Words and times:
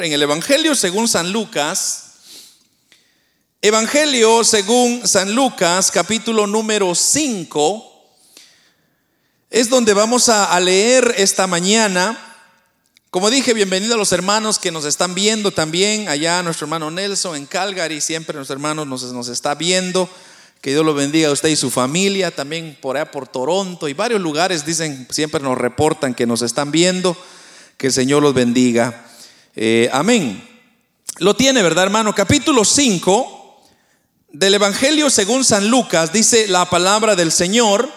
En 0.00 0.12
el 0.12 0.22
Evangelio 0.22 0.76
según 0.76 1.08
San 1.08 1.32
Lucas, 1.32 2.04
Evangelio 3.60 4.44
según 4.44 5.08
San 5.08 5.34
Lucas, 5.34 5.90
capítulo 5.90 6.46
número 6.46 6.94
5, 6.94 8.06
es 9.50 9.68
donde 9.68 9.94
vamos 9.94 10.28
a, 10.28 10.60
leer 10.60 11.16
esta 11.18 11.48
mañana. 11.48 12.16
Como 13.10 13.28
dije, 13.28 13.54
bienvenido 13.54 13.94
a 13.94 13.98
los 13.98 14.12
hermanos 14.12 14.60
que 14.60 14.70
nos 14.70 14.84
están 14.84 15.16
viendo 15.16 15.50
también, 15.50 16.08
allá 16.08 16.44
nuestro 16.44 16.66
hermano 16.66 16.92
Nelson 16.92 17.34
en 17.34 17.46
Calgary, 17.46 18.00
siempre 18.00 18.36
nuestros 18.36 18.54
hermanos 18.54 18.86
nos, 18.86 19.02
nos 19.12 19.26
está 19.26 19.56
viendo. 19.56 20.08
Que 20.60 20.70
Dios 20.70 20.84
lo 20.84 20.94
bendiga 20.94 21.28
a 21.28 21.32
usted 21.32 21.48
y 21.48 21.56
su 21.56 21.72
familia, 21.72 22.30
también 22.30 22.78
por 22.80 22.96
allá 22.96 23.10
por 23.10 23.26
Toronto 23.26 23.88
y 23.88 23.94
varios 23.94 24.20
lugares 24.20 24.64
dicen, 24.64 25.08
siempre 25.10 25.40
nos 25.40 25.58
reportan 25.58 26.14
que 26.14 26.24
nos 26.24 26.42
están 26.42 26.70
viendo. 26.70 27.16
Que 27.76 27.88
el 27.88 27.92
Señor 27.92 28.22
los 28.22 28.32
bendiga. 28.32 29.07
Eh, 29.60 29.90
amén. 29.92 30.40
Lo 31.18 31.34
tiene, 31.34 31.64
¿verdad, 31.64 31.82
hermano? 31.82 32.14
Capítulo 32.14 32.64
5 32.64 33.60
del 34.28 34.54
Evangelio 34.54 35.10
según 35.10 35.44
San 35.44 35.66
Lucas 35.68 36.12
dice 36.12 36.46
la 36.46 36.70
palabra 36.70 37.16
del 37.16 37.32
Señor. 37.32 37.90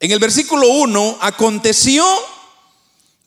En 0.00 0.10
el 0.10 0.18
versículo 0.18 0.66
1, 0.66 1.18
aconteció 1.20 2.04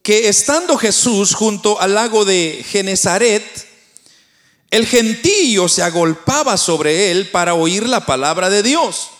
que 0.01 0.27
estando 0.27 0.77
Jesús 0.77 1.33
junto 1.33 1.79
al 1.79 1.93
lago 1.93 2.25
de 2.25 2.61
Genezaret, 2.69 3.69
el 4.69 4.85
gentío 4.85 5.69
se 5.69 5.81
agolpaba 5.81 6.57
sobre 6.57 7.09
él 7.09 7.29
para 7.29 7.53
oír 7.53 7.87
la 7.87 8.05
palabra 8.05 8.49
de 8.49 8.63
Dios. 8.63 9.11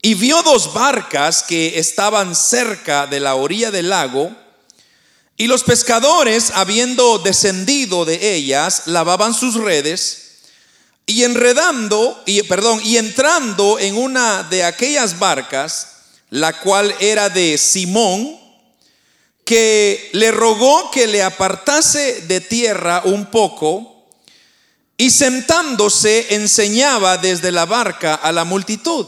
Y 0.00 0.14
vio 0.14 0.44
dos 0.44 0.72
barcas 0.72 1.42
que 1.42 1.76
estaban 1.76 2.36
cerca 2.36 3.08
de 3.08 3.18
la 3.18 3.34
orilla 3.34 3.72
del 3.72 3.88
lago, 3.88 4.43
y 5.36 5.46
los 5.46 5.64
pescadores, 5.64 6.52
habiendo 6.54 7.18
descendido 7.18 8.04
de 8.04 8.34
ellas, 8.34 8.84
lavaban 8.86 9.34
sus 9.34 9.54
redes 9.54 10.20
y 11.06 11.24
enredando, 11.24 12.22
y 12.24 12.42
perdón, 12.44 12.80
y 12.84 12.96
entrando 12.96 13.78
en 13.78 13.96
una 13.96 14.44
de 14.44 14.64
aquellas 14.64 15.18
barcas, 15.18 15.88
la 16.30 16.60
cual 16.60 16.94
era 17.00 17.28
de 17.28 17.58
Simón, 17.58 18.38
que 19.44 20.08
le 20.12 20.30
rogó 20.30 20.90
que 20.90 21.06
le 21.06 21.22
apartase 21.22 22.22
de 22.22 22.40
tierra 22.40 23.02
un 23.04 23.26
poco, 23.26 24.06
y 24.96 25.10
sentándose 25.10 26.34
enseñaba 26.36 27.18
desde 27.18 27.50
la 27.50 27.66
barca 27.66 28.14
a 28.14 28.30
la 28.30 28.44
multitud. 28.44 29.06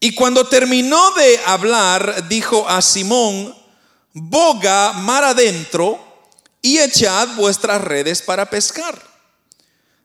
Y 0.00 0.14
cuando 0.14 0.48
terminó 0.48 1.12
de 1.12 1.38
hablar, 1.46 2.26
dijo 2.28 2.66
a 2.68 2.82
Simón, 2.82 3.54
boga 4.14 4.92
mar 4.92 5.24
adentro 5.24 5.98
y 6.60 6.78
echad 6.78 7.28
vuestras 7.36 7.80
redes 7.82 8.22
para 8.22 8.48
pescar. 8.48 9.12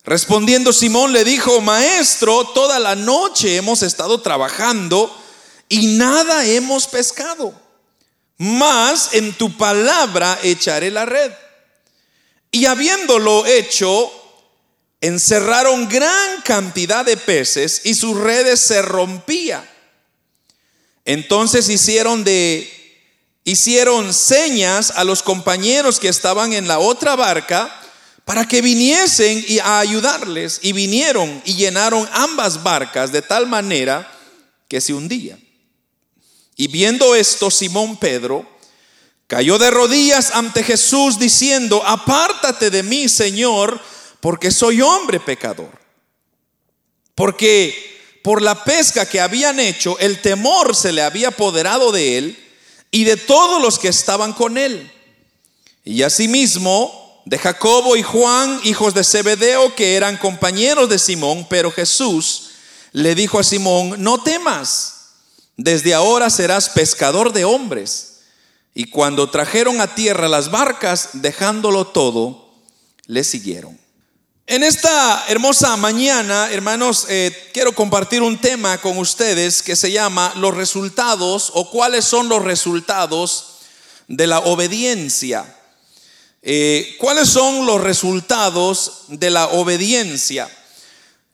Respondiendo 0.03 0.71
Simón 0.71 1.11
le 1.11 1.23
dijo, 1.23 1.59
Maestro, 1.59 2.45
toda 2.45 2.79
la 2.79 2.95
noche 2.95 3.57
hemos 3.57 3.83
estado 3.83 4.21
trabajando 4.21 5.13
y 5.67 5.97
nada 5.97 6.45
hemos 6.45 6.87
pescado. 6.87 7.53
Mas 8.37 9.13
en 9.13 9.33
tu 9.33 9.57
palabra 9.57 10.39
echaré 10.43 10.91
la 10.91 11.05
red. 11.05 11.31
Y 12.51 12.65
habiéndolo 12.65 13.45
hecho, 13.45 14.11
encerraron 15.01 15.89
gran 15.89 16.41
cantidad 16.41 17.05
de 17.05 17.17
peces 17.17 17.81
y 17.83 17.93
sus 17.93 18.17
redes 18.17 18.61
se 18.61 18.81
rompían. 18.81 19.67
Entonces 21.03 21.67
hicieron 21.69 22.23
de 22.23 22.76
hicieron 23.47 24.13
señas 24.13 24.91
a 24.93 25.05
los 25.05 25.23
compañeros 25.23 26.01
que 26.01 26.09
estaban 26.09 26.51
en 26.51 26.67
la 26.67 26.79
otra 26.79 27.15
barca 27.15 27.73
para 28.25 28.45
que 28.45 28.61
viniesen 28.61 29.41
y 29.47 29.59
a 29.59 29.79
ayudarles. 29.79 30.59
Y 30.63 30.73
vinieron 30.73 31.41
y 31.45 31.55
llenaron 31.55 32.09
ambas 32.11 32.61
barcas 32.61 33.13
de 33.13 33.21
tal 33.21 33.47
manera 33.47 34.05
que 34.67 34.81
se 34.81 34.93
hundían. 34.93 35.41
Y 36.57 36.67
viendo 36.67 37.15
esto, 37.15 37.49
Simón 37.49 37.95
Pedro 37.95 38.45
cayó 39.27 39.57
de 39.57 39.71
rodillas 39.71 40.31
ante 40.33 40.61
Jesús 40.61 41.17
diciendo, 41.17 41.81
apártate 41.85 42.69
de 42.69 42.83
mí, 42.83 43.07
Señor, 43.07 43.79
porque 44.19 44.51
soy 44.51 44.81
hombre 44.81 45.21
pecador. 45.21 45.71
Porque 47.15 48.19
por 48.25 48.41
la 48.41 48.65
pesca 48.65 49.07
que 49.07 49.21
habían 49.21 49.61
hecho, 49.61 49.97
el 49.99 50.21
temor 50.21 50.75
se 50.75 50.91
le 50.91 51.01
había 51.01 51.29
apoderado 51.29 51.93
de 51.93 52.17
él 52.17 52.43
y 52.97 53.03
de 53.03 53.15
todos 53.15 53.61
los 53.61 53.77
que 53.77 53.89
estaban 53.89 54.33
con 54.33 54.57
él. 54.57 54.91
Y 55.85 56.01
asimismo 56.01 57.21
de 57.25 57.37
Jacobo 57.37 57.95
y 57.95 58.01
Juan, 58.01 58.59
hijos 58.63 58.95
de 58.95 59.03
Zebedeo, 59.03 59.75
que 59.75 59.95
eran 59.95 60.17
compañeros 60.17 60.89
de 60.89 60.97
Simón, 60.97 61.45
pero 61.47 61.71
Jesús 61.71 62.53
le 62.93 63.13
dijo 63.13 63.37
a 63.37 63.43
Simón, 63.43 63.97
no 63.99 64.23
temas, 64.23 65.11
desde 65.57 65.93
ahora 65.93 66.31
serás 66.31 66.69
pescador 66.69 67.33
de 67.33 67.45
hombres. 67.45 68.21
Y 68.73 68.85
cuando 68.85 69.29
trajeron 69.29 69.79
a 69.79 69.93
tierra 69.93 70.27
las 70.27 70.49
barcas, 70.49 71.09
dejándolo 71.13 71.85
todo, 71.85 72.49
le 73.05 73.23
siguieron. 73.23 73.79
En 74.49 74.63
esta 74.63 75.25
hermosa 75.27 75.75
mañana, 75.75 76.49
hermanos, 76.49 77.05
eh, 77.09 77.49
quiero 77.51 77.73
compartir 77.75 78.21
un 78.21 78.37
tema 78.37 78.77
con 78.77 78.97
ustedes 78.97 79.61
que 79.61 79.75
se 79.75 79.91
llama 79.91 80.31
los 80.37 80.55
resultados 80.55 81.51
o 81.53 81.69
cuáles 81.69 82.05
son 82.05 82.29
los 82.29 82.41
resultados 82.41 83.57
de 84.07 84.25
la 84.25 84.39
obediencia. 84.39 85.53
Eh, 86.41 86.95
¿Cuáles 86.97 87.27
son 87.27 87.65
los 87.65 87.81
resultados 87.81 89.03
de 89.09 89.31
la 89.31 89.47
obediencia? 89.47 90.49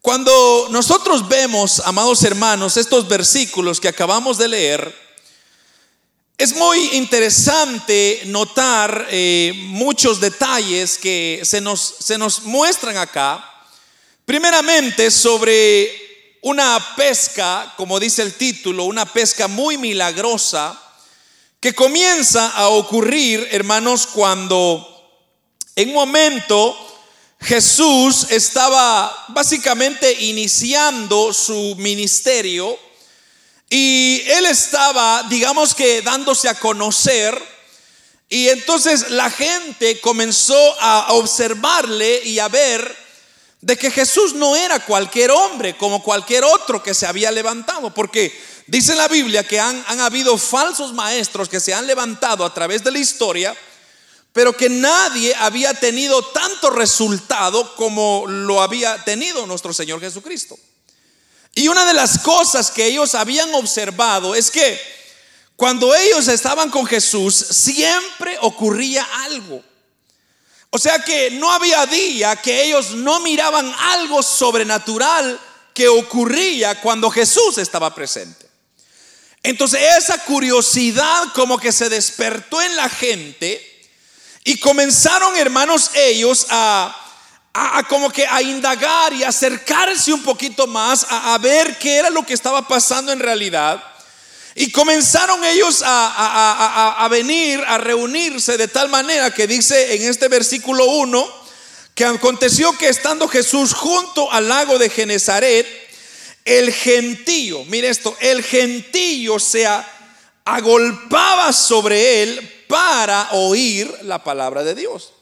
Cuando 0.01 0.69
nosotros 0.71 1.29
vemos, 1.29 1.83
amados 1.85 2.23
hermanos, 2.23 2.77
estos 2.77 3.07
versículos 3.07 3.79
que 3.79 3.89
acabamos 3.89 4.39
de 4.39 4.47
leer, 4.47 5.02
es 6.37 6.55
muy 6.55 6.89
interesante 6.93 8.23
notar 8.25 9.07
eh, 9.11 9.53
muchos 9.55 10.19
detalles 10.19 10.97
que 10.97 11.41
se 11.43 11.61
nos, 11.61 11.95
se 11.99 12.17
nos 12.17 12.43
muestran 12.43 12.97
acá. 12.97 13.49
Primeramente 14.25 15.11
sobre 15.11 16.39
una 16.41 16.95
pesca, 16.95 17.73
como 17.77 17.99
dice 17.99 18.23
el 18.23 18.33
título, 18.33 18.85
una 18.85 19.05
pesca 19.05 19.47
muy 19.47 19.77
milagrosa 19.77 20.79
que 21.59 21.73
comienza 21.73 22.49
a 22.49 22.67
ocurrir, 22.69 23.47
hermanos, 23.51 24.07
cuando 24.07 24.89
en 25.75 25.89
un 25.89 25.95
momento 25.95 26.75
Jesús 27.39 28.27
estaba 28.31 29.25
básicamente 29.29 30.11
iniciando 30.11 31.31
su 31.31 31.75
ministerio 31.77 32.77
y 33.75 34.21
él 34.27 34.45
estaba, 34.45 35.23
digamos 35.23 35.73
que, 35.73 36.03
dándose 36.03 36.47
a 36.47 36.53
conocer. 36.53 37.35
Y 38.29 38.49
entonces 38.49 39.09
la 39.09 39.31
gente 39.31 39.99
comenzó 39.99 40.79
a 40.79 41.13
observarle 41.13 42.21
y 42.23 42.37
a 42.37 42.49
ver 42.49 42.95
de 43.61 43.75
que 43.75 43.89
Jesús 43.89 44.35
no 44.35 44.55
era 44.55 44.85
cualquier 44.85 45.31
hombre 45.31 45.75
como 45.75 46.03
cualquier 46.03 46.43
otro 46.43 46.83
que 46.83 46.93
se 46.93 47.07
había 47.07 47.31
levantado. 47.31 47.91
Porque 47.91 48.39
dice 48.67 48.93
la 48.93 49.07
Biblia 49.07 49.43
que 49.43 49.59
han, 49.59 49.83
han 49.87 50.01
habido 50.01 50.37
falsos 50.37 50.93
maestros 50.93 51.49
que 51.49 51.59
se 51.59 51.73
han 51.73 51.87
levantado 51.87 52.45
a 52.45 52.53
través 52.53 52.83
de 52.83 52.91
la 52.91 52.99
historia, 52.99 53.57
pero 54.33 54.55
que 54.55 54.69
nadie 54.69 55.33
había 55.33 55.73
tenido 55.73 56.23
tanto 56.27 56.69
resultado 56.69 57.75
como 57.75 58.25
lo 58.27 58.61
había 58.61 59.03
tenido 59.03 59.47
nuestro 59.47 59.73
Señor 59.73 59.99
Jesucristo. 59.99 60.59
Y 61.55 61.67
una 61.67 61.85
de 61.85 61.93
las 61.93 62.19
cosas 62.19 62.71
que 62.71 62.85
ellos 62.85 63.13
habían 63.15 63.53
observado 63.53 64.33
es 64.33 64.49
que 64.49 64.79
cuando 65.55 65.93
ellos 65.93 66.27
estaban 66.27 66.69
con 66.69 66.85
Jesús 66.85 67.35
siempre 67.35 68.37
ocurría 68.41 69.07
algo. 69.25 69.63
O 70.71 70.79
sea 70.79 70.97
que 70.99 71.29
no 71.31 71.51
había 71.51 71.85
día 71.85 72.35
que 72.35 72.63
ellos 72.63 72.91
no 72.91 73.19
miraban 73.19 73.71
algo 73.77 74.23
sobrenatural 74.23 75.39
que 75.73 75.87
ocurría 75.87 76.81
cuando 76.81 77.11
Jesús 77.11 77.59
estaba 77.59 77.93
presente. 77.93 78.47
Entonces 79.43 79.81
esa 79.99 80.17
curiosidad 80.23 81.25
como 81.35 81.59
que 81.59 81.71
se 81.71 81.89
despertó 81.89 82.61
en 82.61 82.75
la 82.75 82.89
gente 82.89 83.69
y 84.43 84.57
comenzaron 84.57 85.35
hermanos 85.35 85.91
ellos 85.93 86.47
a 86.49 87.02
a, 87.53 87.83
como 87.83 88.09
que 88.09 88.25
a 88.25 88.41
indagar 88.41 89.13
y 89.13 89.23
acercarse 89.23 90.11
un 90.11 90.23
poquito 90.23 90.65
más 90.65 91.05
a, 91.09 91.37
ver 91.37 91.77
qué 91.77 91.97
era 91.97 92.09
lo 92.09 92.25
que 92.25 92.33
estaba 92.33 92.67
pasando 92.67 93.11
en 93.11 93.19
realidad. 93.19 93.83
Y 94.55 94.71
comenzaron 94.71 95.43
ellos 95.43 95.83
a, 95.85 97.03
a, 97.03 97.07
venir, 97.07 97.63
a 97.65 97.77
reunirse 97.77 98.57
de 98.57 98.67
tal 98.67 98.89
manera 98.89 99.31
que 99.31 99.47
dice 99.47 99.95
en 99.95 100.07
este 100.07 100.27
versículo 100.27 100.85
1 100.85 101.43
que 101.95 102.05
aconteció 102.05 102.75
que 102.77 102.89
estando 102.89 103.27
Jesús 103.27 103.73
junto 103.73 104.31
al 104.31 104.49
lago 104.49 104.79
de 104.79 104.89
Genezaret, 104.89 105.67
el 106.45 106.73
gentío, 106.73 107.63
mire 107.65 107.89
esto, 107.89 108.15
el 108.19 108.43
gentío 108.43 109.39
se 109.39 109.67
agolpaba 110.43 111.53
sobre 111.53 112.23
él 112.23 112.65
para 112.67 113.29
oír 113.31 113.91
la 114.03 114.23
palabra 114.23 114.63
de 114.63 114.75
Dios. 114.75 115.13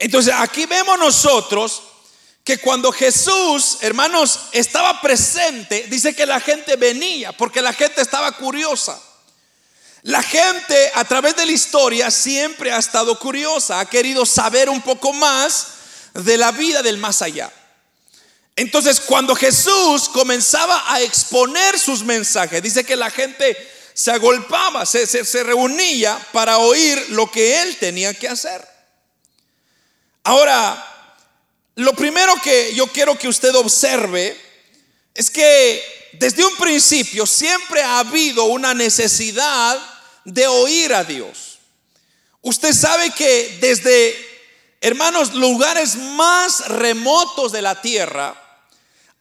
Entonces 0.00 0.34
aquí 0.36 0.66
vemos 0.66 0.98
nosotros 0.98 1.82
que 2.42 2.58
cuando 2.58 2.90
Jesús, 2.90 3.78
hermanos, 3.82 4.40
estaba 4.50 5.00
presente, 5.00 5.86
dice 5.88 6.16
que 6.16 6.26
la 6.26 6.40
gente 6.40 6.74
venía, 6.76 7.32
porque 7.32 7.60
la 7.60 7.72
gente 7.72 8.00
estaba 8.00 8.32
curiosa. 8.32 9.00
La 10.02 10.22
gente 10.22 10.90
a 10.94 11.04
través 11.04 11.36
de 11.36 11.44
la 11.44 11.52
historia 11.52 12.10
siempre 12.10 12.72
ha 12.72 12.78
estado 12.78 13.18
curiosa, 13.18 13.78
ha 13.78 13.84
querido 13.84 14.24
saber 14.24 14.70
un 14.70 14.80
poco 14.80 15.12
más 15.12 15.66
de 16.14 16.38
la 16.38 16.50
vida 16.50 16.82
del 16.82 16.96
más 16.96 17.20
allá. 17.20 17.52
Entonces, 18.56 19.00
cuando 19.00 19.36
Jesús 19.36 20.08
comenzaba 20.08 20.92
a 20.92 21.02
exponer 21.02 21.78
sus 21.78 22.02
mensajes, 22.02 22.62
dice 22.62 22.84
que 22.84 22.96
la 22.96 23.10
gente 23.10 23.54
se 23.92 24.10
agolpaba, 24.10 24.86
se, 24.86 25.06
se, 25.06 25.42
reunía 25.44 26.18
para 26.32 26.56
oír 26.56 27.10
lo 27.10 27.30
que 27.30 27.60
él 27.60 27.76
tenía 27.76 28.14
que 28.14 28.28
hacer. 28.28 28.69
Ahora, 30.24 30.86
lo 31.76 31.92
primero 31.94 32.34
que 32.42 32.74
yo 32.74 32.86
quiero 32.88 33.16
que 33.16 33.28
usted 33.28 33.54
observe 33.54 34.38
es 35.14 35.30
que 35.30 35.82
desde 36.12 36.44
un 36.44 36.56
principio 36.56 37.26
siempre 37.26 37.82
ha 37.82 38.00
habido 38.00 38.44
una 38.44 38.74
necesidad 38.74 39.78
de 40.24 40.46
oír 40.46 40.92
a 40.92 41.04
Dios. 41.04 41.58
Usted 42.42 42.72
sabe 42.72 43.10
que 43.10 43.58
desde, 43.60 44.16
hermanos, 44.80 45.34
lugares 45.34 45.96
más 45.96 46.68
remotos 46.68 47.52
de 47.52 47.62
la 47.62 47.80
tierra, 47.80 48.34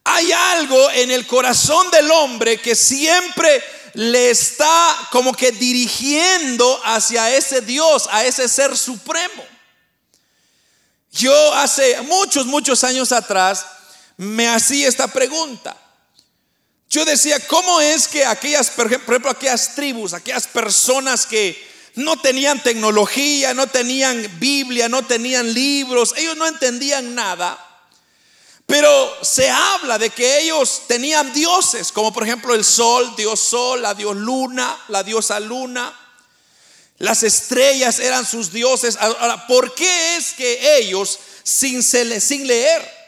hay 0.03 0.31
algo 0.31 0.89
en 0.91 1.11
el 1.11 1.27
corazón 1.27 1.91
del 1.91 2.09
hombre 2.11 2.59
que 2.59 2.75
siempre 2.75 3.63
le 3.93 4.31
está 4.31 5.07
como 5.11 5.33
que 5.33 5.51
dirigiendo 5.51 6.79
hacia 6.83 7.35
ese 7.35 7.61
Dios, 7.61 8.07
a 8.11 8.25
ese 8.25 8.47
ser 8.47 8.77
supremo. 8.77 9.58
Yo 11.11 11.53
hace 11.53 12.01
muchos, 12.03 12.45
muchos 12.45 12.83
años 12.83 13.11
atrás 13.11 13.65
me 14.17 14.47
hacía 14.47 14.87
esta 14.87 15.07
pregunta. 15.07 15.75
Yo 16.89 17.05
decía, 17.05 17.39
¿cómo 17.47 17.79
es 17.81 18.07
que 18.07 18.25
aquellas, 18.25 18.71
por 18.71 18.87
ejemplo, 18.87 19.29
aquellas 19.29 19.75
tribus, 19.75 20.13
aquellas 20.13 20.47
personas 20.47 21.25
que 21.25 21.69
no 21.95 22.19
tenían 22.19 22.61
tecnología, 22.63 23.53
no 23.53 23.67
tenían 23.67 24.39
Biblia, 24.39 24.89
no 24.89 25.05
tenían 25.05 25.53
libros, 25.53 26.13
ellos 26.17 26.35
no 26.35 26.47
entendían 26.47 27.13
nada? 27.13 27.65
Pero 28.65 29.17
se 29.23 29.49
habla 29.49 29.97
de 29.97 30.11
que 30.11 30.41
ellos 30.41 30.83
tenían 30.87 31.33
dioses, 31.33 31.91
como 31.91 32.13
por 32.13 32.23
ejemplo 32.23 32.53
el 32.53 32.63
sol, 32.63 33.15
Dios 33.17 33.39
sol, 33.39 33.81
la 33.81 33.95
Dios 33.95 34.15
luna, 34.15 34.77
la 34.89 35.01
diosa 35.01 35.39
luna. 35.39 35.98
Las 36.99 37.23
estrellas 37.23 37.99
eran 37.99 38.25
sus 38.25 38.51
dioses. 38.51 38.97
Ahora, 38.99 39.47
¿por 39.47 39.73
qué 39.73 40.17
es 40.17 40.33
que 40.33 40.77
ellos, 40.77 41.17
sin, 41.43 41.81
sin 41.81 42.45
leer, 42.47 42.99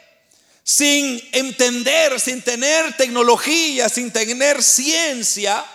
sin 0.64 1.22
entender, 1.34 2.20
sin 2.20 2.42
tener 2.42 2.96
tecnología, 2.96 3.90
sin 3.90 4.10
tener 4.12 4.64
ciencia, 4.64 5.66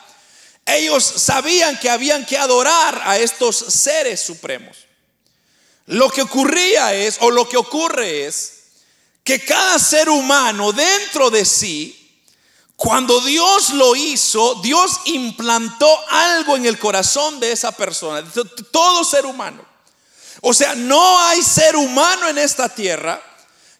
ellos 0.64 1.04
sabían 1.04 1.78
que 1.78 1.90
habían 1.90 2.24
que 2.24 2.38
adorar 2.38 3.02
a 3.04 3.18
estos 3.18 3.56
seres 3.56 4.20
supremos? 4.20 4.78
Lo 5.84 6.10
que 6.10 6.22
ocurría 6.22 6.94
es, 6.94 7.18
o 7.20 7.30
lo 7.30 7.46
que 7.46 7.58
ocurre 7.58 8.26
es, 8.26 8.52
que 9.22 9.44
cada 9.44 9.78
ser 9.78 10.08
humano 10.08 10.72
dentro 10.72 11.30
de 11.30 11.44
sí, 11.44 12.05
cuando 12.76 13.20
Dios 13.22 13.70
lo 13.70 13.96
hizo, 13.96 14.56
Dios 14.56 15.00
implantó 15.06 15.88
algo 16.10 16.56
en 16.56 16.66
el 16.66 16.78
corazón 16.78 17.40
de 17.40 17.50
esa 17.50 17.72
persona, 17.72 18.22
todo 18.70 19.02
ser 19.02 19.24
humano. 19.24 19.64
O 20.42 20.52
sea, 20.52 20.74
no 20.74 21.18
hay 21.20 21.42
ser 21.42 21.74
humano 21.74 22.28
en 22.28 22.36
esta 22.36 22.68
tierra 22.68 23.20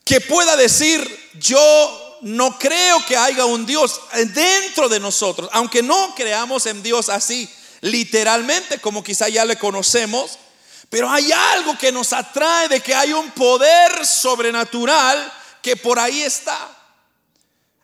que 0.03 0.23
pueda 0.23 0.57
decir, 0.57 1.31
yo 1.35 2.19
no 2.23 2.59
creo 2.59 3.05
que 3.05 3.17
haya 3.17 3.45
un 3.45 3.67
Dios 3.67 4.01
dentro 4.35 4.89
de 4.89 4.99
nosotros, 4.99 5.51
aunque 5.53 5.83
no 5.83 6.15
creamos 6.15 6.65
en 6.65 6.83
Dios 6.83 7.11
así, 7.11 7.51
literalmente, 7.83 8.81
como 8.81 9.05
quizá 9.05 9.29
ya 9.29 9.45
le 9.45 9.59
conocemos, 9.59 10.39
pero 10.89 11.11
hay 11.11 11.31
algo 11.33 11.77
que 11.77 11.93
nos 11.93 12.15
atrae 12.15 12.69
de 12.69 12.81
que 12.81 12.95
hay 12.95 13.13
un 13.13 13.31
poder 13.33 14.07
sobrenatural 14.07 15.33
que 15.61 15.77
por 15.77 15.99
ahí 15.99 16.23
está. 16.23 16.76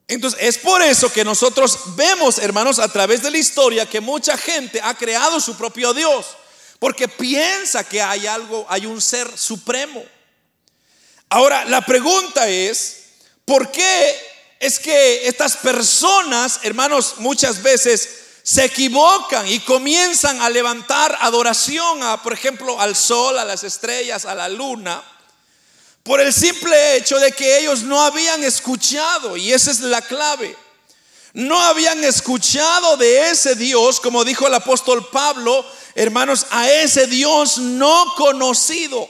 Entonces, 0.08 0.40
es 0.42 0.58
por 0.58 0.82
eso 0.82 1.12
que 1.12 1.24
nosotros 1.24 1.78
vemos, 1.96 2.38
hermanos, 2.38 2.78
a 2.78 2.88
través 2.88 3.22
de 3.22 3.30
la 3.30 3.38
historia 3.38 3.88
que 3.88 4.00
mucha 4.00 4.36
gente 4.36 4.80
ha 4.82 4.94
creado 4.94 5.40
su 5.40 5.56
propio 5.56 5.94
Dios, 5.94 6.26
porque 6.78 7.08
piensa 7.08 7.84
que 7.84 8.02
hay 8.02 8.26
algo, 8.26 8.66
hay 8.68 8.86
un 8.86 9.00
ser 9.00 9.38
supremo. 9.38 10.04
Ahora, 11.28 11.64
la 11.64 11.80
pregunta 11.80 12.48
es, 12.48 13.04
¿por 13.44 13.70
qué 13.70 14.20
es 14.60 14.78
que 14.78 15.26
estas 15.26 15.56
personas, 15.56 16.60
hermanos, 16.62 17.14
muchas 17.18 17.62
veces 17.62 18.08
se 18.42 18.64
equivocan 18.64 19.46
y 19.46 19.60
comienzan 19.60 20.42
a 20.42 20.50
levantar 20.50 21.16
adoración 21.20 22.02
a, 22.02 22.22
por 22.22 22.32
ejemplo, 22.32 22.80
al 22.80 22.96
sol, 22.96 23.38
a 23.38 23.44
las 23.44 23.64
estrellas, 23.64 24.24
a 24.24 24.34
la 24.34 24.48
luna? 24.48 25.02
Por 26.02 26.20
el 26.20 26.32
simple 26.32 26.96
hecho 26.96 27.18
de 27.18 27.32
que 27.32 27.58
ellos 27.58 27.82
no 27.82 28.00
habían 28.00 28.42
escuchado, 28.42 29.36
y 29.36 29.52
esa 29.52 29.70
es 29.70 29.80
la 29.80 30.02
clave. 30.02 30.56
No 31.32 31.58
habían 31.60 32.02
escuchado 32.04 32.96
de 32.96 33.30
ese 33.30 33.54
Dios, 33.54 34.00
como 34.00 34.24
dijo 34.24 34.46
el 34.46 34.54
apóstol 34.54 35.08
Pablo, 35.10 35.64
hermanos, 35.94 36.46
a 36.50 36.70
ese 36.70 37.06
Dios 37.06 37.58
no 37.58 38.14
conocido. 38.16 39.08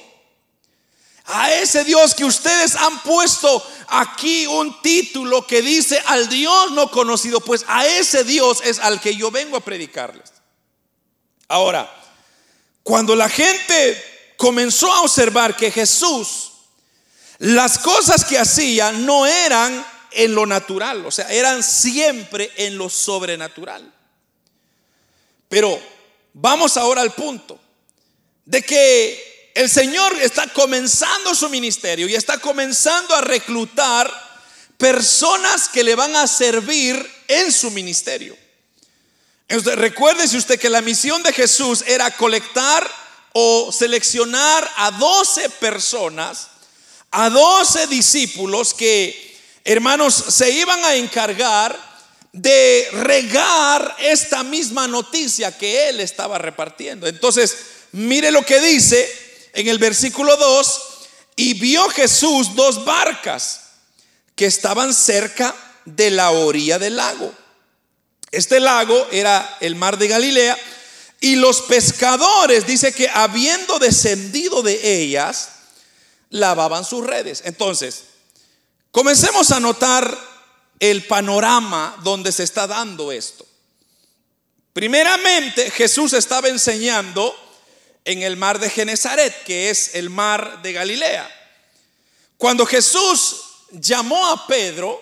A 1.25 1.53
ese 1.53 1.85
Dios 1.85 2.15
que 2.15 2.25
ustedes 2.25 2.75
han 2.75 3.03
puesto 3.03 3.65
aquí 3.89 4.47
un 4.47 4.83
título 4.83 5.47
que 5.47 5.63
dice 5.63 6.03
al 6.07 6.29
Dios 6.29 6.73
no 6.73 6.91
conocido, 6.91 7.41
pues 7.41 7.65
a 7.69 7.87
ese 7.87 8.25
Dios 8.25 8.61
es 8.65 8.79
al 8.79 9.01
que 9.01 9.17
yo 9.17 9.31
vengo 9.31 9.57
a 9.57 9.65
predicarles. 9.65 10.31
Ahora, 11.49 11.91
cuando 12.83 13.17
la 13.17 13.29
gente 13.29 14.35
comenzó 14.37 14.93
a 14.93 15.03
observar 15.03 15.57
que 15.57 15.71
Jesús 15.71 16.52
las 17.43 17.81
cosas 17.81 18.25
que 18.25 18.39
hacía 18.39 18.93
no 18.93 19.27
eran 19.27 19.85
en 20.13 20.33
lo 20.33 20.47
natural, 20.47 21.05
o 21.05 21.11
sea, 21.11 21.29
eran 21.29 21.65
siempre 21.65 22.53
en 22.55 22.79
lo 22.79 22.89
sobrenatural. 22.89 23.93
Pero 25.49 25.83
vamos 26.35 26.77
ahora 26.77 27.01
al 27.03 27.11
punto 27.11 27.59
de 28.45 28.63
que 28.63 29.51
el 29.57 29.69
Señor 29.69 30.15
está 30.21 30.53
comenzando 30.53 31.35
su 31.35 31.49
ministerio 31.49 32.07
y 32.07 32.15
está 32.15 32.39
comenzando 32.39 33.13
a 33.17 33.23
reclutar 33.23 34.09
personas 34.79 35.69
que 35.69 35.83
le 35.83 35.97
van 35.97 36.15
a 36.15 36.29
servir 36.29 37.05
en 37.27 37.51
su 37.51 37.73
ministerio. 37.73 38.39
Entonces, 39.49 39.81
recuérdese 39.81 40.37
usted 40.37 40.61
que 40.61 40.71
la 40.71 40.81
misión 40.81 41.25
de 41.25 41.33
Jesús 41.33 41.83
era 41.89 42.09
colectar 42.13 42.89
o 43.33 43.73
seleccionar 43.73 44.71
a 44.77 44.93
12 44.93 45.51
personas 45.51 46.52
a 47.13 47.31
doce 47.31 47.87
discípulos 47.87 48.75
que, 48.75 49.39
hermanos, 49.65 50.15
se 50.15 50.51
iban 50.51 50.83
a 50.85 50.95
encargar 50.95 51.79
de 52.33 52.89
regar 52.93 53.97
esta 54.01 54.43
misma 54.43 54.89
noticia 54.89 55.57
que 55.57 55.91
él 55.91 56.01
estaba 56.01 56.39
repartiendo. 56.39 57.07
Entonces, 57.07 57.55
mire 57.93 58.31
lo 58.31 58.45
que 58.45 58.61
dice 58.61 59.09
en 59.53 59.69
el 59.69 59.79
versículo 59.79 60.37
2, 60.37 60.83
y 61.37 61.55
vio 61.55 61.89
Jesús 61.91 62.55
dos 62.55 62.85
barcas 62.85 63.61
que 64.35 64.47
estaban 64.47 64.95
cerca 64.95 65.55
de 65.85 66.11
la 66.11 66.31
orilla 66.31 66.79
del 66.79 66.97
lago. 66.97 67.33
Este 68.31 68.61
lago 68.61 69.09
era 69.11 69.59
el 69.61 69.75
mar 69.75 69.99
de 69.99 70.09
Galilea 70.09 70.59
y 71.21 71.37
los 71.37 71.63
pescadores, 71.63 72.67
dice 72.67 72.93
que 72.93 73.09
habiendo 73.09 73.79
descendido 73.79 74.63
de 74.63 75.03
ellas, 75.03 75.51
lavaban 76.33 76.85
sus 76.85 77.07
redes. 77.07 77.43
Entonces, 77.45 78.05
comencemos 78.91 79.53
a 79.53 79.61
notar 79.61 80.19
el 80.81 81.07
panorama 81.07 81.97
donde 82.03 82.33
se 82.33 82.43
está 82.43 82.67
dando 82.67 83.13
esto. 83.13 83.47
Primeramente, 84.73 85.71
Jesús 85.71 86.15
estaba 86.15 86.49
enseñando 86.49 87.35
en 88.05 88.23
el 88.23 88.37
mar 88.37 88.59
de 88.59 88.71
Genezaret, 88.71 89.45
que 89.45 89.71
es 89.71 89.95
el 89.95 90.11
mar 90.11 90.63
de 90.63 90.73
Galilea. 90.73 91.31
Cuando 92.39 92.67
Jesús 92.67 93.43
llamó 93.71 94.27
a 94.29 94.47
Pedro, 94.47 95.01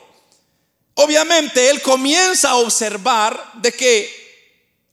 obviamente 0.94 1.70
él 1.70 1.80
comienza 1.80 2.50
a 2.50 2.56
observar 2.56 3.52
de 3.54 3.72
que 3.72 4.20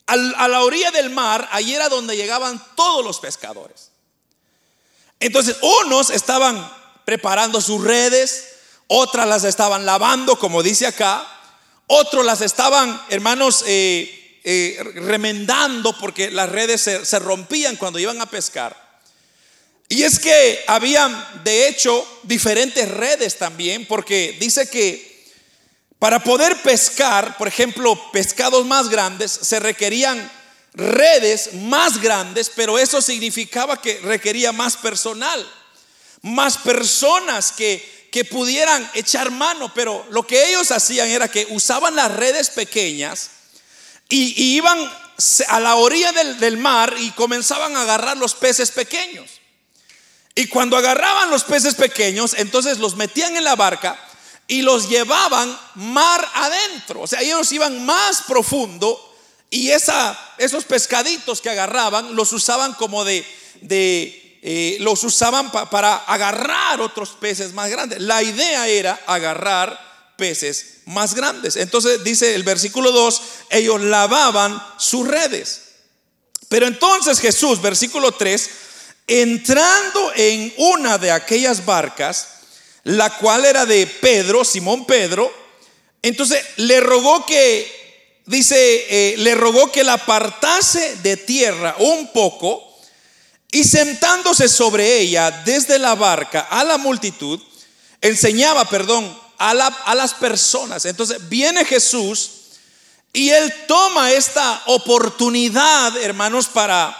a 0.06 0.48
la 0.48 0.62
orilla 0.62 0.90
del 0.90 1.10
mar, 1.10 1.46
allí 1.52 1.74
era 1.74 1.90
donde 1.90 2.16
llegaban 2.16 2.64
todos 2.74 3.04
los 3.04 3.20
pescadores. 3.20 3.87
Entonces, 5.20 5.56
unos 5.60 6.10
estaban 6.10 6.70
preparando 7.04 7.60
sus 7.60 7.82
redes, 7.82 8.48
otras 8.86 9.26
las 9.26 9.44
estaban 9.44 9.84
lavando, 9.84 10.38
como 10.38 10.62
dice 10.62 10.86
acá, 10.86 11.26
otros 11.86 12.24
las 12.24 12.40
estaban, 12.40 13.00
hermanos, 13.08 13.64
eh, 13.66 14.40
eh, 14.44 14.78
remendando 14.94 15.96
porque 15.98 16.30
las 16.30 16.48
redes 16.48 16.82
se, 16.82 17.04
se 17.04 17.18
rompían 17.18 17.76
cuando 17.76 17.98
iban 17.98 18.20
a 18.20 18.26
pescar. 18.26 18.88
Y 19.88 20.02
es 20.02 20.18
que 20.18 20.64
había, 20.66 21.08
de 21.44 21.68
hecho, 21.68 22.06
diferentes 22.24 22.88
redes 22.90 23.38
también, 23.38 23.86
porque 23.86 24.36
dice 24.38 24.68
que 24.68 25.08
para 25.98 26.22
poder 26.22 26.62
pescar, 26.62 27.36
por 27.38 27.48
ejemplo, 27.48 27.98
pescados 28.12 28.64
más 28.66 28.88
grandes, 28.88 29.32
se 29.32 29.58
requerían 29.58 30.30
redes 30.78 31.54
más 31.54 32.00
grandes, 32.00 32.50
pero 32.54 32.78
eso 32.78 33.02
significaba 33.02 33.82
que 33.82 33.98
requería 33.98 34.52
más 34.52 34.76
personal, 34.76 35.44
más 36.22 36.56
personas 36.56 37.50
que, 37.50 38.08
que 38.12 38.24
pudieran 38.24 38.88
echar 38.94 39.32
mano, 39.32 39.74
pero 39.74 40.06
lo 40.10 40.24
que 40.24 40.48
ellos 40.48 40.70
hacían 40.70 41.08
era 41.08 41.28
que 41.28 41.48
usaban 41.50 41.96
las 41.96 42.12
redes 42.14 42.50
pequeñas 42.50 43.30
y, 44.08 44.54
iban 44.56 44.78
a 45.48 45.60
la 45.60 45.74
orilla 45.74 46.12
del, 46.12 46.38
del 46.38 46.56
mar 46.56 46.94
y 46.96 47.10
comenzaban 47.10 47.76
a 47.76 47.82
agarrar 47.82 48.16
los 48.16 48.34
peces 48.34 48.70
pequeños. 48.70 49.28
Y 50.36 50.46
cuando 50.46 50.76
agarraban 50.76 51.28
los 51.28 51.42
peces 51.42 51.74
pequeños, 51.74 52.34
entonces 52.34 52.78
los 52.78 52.94
metían 52.94 53.36
en 53.36 53.42
la 53.42 53.56
barca 53.56 53.98
y 54.46 54.62
los 54.62 54.88
llevaban 54.88 55.58
mar 55.74 56.26
adentro. 56.34 57.00
O 57.00 57.06
sea, 57.08 57.20
ellos 57.20 57.50
iban 57.50 57.84
más 57.84 58.22
profundo 58.22 59.07
y 59.50 59.70
esos 59.70 60.64
pescaditos 60.66 61.40
que 61.40 61.50
agarraban 61.50 62.14
los 62.14 62.32
usaban 62.32 62.74
como 62.74 63.04
de, 63.04 63.24
de 63.62 64.38
eh, 64.42 64.76
los 64.80 65.02
usaban 65.04 65.50
para 65.50 65.96
agarrar 65.96 66.80
otros 66.80 67.10
peces 67.10 67.52
más 67.54 67.70
grandes. 67.70 68.00
La 68.00 68.22
idea 68.22 68.68
era 68.68 69.00
agarrar 69.06 70.14
peces 70.16 70.82
más 70.84 71.14
grandes. 71.14 71.56
Entonces 71.56 72.04
dice 72.04 72.34
el 72.34 72.42
versículo 72.42 72.92
2, 72.92 73.22
ellos 73.50 73.80
lavaban 73.80 74.62
sus 74.76 75.08
redes. 75.08 75.62
Pero 76.48 76.66
entonces 76.66 77.18
Jesús, 77.20 77.60
versículo 77.60 78.12
3, 78.12 78.50
entrando 79.06 80.12
en 80.14 80.52
una 80.58 80.98
de 80.98 81.10
aquellas 81.10 81.64
barcas, 81.64 82.28
la 82.84 83.16
cual 83.18 83.44
era 83.44 83.66
de 83.66 83.86
Pedro, 83.86 84.44
Simón 84.44 84.86
Pedro, 84.86 85.32
entonces 86.02 86.44
le 86.56 86.80
rogó 86.80 87.26
que 87.26 87.87
dice, 88.28 88.86
eh, 88.88 89.16
le 89.18 89.34
rogó 89.34 89.72
que 89.72 89.82
la 89.82 89.94
apartase 89.94 90.96
de 90.96 91.16
tierra 91.16 91.74
un 91.78 92.12
poco 92.12 92.62
y 93.50 93.64
sentándose 93.64 94.48
sobre 94.48 94.98
ella 94.98 95.30
desde 95.44 95.78
la 95.78 95.94
barca 95.94 96.46
a 96.50 96.62
la 96.62 96.76
multitud, 96.76 97.40
enseñaba, 98.00 98.66
perdón, 98.66 99.18
a, 99.38 99.50
a 99.50 99.94
las 99.94 100.14
personas. 100.14 100.84
Entonces 100.84 101.28
viene 101.28 101.64
Jesús 101.64 102.30
y 103.12 103.30
él 103.30 103.52
toma 103.66 104.12
esta 104.12 104.62
oportunidad, 104.66 105.96
hermanos, 105.96 106.46
para 106.46 106.96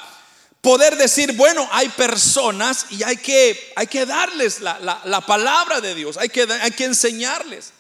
poder 0.62 0.96
decir, 0.96 1.32
bueno, 1.32 1.68
hay 1.70 1.90
personas 1.90 2.86
y 2.90 3.02
hay 3.02 3.18
que, 3.18 3.72
hay 3.76 3.86
que 3.86 4.06
darles 4.06 4.60
la, 4.60 5.00
la, 5.04 5.20
palabra 5.20 5.80
de 5.80 5.94
Dios, 5.94 6.16
hay 6.16 6.30
que, 6.30 6.48
hay 6.60 6.70
que 6.70 6.84
enseñarles. 6.84 7.72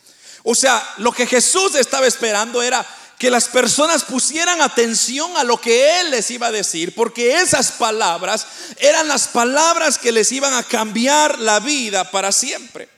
O 0.42 0.54
sea, 0.54 0.86
lo 0.98 1.12
que 1.12 1.26
Jesús 1.26 1.74
estaba 1.74 2.06
esperando 2.06 2.62
era 2.62 2.86
que 3.18 3.30
las 3.30 3.48
personas 3.48 4.04
pusieran 4.04 4.62
atención 4.62 5.36
a 5.36 5.42
lo 5.42 5.60
que 5.60 6.00
Él 6.00 6.12
les 6.12 6.30
iba 6.30 6.46
a 6.46 6.52
decir, 6.52 6.94
porque 6.94 7.36
esas 7.36 7.72
palabras 7.72 8.46
eran 8.78 9.08
las 9.08 9.26
palabras 9.26 9.98
que 9.98 10.12
les 10.12 10.30
iban 10.30 10.54
a 10.54 10.62
cambiar 10.62 11.38
la 11.40 11.58
vida 11.58 12.10
para 12.10 12.30
siempre. 12.30 12.88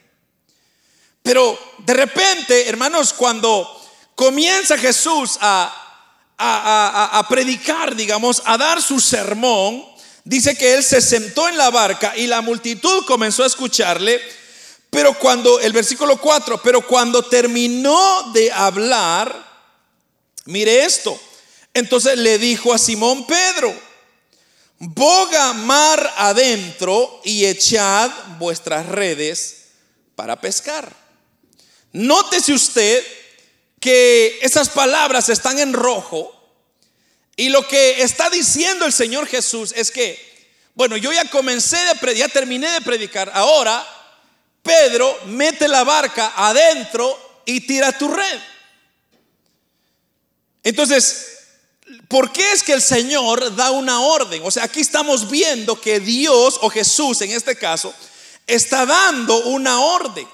Pero 1.23 1.59
de 1.79 1.95
repente, 1.95 2.69
hermanos, 2.69 3.15
cuando 3.15 3.67
comienza 4.15 4.77
Jesús 4.77 5.39
a, 5.41 5.75
a, 6.37 7.27
predicar, 7.29 7.97
digamos, 7.97 8.43
a 8.45 8.59
dar 8.59 8.83
su 8.83 9.01
sermón, 9.01 9.85
dice 10.25 10.57
que 10.57 10.75
Él 10.75 10.85
se 10.85 11.01
sentó 11.01 11.49
en 11.49 11.57
la 11.57 11.71
barca 11.71 12.15
y 12.15 12.27
la 12.27 12.43
multitud 12.43 13.05
comenzó 13.07 13.43
a 13.43 13.47
escucharle. 13.47 14.21
Pero 14.91 15.15
cuando, 15.19 15.61
el 15.61 15.73
versículo 15.73 16.17
4, 16.19 16.61
pero 16.63 16.87
cuando 16.87 17.23
terminó 17.23 18.33
de 18.33 18.51
hablar, 18.51 19.50
Mire 20.47 20.85
esto. 20.85 21.19
Entonces 21.75 22.19
le 22.19 22.39
dijo 22.39 22.73
a 22.73 22.79
Simón 22.79 23.27
Pedro, 23.27 23.75
boga 24.79 25.53
mar 25.53 26.13
adentro 26.17 27.21
y 27.25 27.45
echad 27.45 28.11
vuestras 28.39 28.87
redes 28.87 29.69
para 30.17 30.41
pescar. 30.41 30.93
Nótese 31.93 32.53
usted 32.53 33.05
que 33.81 34.39
esas 34.43 34.69
palabras 34.69 35.29
están 35.29 35.59
en 35.59 35.73
rojo 35.73 36.37
y 37.37 37.49
lo 37.49 37.67
que 37.67 38.03
está 38.03 38.29
diciendo 38.29 38.85
el 38.85 38.93
Señor 38.93 39.27
Jesús 39.27 39.73
es 39.77 39.91
que, 39.91 40.19
bueno, 40.75 40.97
yo 40.97 41.13
ya 41.13 41.25
comencé 41.31 41.79
de 42.03 42.15
ya 42.15 42.29
terminé 42.29 42.71
de 42.71 42.81
predicar, 42.83 43.31
ahora 43.35 43.87
Pedro 44.63 45.19
mete 45.27 45.67
la 45.67 45.85
barca 45.85 46.35
adentro 46.37 47.43
y 47.47 47.61
tira 47.63 47.97
tu 47.97 48.09
red. 48.09 48.41
Entonces, 50.63 51.39
¿por 52.09 52.33
qué 52.33 52.53
es 52.53 52.63
que 52.63 52.73
el 52.73 52.83
Señor 52.83 53.55
da 53.57 53.71
una 53.71 54.01
orden? 54.01 54.43
O 54.45 54.51
sea, 54.51 54.65
aquí 54.65 54.81
estamos 54.81 55.31
viendo 55.31 55.81
que 55.81 56.01
Dios 56.01 56.59
o 56.61 56.71
Jesús 56.71 57.21
en 57.23 57.31
este 57.33 57.57
caso 57.57 57.95
está 58.47 58.85
dando 58.87 59.37
una 59.47 59.81
orden. 59.81 60.29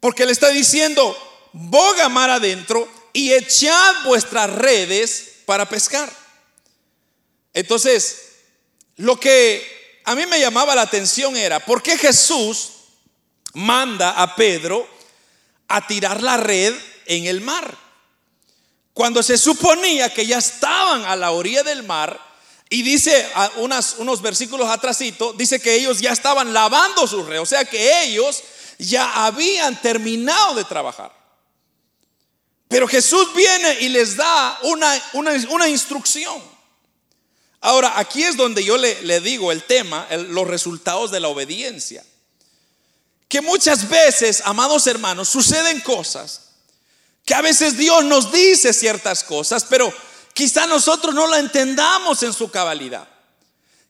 Porque 0.00 0.26
le 0.26 0.32
está 0.32 0.50
diciendo, 0.50 1.16
boga 1.52 2.08
mar 2.08 2.30
adentro 2.30 2.88
y 3.12 3.32
echad 3.32 4.04
vuestras 4.04 4.50
redes 4.50 5.36
para 5.46 5.68
pescar. 5.68 6.12
Entonces, 7.54 8.18
lo 8.96 9.18
que 9.18 10.00
a 10.04 10.14
mí 10.14 10.26
me 10.26 10.38
llamaba 10.38 10.74
la 10.74 10.82
atención 10.82 11.36
era, 11.36 11.58
¿por 11.64 11.82
qué 11.82 11.96
Jesús 11.96 12.72
manda 13.54 14.22
a 14.22 14.36
Pedro 14.36 14.86
a 15.66 15.86
tirar 15.86 16.22
la 16.22 16.36
red 16.36 16.74
en 17.06 17.24
el 17.24 17.40
mar? 17.40 17.85
Cuando 18.96 19.22
se 19.22 19.36
suponía 19.36 20.08
que 20.08 20.24
ya 20.24 20.38
estaban 20.38 21.04
a 21.04 21.16
la 21.16 21.32
orilla 21.32 21.62
del 21.62 21.82
mar, 21.82 22.18
y 22.70 22.82
dice 22.82 23.30
unos 23.56 24.22
versículos 24.22 24.70
atrásito, 24.70 25.34
dice 25.34 25.60
que 25.60 25.74
ellos 25.74 26.00
ya 26.00 26.12
estaban 26.12 26.54
lavando 26.54 27.06
sus 27.06 27.26
redes, 27.26 27.42
o 27.42 27.46
sea 27.46 27.66
que 27.66 28.04
ellos 28.04 28.42
ya 28.78 29.26
habían 29.26 29.78
terminado 29.82 30.54
de 30.54 30.64
trabajar. 30.64 31.12
Pero 32.68 32.88
Jesús 32.88 33.34
viene 33.34 33.80
y 33.80 33.90
les 33.90 34.16
da 34.16 34.58
una, 34.62 34.98
una, 35.12 35.68
instrucción. 35.68 36.42
Ahora, 37.60 37.98
aquí 37.98 38.24
es 38.24 38.34
donde 38.34 38.64
yo 38.64 38.78
le, 38.78 39.02
le 39.02 39.20
digo 39.20 39.52
el 39.52 39.62
tema, 39.64 40.08
los 40.10 40.46
resultados 40.46 41.10
de 41.10 41.20
la 41.20 41.28
obediencia. 41.28 42.02
Que 43.28 43.42
muchas 43.42 43.90
veces, 43.90 44.40
amados 44.46 44.86
hermanos, 44.86 45.28
suceden 45.28 45.80
cosas 45.80 46.45
que 47.26 47.34
a 47.34 47.42
veces 47.42 47.76
Dios 47.76 48.04
nos 48.04 48.30
dice 48.30 48.72
ciertas 48.72 49.24
cosas, 49.24 49.66
pero 49.68 49.92
quizá 50.32 50.66
nosotros 50.68 51.12
no 51.12 51.26
la 51.26 51.40
entendamos 51.40 52.22
en 52.22 52.32
su 52.32 52.50
cabalidad. 52.52 53.06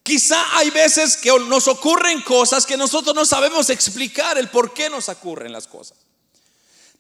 Quizá 0.03 0.57
hay 0.57 0.71
veces 0.71 1.19
que 1.19 1.31
nos 1.41 1.69
ocurren 1.69 2.23
cosas 2.23 2.65
que 2.65 2.79
nosotros 2.79 3.15
no 3.15 3.27
sabemos 3.27 3.69
explicar 3.69 4.39
el 4.39 4.49
por 4.49 4.73
qué 4.73 4.89
nos 4.89 5.11
ocurren 5.11 5.53
las 5.53 5.67
cosas. 5.67 5.99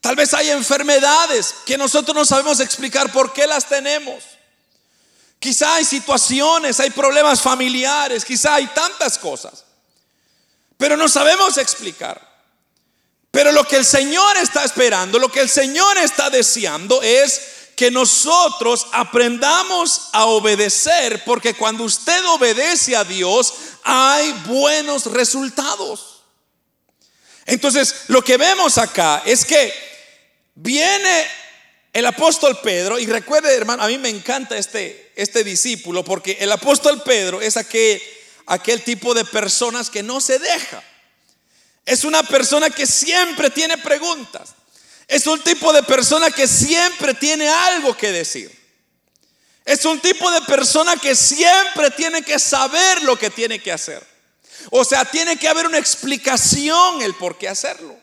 Tal 0.02 0.14
vez 0.14 0.34
hay 0.34 0.50
enfermedades 0.50 1.54
que 1.64 1.78
nosotros 1.78 2.14
no 2.14 2.26
sabemos 2.26 2.60
explicar 2.60 3.10
por 3.10 3.32
qué 3.32 3.46
las 3.46 3.66
tenemos. 3.66 4.22
Quizá 5.40 5.76
hay 5.76 5.86
situaciones, 5.86 6.80
hay 6.80 6.90
problemas 6.90 7.40
familiares, 7.40 8.26
quizá 8.26 8.56
hay 8.56 8.66
tantas 8.68 9.16
cosas, 9.16 9.64
pero 10.76 10.98
no 10.98 11.08
sabemos 11.08 11.56
explicar. 11.56 12.35
Pero 13.36 13.52
lo 13.52 13.64
que 13.64 13.76
el 13.76 13.84
Señor 13.84 14.38
está 14.38 14.64
esperando, 14.64 15.18
lo 15.18 15.30
que 15.30 15.40
el 15.40 15.50
Señor 15.50 15.98
está 15.98 16.30
deseando 16.30 17.02
es 17.02 17.42
que 17.76 17.90
nosotros 17.90 18.86
aprendamos 18.92 20.08
a 20.12 20.24
obedecer, 20.24 21.22
porque 21.22 21.52
cuando 21.52 21.84
usted 21.84 22.24
obedece 22.28 22.96
a 22.96 23.04
Dios 23.04 23.52
hay 23.84 24.32
buenos 24.46 25.04
resultados. 25.12 26.22
Entonces, 27.44 28.04
lo 28.06 28.22
que 28.22 28.38
vemos 28.38 28.78
acá 28.78 29.22
es 29.26 29.44
que 29.44 29.70
viene 30.54 31.26
el 31.92 32.06
apóstol 32.06 32.58
Pedro, 32.62 32.98
y 32.98 33.04
recuerde 33.04 33.54
hermano, 33.54 33.82
a 33.82 33.88
mí 33.88 33.98
me 33.98 34.08
encanta 34.08 34.56
este, 34.56 35.12
este 35.14 35.44
discípulo, 35.44 36.02
porque 36.02 36.38
el 36.40 36.50
apóstol 36.52 37.02
Pedro 37.02 37.42
es 37.42 37.58
aquel, 37.58 38.00
aquel 38.46 38.82
tipo 38.82 39.12
de 39.12 39.26
personas 39.26 39.90
que 39.90 40.02
no 40.02 40.22
se 40.22 40.38
deja. 40.38 40.82
Es 41.86 42.02
una 42.02 42.24
persona 42.24 42.68
que 42.68 42.84
siempre 42.84 43.48
tiene 43.48 43.78
preguntas. 43.78 44.50
Es 45.06 45.28
un 45.28 45.42
tipo 45.42 45.72
de 45.72 45.84
persona 45.84 46.30
que 46.32 46.48
siempre 46.48 47.14
tiene 47.14 47.48
algo 47.48 47.96
que 47.96 48.10
decir. 48.10 48.50
Es 49.64 49.84
un 49.84 50.00
tipo 50.00 50.30
de 50.32 50.40
persona 50.42 50.96
que 50.96 51.14
siempre 51.14 51.90
tiene 51.92 52.22
que 52.22 52.40
saber 52.40 53.02
lo 53.02 53.16
que 53.16 53.30
tiene 53.30 53.60
que 53.60 53.70
hacer. 53.70 54.04
O 54.70 54.84
sea, 54.84 55.04
tiene 55.04 55.36
que 55.36 55.48
haber 55.48 55.66
una 55.66 55.78
explicación 55.78 57.02
el 57.02 57.14
por 57.14 57.38
qué 57.38 57.48
hacerlo. 57.48 57.96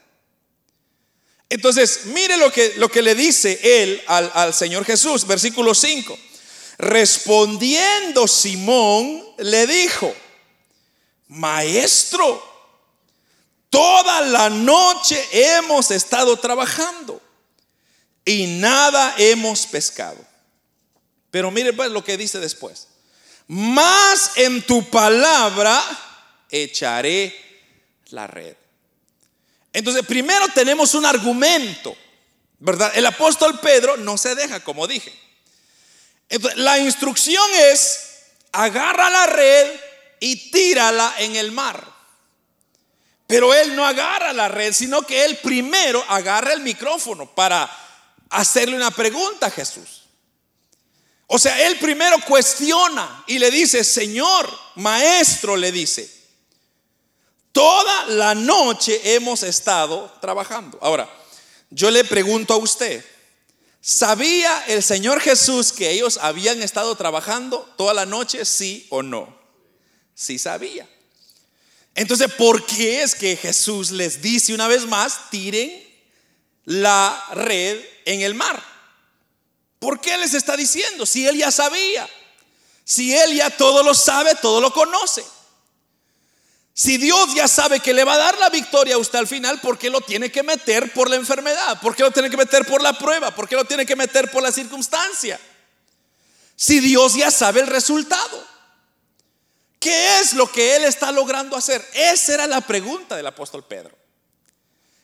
Entonces, 1.50 2.06
mire 2.06 2.38
lo 2.38 2.52
que, 2.52 2.74
lo 2.78 2.90
que 2.90 3.02
le 3.02 3.16
dice 3.16 3.60
él 3.62 4.02
al, 4.08 4.32
al 4.34 4.54
Señor 4.54 4.86
Jesús, 4.86 5.28
versículo 5.28 5.76
5. 5.76 6.18
Respondiendo 6.78 8.28
Simón, 8.28 9.24
le 9.38 9.68
dijo, 9.68 10.16
maestro, 11.28 12.53
toda 13.74 14.22
la 14.22 14.52
noche 14.52 15.28
hemos 15.32 15.90
estado 15.90 16.38
trabajando 16.38 17.20
y 18.24 18.46
nada 18.46 19.16
hemos 19.18 19.66
pescado. 19.66 20.24
Pero 21.32 21.50
mire 21.50 21.74
pues 21.74 21.90
lo 21.90 22.04
que 22.04 22.16
dice 22.16 22.40
después. 22.40 22.88
Más 23.48 24.34
en 24.36 24.62
tu 24.62 24.88
palabra 24.92 25.82
echaré 26.52 27.36
la 28.10 28.28
red. 28.28 28.56
Entonces, 29.74 30.06
primero 30.06 30.48
tenemos 30.50 30.94
un 30.94 31.08
argumento, 31.08 31.98
¿verdad? 32.60 32.92
El 32.94 33.08
apóstol 33.08 33.60
Pedro 33.60 33.98
no 33.98 34.20
se 34.20 34.36
deja, 34.36 34.60
como 34.60 34.86
dije. 34.86 35.12
Entonces, 36.30 36.60
la 36.60 36.78
instrucción 36.78 37.44
es, 37.56 38.26
agarra 38.52 39.10
la 39.10 39.26
red 39.26 39.80
y 40.20 40.52
tírala 40.52 41.16
en 41.18 41.36
el 41.38 41.52
mar. 41.52 41.93
Pero 43.28 43.54
él 43.54 43.76
no 43.76 43.86
agarra 43.86 44.34
la 44.34 44.48
red, 44.48 44.74
sino 44.74 45.02
que 45.04 45.26
él 45.26 45.38
primero 45.38 46.04
agarra 46.08 46.54
el 46.54 46.62
micrófono 46.62 47.34
para 47.34 47.70
hacerle 48.30 48.76
una 48.76 48.92
pregunta 48.92 49.48
a 49.48 49.52
Jesús. 49.52 50.04
O 51.28 51.40
sea, 51.40 51.68
él 51.68 51.78
primero 51.80 52.18
cuestiona 52.28 53.24
y 53.28 53.40
le 53.40 53.50
dice, 53.50 53.84
Señor, 53.84 54.48
maestro, 54.76 55.56
le 55.56 55.72
dice, 55.72 56.10
toda 57.52 58.06
la 58.08 58.36
noche 58.36 59.16
hemos 59.16 59.42
estado 59.44 60.12
trabajando. 60.20 60.78
Ahora, 60.82 61.10
yo 61.70 61.90
le 61.90 62.04
pregunto 62.04 62.54
a 62.54 62.58
usted, 62.58 63.04
¿sabía 63.82 64.66
el 64.68 64.84
Señor 64.84 65.22
Jesús 65.22 65.72
que 65.72 65.92
ellos 65.92 66.20
habían 66.22 66.62
estado 66.62 66.96
trabajando 66.96 67.68
toda 67.78 67.94
la 67.94 68.06
noche, 68.06 68.46
sí 68.46 68.86
o 68.90 69.02
no? 69.02 69.36
Sí 70.14 70.38
sabía. 70.38 70.88
Entonces, 71.96 72.32
¿por 72.34 72.66
qué 72.66 73.04
es 73.04 73.14
que 73.14 73.36
Jesús 73.36 73.92
les 73.92 74.22
dice 74.22 74.54
una 74.54 74.68
vez 74.68 74.86
más, 74.88 75.30
tiren 75.30 75.72
la 76.66 77.24
red 77.34 77.80
en 78.06 78.22
el 78.22 78.34
mar? 78.34 78.64
¿Por 79.80 80.00
qué 80.02 80.18
les 80.18 80.34
está 80.34 80.58
diciendo? 80.58 81.06
Si 81.06 81.28
él 81.28 81.38
ya 81.38 81.52
sabía, 81.52 82.10
si 82.84 83.16
él 83.16 83.36
ya 83.36 83.50
todo 83.50 83.84
lo 83.84 83.94
sabe, 83.94 84.34
todo 84.36 84.60
lo 84.60 84.74
conoce. 84.74 85.24
Si 86.76 86.98
Dios 86.98 87.36
ya 87.36 87.48
sabe 87.48 87.80
que 87.80 87.94
le 87.94 88.04
va 88.04 88.16
a 88.16 88.18
dar 88.18 88.38
la 88.40 88.50
victoria 88.50 88.96
a 88.96 88.98
usted 88.98 89.20
al 89.20 89.28
final, 89.28 89.62
¿por 89.62 89.78
qué 89.78 89.92
lo 89.92 90.02
tiene 90.02 90.32
que 90.32 90.42
meter 90.42 90.92
por 90.92 91.08
la 91.08 91.18
enfermedad? 91.18 91.80
¿Por 91.80 91.96
qué 91.96 92.02
lo 92.02 92.10
tiene 92.10 92.32
que 92.32 92.38
meter 92.38 92.66
por 92.66 92.82
la 92.82 92.98
prueba? 92.98 93.30
¿Por 93.36 93.48
qué 93.48 93.56
lo 93.56 93.66
tiene 93.66 93.86
que 93.86 93.96
meter 93.96 94.32
por 94.32 94.42
la 94.42 94.52
circunstancia? 94.52 95.40
Si 96.56 96.80
Dios 96.80 97.14
ya 97.14 97.30
sabe 97.30 97.60
el 97.60 97.68
resultado. 97.68 98.53
¿Qué 99.84 100.22
es 100.22 100.32
lo 100.32 100.50
que 100.50 100.78
Él 100.78 100.86
está 100.86 101.12
logrando 101.12 101.58
hacer? 101.58 101.86
Esa 101.94 102.36
era 102.36 102.48
la 102.48 102.62
pregunta 102.62 103.18
del 103.18 103.28
apóstol 103.28 103.66
Pedro. 103.66 103.94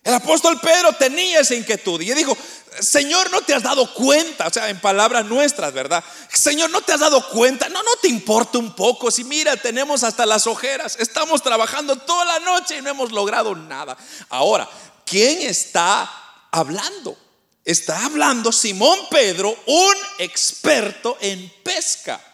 El 0.05 0.13
apóstol 0.13 0.57
Pedro 0.62 0.93
tenía 0.93 1.41
esa 1.41 1.53
inquietud 1.53 2.00
y 2.00 2.13
dijo, 2.13 2.38
Señor, 2.79 3.29
no 3.29 3.41
te 3.41 3.53
has 3.53 3.62
dado 3.62 3.93
cuenta, 3.93 4.48
o 4.48 4.53
sea, 4.53 4.69
en 4.69 4.79
palabras 4.79 5.25
nuestras, 5.25 5.74
¿verdad? 5.74 6.01
Señor, 6.33 6.69
no 6.69 6.79
te 6.79 6.93
has 6.93 7.01
dado 7.01 7.27
cuenta, 7.27 7.67
no, 7.67 7.83
no 7.83 7.91
te 8.01 8.07
importa 8.07 8.57
un 8.57 8.74
poco, 8.74 9.12
si 9.12 9.25
mira, 9.25 9.57
tenemos 9.57 10.05
hasta 10.05 10.25
las 10.25 10.48
ojeras, 10.48 10.95
estamos 10.98 11.43
trabajando 11.43 11.98
toda 11.98 12.24
la 12.24 12.39
noche 12.39 12.77
y 12.77 12.81
no 12.81 12.89
hemos 12.89 13.12
logrado 13.12 13.53
nada. 13.55 13.98
Ahora, 14.29 14.69
¿quién 15.05 15.41
está 15.41 16.09
hablando? 16.51 17.17
Está 17.65 18.05
hablando 18.05 18.53
Simón 18.53 18.98
Pedro, 19.12 19.53
un 19.65 19.95
experto 20.19 21.17
en 21.19 21.51
pesca. 21.65 22.28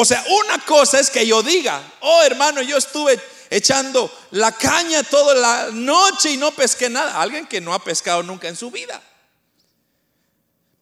O 0.00 0.04
sea, 0.06 0.24
una 0.46 0.58
cosa 0.64 0.98
es 0.98 1.10
que 1.10 1.26
yo 1.26 1.42
diga, 1.42 1.78
oh 2.00 2.22
hermano, 2.22 2.62
yo 2.62 2.78
estuve 2.78 3.20
echando 3.50 4.10
la 4.30 4.50
caña 4.50 5.02
toda 5.02 5.34
la 5.34 5.68
noche 5.72 6.30
y 6.30 6.36
no 6.38 6.52
pesqué 6.52 6.88
nada. 6.88 7.20
Alguien 7.20 7.46
que 7.46 7.60
no 7.60 7.74
ha 7.74 7.84
pescado 7.84 8.22
nunca 8.22 8.48
en 8.48 8.56
su 8.56 8.70
vida. 8.70 8.98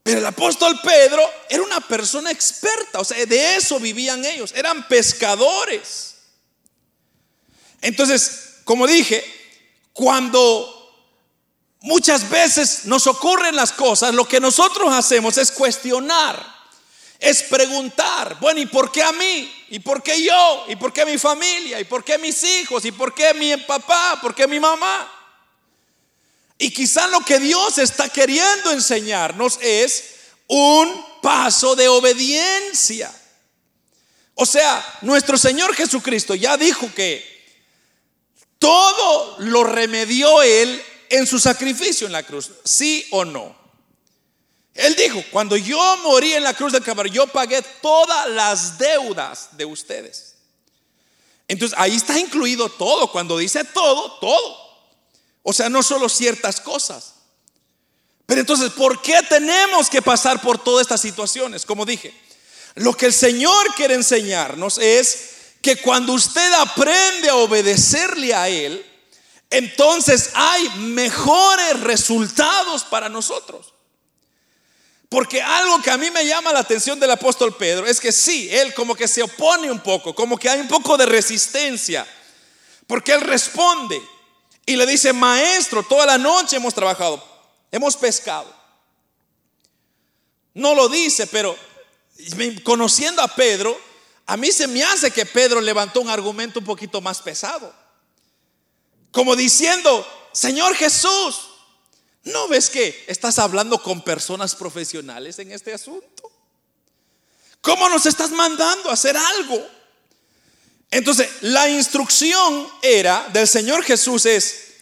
Pero 0.04 0.20
el 0.20 0.26
apóstol 0.26 0.78
Pedro 0.84 1.20
era 1.48 1.64
una 1.64 1.80
persona 1.80 2.30
experta, 2.30 3.00
o 3.00 3.04
sea, 3.04 3.26
de 3.26 3.56
eso 3.56 3.80
vivían 3.80 4.24
ellos, 4.24 4.52
eran 4.54 4.86
pescadores. 4.86 6.14
Entonces, 7.80 8.60
como 8.62 8.86
dije, 8.86 9.24
cuando 9.92 10.94
muchas 11.80 12.30
veces 12.30 12.84
nos 12.84 13.08
ocurren 13.08 13.56
las 13.56 13.72
cosas, 13.72 14.14
lo 14.14 14.28
que 14.28 14.38
nosotros 14.38 14.92
hacemos 14.94 15.38
es 15.38 15.50
cuestionar 15.50 16.57
es 17.18 17.42
preguntar, 17.44 18.38
bueno, 18.40 18.60
¿y 18.60 18.66
por 18.66 18.92
qué 18.92 19.02
a 19.02 19.12
mí? 19.12 19.52
¿Y 19.70 19.80
por 19.80 20.02
qué 20.02 20.22
yo? 20.22 20.64
¿Y 20.68 20.76
por 20.76 20.92
qué 20.92 21.04
mi 21.04 21.18
familia? 21.18 21.80
¿Y 21.80 21.84
por 21.84 22.04
qué 22.04 22.16
mis 22.16 22.42
hijos? 22.44 22.84
¿Y 22.84 22.92
por 22.92 23.12
qué 23.12 23.34
mi 23.34 23.56
papá? 23.56 24.18
¿Por 24.22 24.34
qué 24.34 24.46
mi 24.46 24.60
mamá? 24.60 25.12
Y 26.58 26.70
quizá 26.70 27.08
lo 27.08 27.20
que 27.20 27.38
Dios 27.40 27.78
está 27.78 28.08
queriendo 28.08 28.70
enseñarnos 28.70 29.58
es 29.60 30.14
un 30.46 31.04
paso 31.20 31.74
de 31.74 31.88
obediencia. 31.88 33.12
O 34.34 34.46
sea, 34.46 34.84
nuestro 35.02 35.36
Señor 35.36 35.74
Jesucristo 35.74 36.36
ya 36.36 36.56
dijo 36.56 36.88
que 36.94 37.38
todo 38.60 39.36
lo 39.40 39.64
remedió 39.64 40.42
Él 40.42 40.80
en 41.10 41.26
su 41.26 41.40
sacrificio 41.40 42.06
en 42.06 42.12
la 42.12 42.22
cruz, 42.22 42.52
sí 42.64 43.06
o 43.10 43.24
no. 43.24 43.57
Él 44.78 44.94
dijo, 44.94 45.24
cuando 45.32 45.56
yo 45.56 45.96
morí 46.04 46.34
en 46.34 46.44
la 46.44 46.54
cruz 46.54 46.72
del 46.72 46.84
Calvario, 46.84 47.12
yo 47.12 47.26
pagué 47.26 47.60
todas 47.82 48.30
las 48.30 48.78
deudas 48.78 49.48
de 49.56 49.64
ustedes. 49.64 50.36
Entonces 51.48 51.76
ahí 51.76 51.96
está 51.96 52.16
incluido 52.16 52.68
todo. 52.68 53.10
Cuando 53.10 53.36
dice 53.36 53.64
todo, 53.64 54.12
todo. 54.20 54.56
O 55.42 55.52
sea, 55.52 55.68
no 55.68 55.82
solo 55.82 56.08
ciertas 56.08 56.60
cosas. 56.60 57.14
Pero 58.24 58.40
entonces, 58.40 58.70
¿por 58.70 59.02
qué 59.02 59.20
tenemos 59.28 59.90
que 59.90 60.00
pasar 60.00 60.40
por 60.40 60.62
todas 60.62 60.82
estas 60.82 61.00
situaciones? 61.00 61.66
Como 61.66 61.84
dije, 61.84 62.14
lo 62.76 62.94
que 62.94 63.06
el 63.06 63.12
Señor 63.12 63.74
quiere 63.74 63.94
enseñarnos 63.94 64.78
es 64.78 65.30
que 65.60 65.74
cuando 65.74 66.12
usted 66.12 66.52
aprende 66.52 67.28
a 67.30 67.34
obedecerle 67.34 68.32
a 68.32 68.48
Él, 68.48 68.86
entonces 69.50 70.30
hay 70.34 70.68
mejores 70.76 71.80
resultados 71.80 72.84
para 72.84 73.08
nosotros. 73.08 73.72
Porque 75.08 75.40
algo 75.40 75.80
que 75.80 75.90
a 75.90 75.96
mí 75.96 76.10
me 76.10 76.26
llama 76.26 76.52
la 76.52 76.60
atención 76.60 77.00
del 77.00 77.10
apóstol 77.10 77.56
Pedro 77.56 77.86
es 77.86 77.98
que 77.98 78.12
sí, 78.12 78.48
él 78.50 78.74
como 78.74 78.94
que 78.94 79.08
se 79.08 79.22
opone 79.22 79.70
un 79.70 79.80
poco, 79.80 80.14
como 80.14 80.36
que 80.36 80.50
hay 80.50 80.60
un 80.60 80.68
poco 80.68 80.96
de 80.98 81.06
resistencia. 81.06 82.06
Porque 82.86 83.12
él 83.12 83.22
responde 83.22 84.00
y 84.66 84.76
le 84.76 84.86
dice, 84.86 85.14
maestro, 85.14 85.82
toda 85.82 86.04
la 86.04 86.18
noche 86.18 86.56
hemos 86.56 86.74
trabajado, 86.74 87.24
hemos 87.70 87.96
pescado. 87.96 88.54
No 90.52 90.74
lo 90.74 90.88
dice, 90.88 91.26
pero 91.26 91.56
conociendo 92.62 93.22
a 93.22 93.28
Pedro, 93.28 93.78
a 94.26 94.36
mí 94.36 94.52
se 94.52 94.66
me 94.66 94.82
hace 94.82 95.10
que 95.10 95.24
Pedro 95.24 95.62
levantó 95.62 96.02
un 96.02 96.10
argumento 96.10 96.58
un 96.58 96.66
poquito 96.66 97.00
más 97.00 97.22
pesado. 97.22 97.74
Como 99.10 99.34
diciendo, 99.36 100.06
Señor 100.32 100.74
Jesús, 100.74 101.47
¿No 102.28 102.46
ves 102.48 102.68
que 102.68 103.04
estás 103.06 103.38
hablando 103.38 103.82
con 103.82 104.02
personas 104.02 104.54
profesionales 104.54 105.38
en 105.38 105.50
este 105.50 105.72
asunto? 105.72 106.30
¿Cómo 107.62 107.88
nos 107.88 108.04
estás 108.04 108.30
mandando 108.30 108.90
a 108.90 108.92
hacer 108.92 109.16
algo? 109.16 109.66
Entonces, 110.90 111.28
la 111.40 111.68
instrucción 111.68 112.68
era 112.82 113.28
del 113.32 113.48
Señor 113.48 113.82
Jesús 113.82 114.26
es, 114.26 114.72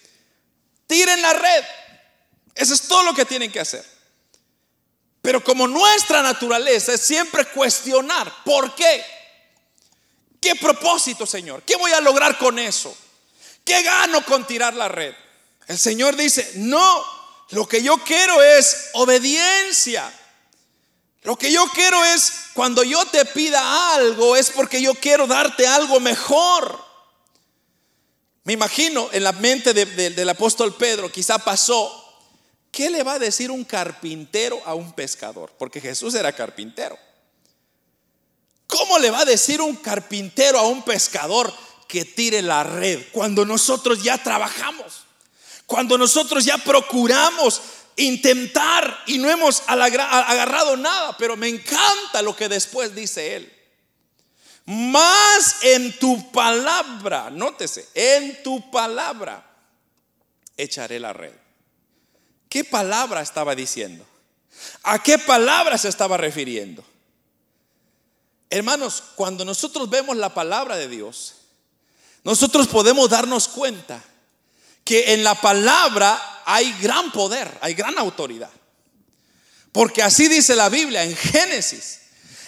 tiren 0.87 1.23
la 1.23 1.35
red. 1.35 1.65
Eso 2.55 2.75
es 2.75 2.83
todo 2.83 3.05
lo 3.05 3.15
que 3.15 3.25
tienen 3.25 3.53
que 3.53 3.61
hacer. 3.61 3.85
Pero 5.23 5.43
como 5.43 5.69
nuestra 5.69 6.23
naturaleza 6.23 6.95
es 6.95 7.01
siempre 7.01 7.45
cuestionar, 7.47 8.33
¿por 8.45 8.75
qué? 8.75 9.05
¿Qué 10.41 10.57
propósito, 10.57 11.27
Señor? 11.27 11.63
¿Qué 11.63 11.77
voy 11.77 11.93
a 11.93 12.01
lograr 12.01 12.39
con 12.39 12.59
eso? 12.59 12.97
¿Qué 13.65 13.83
gano 13.83 14.25
con 14.25 14.47
tirar 14.47 14.75
la 14.75 14.89
red? 14.89 15.15
El 15.69 15.79
Señor 15.79 16.17
dice, 16.17 16.53
no, 16.57 17.16
lo 17.51 17.67
que 17.69 17.83
yo 17.83 17.99
quiero 17.99 18.43
es 18.43 18.91
obediencia. 18.95 20.13
Lo 21.23 21.37
que 21.37 21.51
yo 21.51 21.67
quiero 21.75 22.05
es, 22.05 22.51
cuando 22.55 22.85
yo 22.85 23.05
te 23.07 23.25
pida 23.25 23.95
algo, 23.95 24.37
es 24.37 24.51
porque 24.51 24.81
yo 24.81 24.95
quiero 24.95 25.27
darte 25.27 25.67
algo 25.67 25.99
mejor. 25.99 26.85
Me 28.45 28.53
imagino 28.53 29.09
en 29.13 29.25
la 29.25 29.33
mente 29.33 29.75
del 29.75 30.29
apóstol 30.29 30.77
Pedro, 30.77 31.11
quizá 31.11 31.39
pasó, 31.39 31.91
¿qué 32.71 32.91
le 32.91 33.03
va 33.03 33.15
a 33.15 33.19
decir 33.19 33.51
un 33.51 33.65
carpintero 33.65 34.63
a 34.65 34.75
un 34.75 34.93
pescador? 34.93 35.53
Porque 35.59 35.81
Jesús 35.81 36.15
era 36.15 36.33
carpintero. 36.33 36.97
¿Cómo 38.69 38.99
le 38.99 39.11
va 39.11 39.21
a 39.21 39.25
decir 39.25 39.61
un 39.61 39.77
carpintero 39.77 40.59
a 40.59 40.67
un 40.69 40.85
pescador 40.85 41.53
que 41.89 42.05
tire 42.05 42.43
la 42.43 42.63
red 42.63 43.03
cuando 43.13 43.45
nosotros 43.45 44.03
ya 44.03 44.23
trabajamos? 44.23 45.06
Cuando 45.67 45.99
nosotros 45.99 46.45
ya 46.45 46.59
procuramos 46.59 47.61
intentar 47.97 49.03
y 49.07 49.19
no 49.19 49.31
hemos 49.31 49.63
agarrado 49.67 50.77
nada, 50.77 51.17
pero 51.17 51.37
me 51.37 51.49
encanta 51.49 52.23
lo 52.23 52.37
que 52.37 52.49
después 52.49 52.95
dice 52.95 53.37
él. 53.37 53.53
Más 54.67 55.63
en 55.63 55.99
tu 55.99 56.31
palabra, 56.33 57.31
nótese, 57.31 57.89
en 57.95 58.43
tu 58.43 58.71
palabra 58.71 59.45
echaré 60.57 60.99
la 60.99 61.13
red. 61.13 61.33
¿Qué 62.49 62.65
palabra 62.65 63.21
estaba 63.21 63.55
diciendo? 63.55 64.05
¿A 64.83 65.03
qué 65.03 65.19
palabra 65.19 65.79
se 65.79 65.89
estaba 65.89 66.17
refiriendo? 66.17 66.85
Hermanos, 68.51 69.03
cuando 69.15 69.45
nosotros 69.45 69.91
vemos 69.91 70.17
la 70.17 70.33
palabra 70.33 70.77
de 70.77 70.89
Dios, 70.89 71.35
nosotros 72.25 72.67
podemos 72.69 73.11
darnos 73.11 73.49
cuenta 73.49 74.03
que 74.87 75.13
en 75.13 75.25
la 75.25 75.35
palabra 75.35 76.43
hay 76.47 76.73
gran 76.81 77.11
poder, 77.11 77.59
hay 77.61 77.75
gran 77.75 77.99
autoridad. 77.99 78.51
Porque 79.73 80.01
así 80.01 80.29
dice 80.29 80.55
la 80.55 80.69
Biblia 80.69 81.03
en 81.03 81.15
Génesis. 81.15 81.99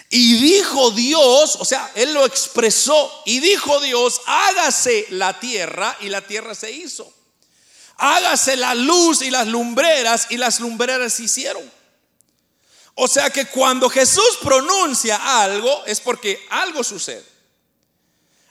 Y 0.09 0.39
dijo 0.41 0.89
Dios, 0.91 1.57
o 1.59 1.65
sea, 1.65 1.91
Él 1.93 2.13
lo 2.13 2.25
expresó, 2.25 3.11
y 3.25 3.41
dijo 3.41 3.79
Dios, 3.81 4.21
hágase 4.25 5.05
la 5.09 5.39
tierra, 5.39 5.95
y 5.99 6.09
la 6.09 6.21
tierra 6.21 6.55
se 6.55 6.71
hizo. 6.71 7.13
Hágase 7.97 8.55
la 8.55 8.73
luz 8.73 9.21
y 9.21 9.29
las 9.29 9.47
lumbreras, 9.47 10.27
y 10.29 10.37
las 10.37 10.61
lumbreras 10.61 11.13
se 11.13 11.23
hicieron. 11.23 11.69
O 12.95 13.07
sea 13.07 13.29
que 13.29 13.45
cuando 13.47 13.89
Jesús 13.89 14.39
pronuncia 14.41 15.41
algo 15.41 15.85
es 15.85 15.99
porque 15.99 16.47
algo 16.49 16.83
sucede. 16.83 17.25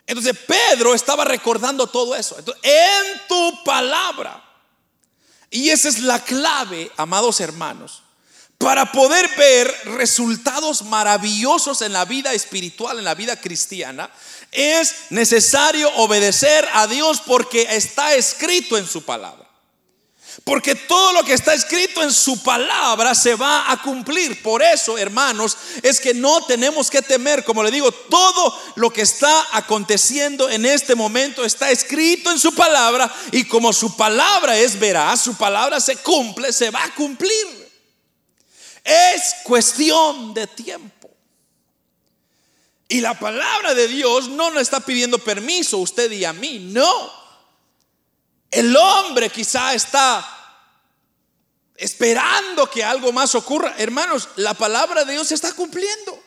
Entonces 0.09 0.35
Pedro 0.47 0.94
estaba 0.94 1.25
recordando 1.25 1.87
todo 1.87 2.16
eso. 2.16 2.37
en 2.62 3.21
tu 3.29 3.62
palabra. 3.62 4.42
Y 5.51 5.68
esa 5.68 5.88
es 5.90 6.01
la 6.01 6.25
clave, 6.25 6.90
amados 6.97 7.40
hermanos, 7.40 8.03
para 8.57 8.90
poder 8.90 9.29
ver 9.37 9.73
resultados 9.97 10.83
maravillosos 10.83 11.83
en 11.83 11.92
la 11.92 12.07
vida 12.07 12.33
espiritual, 12.33 12.99
en 12.99 13.05
la 13.05 13.14
vida 13.14 13.38
cristiana. 13.38 14.11
Es 14.51 14.94
necesario 15.11 15.90
obedecer 15.97 16.66
a 16.73 16.87
Dios 16.87 17.21
porque 17.25 17.77
está 17.77 18.14
escrito 18.14 18.79
en 18.79 18.87
su 18.87 19.05
palabra. 19.05 19.47
Porque 20.44 20.74
todo 20.74 21.12
lo 21.12 21.24
que 21.24 21.35
está 21.35 21.53
escrito 21.53 22.03
en 22.03 22.12
su 22.12 22.42
palabra 22.42 23.14
se 23.14 23.35
va 23.35 23.70
a 23.70 23.83
cumplir. 23.83 24.42
Por 24.42 24.62
eso, 24.62 24.96
hermanos, 24.96 25.57
es 25.83 26.01
que 26.01 26.14
no 26.14 26.44
tenemos 26.46 26.90
que 26.90 27.03
temer. 27.03 27.44
Como 27.44 27.62
le 27.62 27.70
digo, 27.70 27.92
todo 27.92 28.59
lo 28.77 28.90
que 28.90 29.03
está 29.03 29.46
aconteciendo 29.53 30.48
en 30.48 30.64
este 30.64 30.94
momento 30.94 31.44
está 31.44 31.70
escrito 31.70 32.31
en 32.31 32.38
su 32.38 32.55
palabra. 32.55 33.12
Y 33.33 33.44
como 33.44 33.72
su 33.72 33.96
palabra 33.96 34.57
es 34.57 34.79
veraz, 34.79 35.20
su 35.22 35.37
palabra 35.37 35.81
se 35.81 35.96
cumple, 35.96 36.53
se 36.53 36.70
va 36.70 36.85
a 36.85 36.94
cumplir. 36.94 37.68
Es 38.85 39.35
cuestión 39.44 40.33
de 40.33 40.46
tiempo. 40.46 41.11
Y 42.88 43.01
la 43.01 43.18
palabra 43.18 43.74
de 43.74 43.87
Dios 43.87 44.29
no 44.29 44.51
nos 44.51 44.62
está 44.62 44.81
pidiendo 44.81 45.18
permiso 45.18 45.77
usted 45.77 46.11
y 46.11 46.24
a 46.24 46.33
mí, 46.33 46.59
no. 46.59 47.28
El 48.50 48.76
hombre 48.76 49.30
quizá 49.30 49.74
está 49.74 50.38
esperando 51.76 52.68
que 52.68 52.82
algo 52.82 53.12
más 53.12 53.34
ocurra. 53.34 53.74
Hermanos, 53.78 54.28
la 54.37 54.54
palabra 54.54 55.04
de 55.04 55.12
Dios 55.12 55.28
se 55.28 55.34
está 55.34 55.52
cumpliendo. 55.52 56.22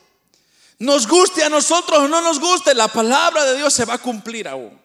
Nos 0.79 1.07
guste 1.07 1.43
a 1.43 1.49
nosotros 1.49 1.99
o 1.99 2.07
no 2.07 2.21
nos 2.21 2.39
guste, 2.39 2.73
la 2.73 2.87
palabra 2.87 3.45
de 3.45 3.57
Dios 3.57 3.73
se 3.73 3.85
va 3.85 3.95
a 3.95 3.97
cumplir 3.99 4.47
aún. 4.47 4.79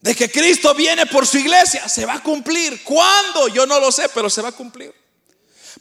De 0.00 0.14
que 0.14 0.30
Cristo 0.30 0.74
viene 0.74 1.06
por 1.06 1.26
su 1.26 1.38
iglesia, 1.38 1.88
se 1.88 2.04
va 2.04 2.14
a 2.14 2.22
cumplir. 2.22 2.82
¿Cuándo? 2.82 3.48
Yo 3.48 3.66
no 3.66 3.78
lo 3.80 3.92
sé, 3.92 4.08
pero 4.10 4.28
se 4.28 4.42
va 4.42 4.48
a 4.48 4.52
cumplir. 4.52 4.94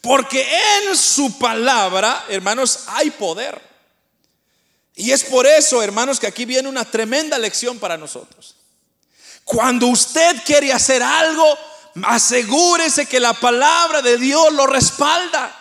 Porque 0.02 0.48
en 0.78 0.96
su 0.96 1.38
palabra, 1.40 2.26
hermanos, 2.30 2.84
hay 2.88 3.12
poder. 3.12 3.60
Y 4.96 5.12
es 5.12 5.24
por 5.24 5.48
eso, 5.48 5.82
hermanos, 5.82 6.20
que 6.20 6.28
aquí 6.28 6.46
viene 6.46 6.70
una 6.70 6.86
tremenda 6.86 7.38
lección 7.38 7.80
para 7.80 7.98
nosotros. 7.98 8.56
Cuando 9.50 9.88
usted 9.88 10.44
quiere 10.46 10.72
hacer 10.72 11.02
algo, 11.02 11.58
asegúrese 12.04 13.08
que 13.08 13.20
la 13.20 13.34
palabra 13.34 14.04
de 14.04 14.16
Dios 14.20 14.54
lo 14.54 14.68
respalda. 14.68 15.52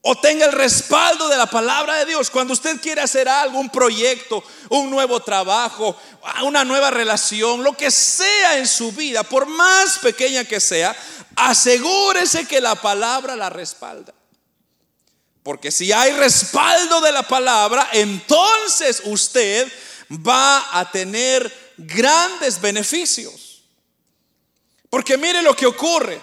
O 0.00 0.16
tenga 0.16 0.46
el 0.46 0.50
respaldo 0.50 1.28
de 1.28 1.36
la 1.36 1.46
palabra 1.46 1.94
de 1.98 2.06
Dios. 2.06 2.30
Cuando 2.30 2.52
usted 2.52 2.80
quiere 2.80 3.00
hacer 3.00 3.28
algo, 3.28 3.60
un 3.60 3.70
proyecto, 3.70 4.42
un 4.70 4.90
nuevo 4.90 5.20
trabajo, 5.20 5.96
una 6.42 6.64
nueva 6.64 6.90
relación, 6.90 7.62
lo 7.62 7.76
que 7.76 7.92
sea 7.92 8.58
en 8.58 8.66
su 8.66 8.90
vida, 8.90 9.22
por 9.22 9.46
más 9.46 10.00
pequeña 10.00 10.44
que 10.44 10.58
sea, 10.58 10.96
asegúrese 11.36 12.48
que 12.48 12.60
la 12.60 12.74
palabra 12.74 13.36
la 13.36 13.50
respalda. 13.50 14.12
Porque 15.44 15.70
si 15.70 15.92
hay 15.92 16.10
respaldo 16.14 17.00
de 17.02 17.12
la 17.12 17.22
palabra, 17.22 17.88
entonces 17.92 19.02
usted 19.04 19.72
va 20.10 20.76
a 20.76 20.90
tener 20.90 21.69
grandes 21.86 22.60
beneficios. 22.60 23.62
Porque 24.88 25.16
mire 25.16 25.42
lo 25.42 25.54
que 25.54 25.66
ocurre. 25.66 26.20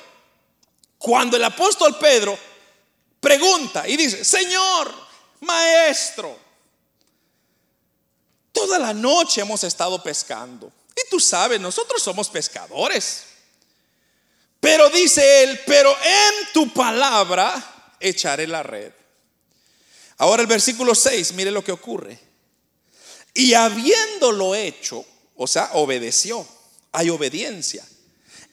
Cuando 0.98 1.38
el 1.38 1.43
apóstol 1.43 1.98
Pedro 1.98 2.38
pregunta 3.20 3.88
y 3.88 3.96
dice, 3.96 4.26
Señor, 4.26 4.93
maestro, 5.41 6.38
toda 8.52 8.80
la 8.80 8.93
noche 8.93 9.41
hemos 9.41 9.63
estado 9.63 10.02
pescando. 10.02 10.72
Y 10.96 11.10
tú 11.10 11.20
sabes, 11.20 11.60
nosotros 11.60 12.02
somos 12.02 12.30
pescadores. 12.30 13.24
Pero 14.60 14.89
dice 14.89 15.43
él, 15.43 15.62
pero 15.65 15.91
en 15.91 16.52
tu 16.54 16.74
palabra 16.74 17.96
echaré 18.00 18.48
la 18.48 18.63
red. 18.63 18.91
Ahora 20.17 20.41
el 20.41 20.48
versículo 20.48 20.96
6, 20.96 21.34
mire 21.34 21.52
lo 21.52 21.63
que 21.63 21.72
ocurre. 21.72 22.20
Y 23.36 23.54
habiéndolo 23.54 24.56
hecho, 24.56 25.06
o 25.38 25.47
sea, 25.47 25.69
obedeció. 25.73 26.45
Hay 26.91 27.10
obediencia. 27.10 27.86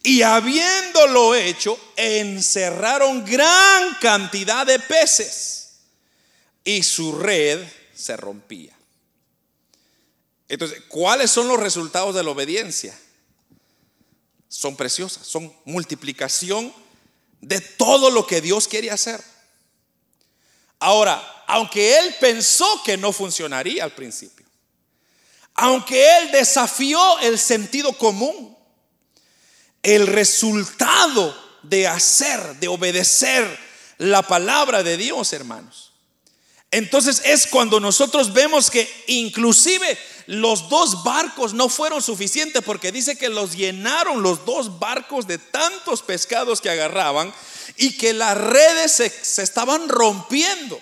Y 0.02 0.22
habiéndolo 0.22 1.34
hecho, 1.34 1.78
encerraron 1.96 3.24
gran 3.24 3.94
cantidad 4.00 4.66
de 4.66 4.78
peces 4.78 5.78
y 6.62 6.82
su 6.82 7.18
red 7.18 7.66
se 7.94 8.16
rompía. 8.16 8.76
Entonces, 10.48 10.82
¿cuáles 10.88 11.30
son 11.30 11.48
los 11.48 11.58
resultados 11.58 12.14
de 12.14 12.22
la 12.22 12.30
obediencia? 12.30 12.98
Son 14.48 14.76
preciosas, 14.76 15.26
son 15.26 15.52
multiplicación 15.64 16.72
de 17.40 17.60
todo 17.60 18.10
lo 18.10 18.26
que 18.26 18.40
Dios 18.40 18.68
quiere 18.68 18.90
hacer. 18.90 19.22
Ahora, 20.78 21.44
aunque 21.46 21.98
él 21.98 22.14
pensó 22.20 22.66
que 22.84 22.96
no 22.96 23.10
funcionaría 23.10 23.84
al 23.84 23.94
principio, 23.94 24.43
aunque 25.54 26.18
él 26.18 26.32
desafió 26.32 27.18
el 27.20 27.38
sentido 27.38 27.92
común, 27.92 28.56
el 29.82 30.06
resultado 30.06 31.36
de 31.62 31.86
hacer, 31.86 32.56
de 32.56 32.68
obedecer 32.68 33.58
la 33.98 34.22
palabra 34.22 34.82
de 34.82 34.96
Dios, 34.96 35.32
hermanos. 35.32 35.92
Entonces 36.70 37.22
es 37.24 37.46
cuando 37.46 37.78
nosotros 37.78 38.32
vemos 38.32 38.68
que 38.68 38.90
inclusive 39.06 39.96
los 40.26 40.68
dos 40.68 41.04
barcos 41.04 41.54
no 41.54 41.68
fueron 41.68 42.02
suficientes 42.02 42.64
porque 42.64 42.90
dice 42.90 43.16
que 43.16 43.28
los 43.28 43.54
llenaron 43.54 44.22
los 44.22 44.44
dos 44.44 44.80
barcos 44.80 45.28
de 45.28 45.38
tantos 45.38 46.02
pescados 46.02 46.60
que 46.60 46.70
agarraban 46.70 47.32
y 47.76 47.96
que 47.96 48.12
las 48.12 48.36
redes 48.36 48.90
se, 48.90 49.08
se 49.08 49.44
estaban 49.44 49.88
rompiendo. 49.88 50.80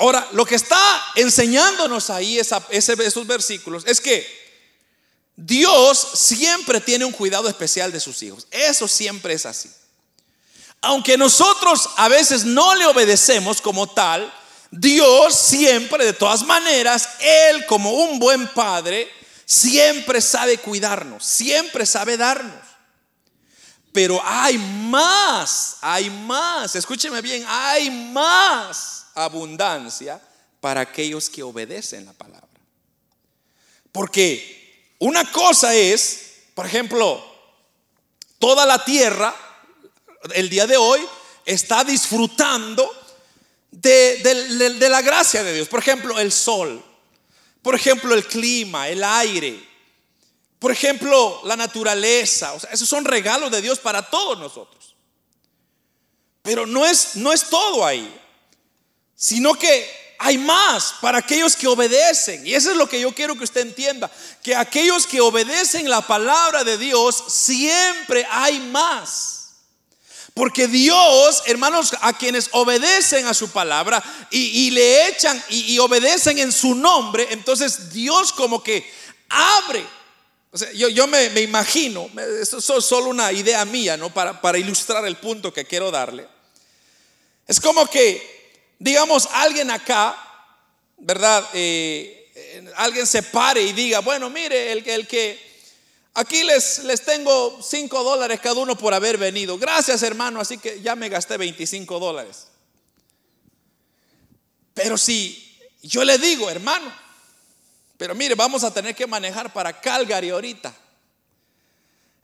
Ahora, 0.00 0.28
lo 0.30 0.46
que 0.46 0.54
está 0.54 0.78
enseñándonos 1.16 2.08
ahí 2.08 2.38
esos 2.38 3.26
versículos 3.26 3.82
es 3.84 4.00
que 4.00 4.24
Dios 5.34 5.98
siempre 6.14 6.80
tiene 6.80 7.04
un 7.04 7.12
cuidado 7.12 7.48
especial 7.48 7.90
de 7.90 7.98
sus 7.98 8.22
hijos. 8.22 8.46
Eso 8.52 8.86
siempre 8.86 9.34
es 9.34 9.44
así. 9.44 9.68
Aunque 10.80 11.18
nosotros 11.18 11.90
a 11.96 12.08
veces 12.08 12.44
no 12.44 12.76
le 12.76 12.86
obedecemos 12.86 13.60
como 13.60 13.88
tal, 13.88 14.32
Dios 14.70 15.34
siempre, 15.36 16.04
de 16.04 16.12
todas 16.12 16.44
maneras, 16.44 17.08
Él 17.18 17.66
como 17.66 17.90
un 17.90 18.20
buen 18.20 18.46
padre, 18.48 19.10
siempre 19.44 20.20
sabe 20.20 20.58
cuidarnos, 20.58 21.24
siempre 21.24 21.84
sabe 21.84 22.16
darnos. 22.16 22.64
Pero 23.92 24.20
hay 24.24 24.58
más, 24.58 25.78
hay 25.80 26.08
más, 26.08 26.76
escúcheme 26.76 27.20
bien, 27.20 27.44
hay 27.48 27.90
más 27.90 28.97
abundancia 29.24 30.20
para 30.60 30.80
aquellos 30.80 31.28
que 31.28 31.42
obedecen 31.42 32.04
la 32.04 32.12
palabra. 32.12 32.48
Porque 33.92 34.94
una 34.98 35.30
cosa 35.30 35.74
es, 35.74 36.42
por 36.54 36.66
ejemplo, 36.66 37.24
toda 38.38 38.66
la 38.66 38.84
tierra 38.84 39.34
el 40.34 40.48
día 40.48 40.66
de 40.66 40.76
hoy 40.76 41.00
está 41.44 41.84
disfrutando 41.84 42.90
de, 43.70 44.78
la 44.88 45.02
gracia 45.02 45.42
de 45.42 45.54
Dios. 45.54 45.68
Por 45.68 45.80
ejemplo, 45.80 46.18
el 46.18 46.32
sol, 46.32 46.84
por 47.62 47.74
ejemplo, 47.74 48.14
el 48.14 48.26
clima, 48.26 48.88
el 48.88 49.02
aire, 49.04 49.66
por 50.58 50.72
ejemplo, 50.72 51.40
la 51.44 51.56
naturaleza. 51.56 52.54
Esos 52.72 52.88
son 52.88 53.04
regalos 53.04 53.50
de 53.50 53.62
Dios 53.62 53.78
para 53.78 54.02
todos 54.02 54.38
nosotros. 54.38 54.96
Pero 56.42 56.66
no 56.66 56.84
es, 56.84 57.16
no 57.16 57.32
es 57.32 57.48
todo 57.48 57.84
ahí 57.84 58.12
sino 59.18 59.54
que 59.54 60.14
hay 60.16 60.38
más 60.38 60.94
para 61.00 61.18
aquellos 61.18 61.56
que 61.56 61.66
obedecen. 61.66 62.46
Y 62.46 62.54
eso 62.54 62.70
es 62.70 62.76
lo 62.76 62.88
que 62.88 63.00
yo 63.00 63.12
quiero 63.12 63.36
que 63.36 63.44
usted 63.44 63.62
entienda. 63.62 64.10
Que 64.42 64.54
aquellos 64.54 65.06
que 65.06 65.20
obedecen 65.20 65.90
la 65.90 66.06
palabra 66.06 66.62
de 66.62 66.78
Dios, 66.78 67.24
siempre 67.28 68.26
hay 68.30 68.60
más. 68.60 69.34
Porque 70.34 70.68
Dios, 70.68 71.42
hermanos, 71.46 71.94
a 72.00 72.16
quienes 72.16 72.48
obedecen 72.52 73.26
a 73.26 73.34
su 73.34 73.50
palabra 73.50 74.02
y, 74.30 74.70
le 74.70 75.08
echan 75.08 75.42
y, 75.48 75.76
obedecen 75.80 76.38
en 76.38 76.52
su 76.52 76.76
nombre, 76.76 77.26
entonces 77.30 77.92
Dios 77.92 78.32
como 78.32 78.62
que 78.62 78.88
abre. 79.28 79.84
Yo, 80.74 81.08
me, 81.08 81.26
imagino, 81.40 82.08
esto 82.40 82.58
es 82.58 82.84
solo 82.84 83.10
una 83.10 83.32
idea 83.32 83.64
mía, 83.64 83.96
¿no? 83.96 84.14
Para, 84.14 84.40
para 84.40 84.58
ilustrar 84.58 85.04
el 85.06 85.16
punto 85.16 85.52
que 85.52 85.64
quiero 85.64 85.90
darle. 85.90 86.28
Es 87.48 87.60
como 87.60 87.88
que, 87.88 88.37
digamos, 88.78 89.28
alguien 89.32 89.70
acá, 89.70 90.16
¿verdad? 90.98 91.48
Eh, 91.54 92.30
eh, 92.34 92.72
alguien 92.76 93.06
se 93.06 93.22
pare 93.22 93.62
y 93.62 93.72
diga, 93.72 94.00
bueno, 94.00 94.30
mire, 94.30 94.72
el, 94.72 94.88
el 94.88 95.06
que 95.06 95.48
Aquí 96.18 96.42
les, 96.42 96.82
les 96.82 97.04
tengo 97.04 97.62
5 97.62 98.02
dólares 98.02 98.40
cada 98.40 98.56
uno 98.56 98.76
por 98.76 98.92
haber 98.92 99.18
venido. 99.18 99.56
Gracias 99.56 100.02
hermano, 100.02 100.40
así 100.40 100.58
que 100.58 100.82
ya 100.82 100.96
me 100.96 101.08
gasté 101.08 101.36
25 101.36 102.00
dólares. 102.00 102.48
Pero 104.74 104.98
si 104.98 105.56
yo 105.80 106.02
le 106.02 106.18
digo, 106.18 106.50
hermano, 106.50 106.92
pero 107.96 108.16
mire, 108.16 108.34
vamos 108.34 108.64
a 108.64 108.74
tener 108.74 108.96
que 108.96 109.06
manejar 109.06 109.52
para 109.52 109.80
Calgary 109.80 110.30
ahorita. 110.30 110.74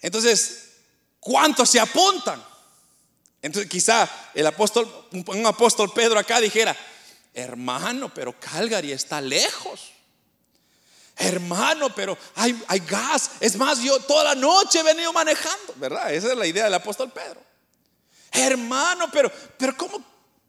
Entonces, 0.00 0.70
¿cuántos 1.20 1.70
se 1.70 1.78
apuntan? 1.78 2.44
Entonces 3.44 3.70
quizá 3.70 4.08
el 4.32 4.46
apóstol, 4.46 4.90
un 5.12 5.44
apóstol 5.44 5.92
Pedro 5.92 6.18
acá 6.18 6.40
dijera, 6.40 6.74
hermano, 7.34 8.10
pero 8.14 8.34
Calgary 8.40 8.90
está 8.90 9.20
lejos. 9.20 9.92
Hermano, 11.14 11.94
pero 11.94 12.16
hay, 12.36 12.58
hay 12.66 12.80
gas. 12.80 13.32
Es 13.40 13.54
más, 13.56 13.80
yo 13.82 14.00
toda 14.00 14.24
la 14.24 14.34
noche 14.34 14.80
he 14.80 14.82
venido 14.82 15.12
manejando, 15.12 15.74
¿verdad? 15.76 16.14
Esa 16.14 16.32
es 16.32 16.38
la 16.38 16.46
idea 16.46 16.64
del 16.64 16.72
apóstol 16.72 17.12
Pedro. 17.12 17.38
Hermano, 18.32 19.10
pero, 19.12 19.30
pero 19.58 19.76
¿cómo, 19.76 20.02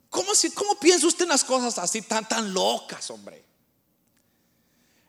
cómo, 0.09 0.31
cómo 0.53 0.79
piensa 0.79 1.05
usted 1.05 1.23
en 1.23 1.29
las 1.31 1.43
cosas 1.43 1.77
así 1.77 2.01
tan, 2.01 2.25
tan 2.25 2.53
locas, 2.53 3.09
hombre? 3.09 3.43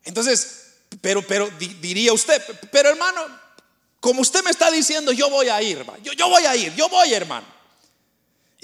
Entonces, 0.02 0.72
pero, 1.00 1.24
pero 1.24 1.48
diría 1.56 2.12
usted, 2.12 2.42
pero 2.72 2.88
hermano, 2.88 3.20
como 4.00 4.22
usted 4.22 4.42
me 4.42 4.50
está 4.50 4.72
diciendo, 4.72 5.12
yo 5.12 5.30
voy 5.30 5.50
a 5.50 5.62
ir, 5.62 5.86
yo, 6.02 6.12
yo 6.14 6.28
voy 6.28 6.46
a 6.46 6.56
ir, 6.56 6.74
yo 6.74 6.88
voy, 6.88 7.14
hermano. 7.14 7.54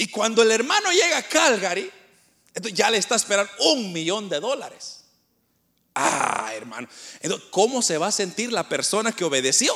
Y 0.03 0.09
cuando 0.09 0.43
el 0.43 0.51
hermano 0.51 0.91
llega 0.91 1.19
a 1.19 1.23
Calgary, 1.23 1.88
ya 2.73 2.91
le 2.91 2.99
está 2.99 3.15
esperando 3.15 3.53
un 3.61 3.93
millón 3.93 4.29
de 4.29 4.41
dólares. 4.41 5.05
Ah, 5.95 6.51
hermano. 6.57 6.88
Entonces, 7.21 7.49
¿cómo 7.53 7.83
se 7.83 7.99
va 7.99 8.09
a 8.09 8.11
sentir 8.11 8.53
la 8.53 8.69
persona 8.69 9.12
que 9.12 9.23
obedeció? 9.23 9.73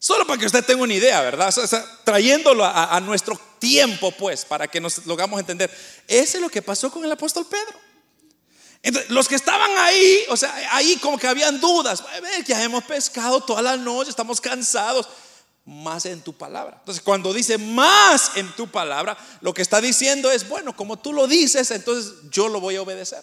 Solo 0.00 0.26
para 0.26 0.40
que 0.40 0.46
usted 0.46 0.64
tenga 0.64 0.82
una 0.82 0.94
idea, 0.94 1.20
¿verdad? 1.20 1.54
trayéndolo 2.02 2.64
a, 2.64 2.98
nuestro 2.98 3.40
tiempo, 3.60 4.10
pues, 4.10 4.44
para 4.44 4.66
que 4.66 4.80
nos 4.80 5.06
lo 5.06 5.14
hagamos 5.14 5.38
entender. 5.38 5.70
Ese 6.08 6.38
es 6.38 6.42
lo 6.42 6.48
que 6.48 6.60
pasó 6.60 6.90
con 6.90 7.04
el 7.04 7.12
apóstol 7.12 7.46
Pedro. 7.48 7.78
Entonces, 8.82 9.08
los 9.08 9.28
que 9.28 9.36
estaban 9.36 9.70
ahí, 9.78 10.24
o 10.30 10.36
sea, 10.36 10.52
ahí 10.72 10.96
como 10.96 11.16
que 11.16 11.28
habían 11.28 11.60
dudas. 11.60 12.02
Ya 12.44 12.60
hemos 12.60 12.82
pescado 12.82 13.40
toda 13.40 13.62
la 13.62 13.76
noche, 13.76 14.10
estamos 14.10 14.40
cansados. 14.40 15.06
Más 15.64 16.06
en 16.06 16.22
tu 16.22 16.32
palabra. 16.32 16.76
Entonces, 16.80 17.02
cuando 17.02 17.32
dice 17.32 17.58
más 17.58 18.32
en 18.36 18.50
tu 18.56 18.68
palabra, 18.68 19.16
lo 19.40 19.54
que 19.54 19.62
está 19.62 19.80
diciendo 19.80 20.30
es, 20.30 20.48
bueno, 20.48 20.74
como 20.74 20.98
tú 20.98 21.12
lo 21.12 21.26
dices, 21.26 21.70
entonces 21.70 22.12
yo 22.30 22.48
lo 22.48 22.60
voy 22.60 22.76
a 22.76 22.82
obedecer. 22.82 23.22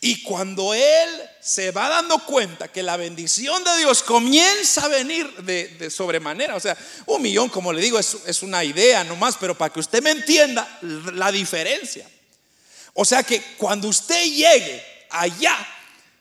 Y 0.00 0.22
cuando 0.22 0.74
él 0.74 1.08
se 1.40 1.72
va 1.72 1.88
dando 1.88 2.18
cuenta 2.24 2.68
que 2.68 2.84
la 2.84 2.96
bendición 2.96 3.64
de 3.64 3.78
Dios 3.78 4.02
comienza 4.02 4.84
a 4.84 4.88
venir 4.88 5.28
de, 5.42 5.90
sobremanera, 5.90 6.54
o 6.54 6.60
sea, 6.60 6.76
un 7.06 7.20
millón, 7.20 7.48
como 7.48 7.72
le 7.72 7.82
digo, 7.82 7.98
es, 7.98 8.16
es 8.26 8.42
una 8.42 8.62
idea 8.62 9.02
nomás, 9.02 9.36
pero 9.40 9.56
para 9.56 9.72
que 9.72 9.80
usted 9.80 10.02
me 10.02 10.10
entienda 10.10 10.78
la 10.82 11.32
diferencia. 11.32 12.08
O 12.94 13.04
sea 13.04 13.22
que 13.22 13.40
cuando 13.56 13.88
usted 13.88 14.24
llegue 14.24 14.84
allá, 15.10 15.56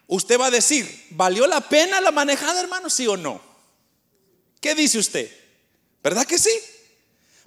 usted 0.07 0.39
va 0.39 0.47
a 0.47 0.51
decir, 0.51 1.07
¿valió 1.11 1.45
la 1.45 1.61
pena 1.61 2.01
la 2.01 2.11
manejada, 2.11 2.59
hermano? 2.59 2.89
¿Sí 2.89 3.05
o 3.07 3.17
no? 3.17 3.41
¿Qué 4.59 4.73
dice 4.73 4.97
usted? 4.97 5.31
¿Verdad 6.09 6.25
que 6.25 6.37
sí? 6.37 6.51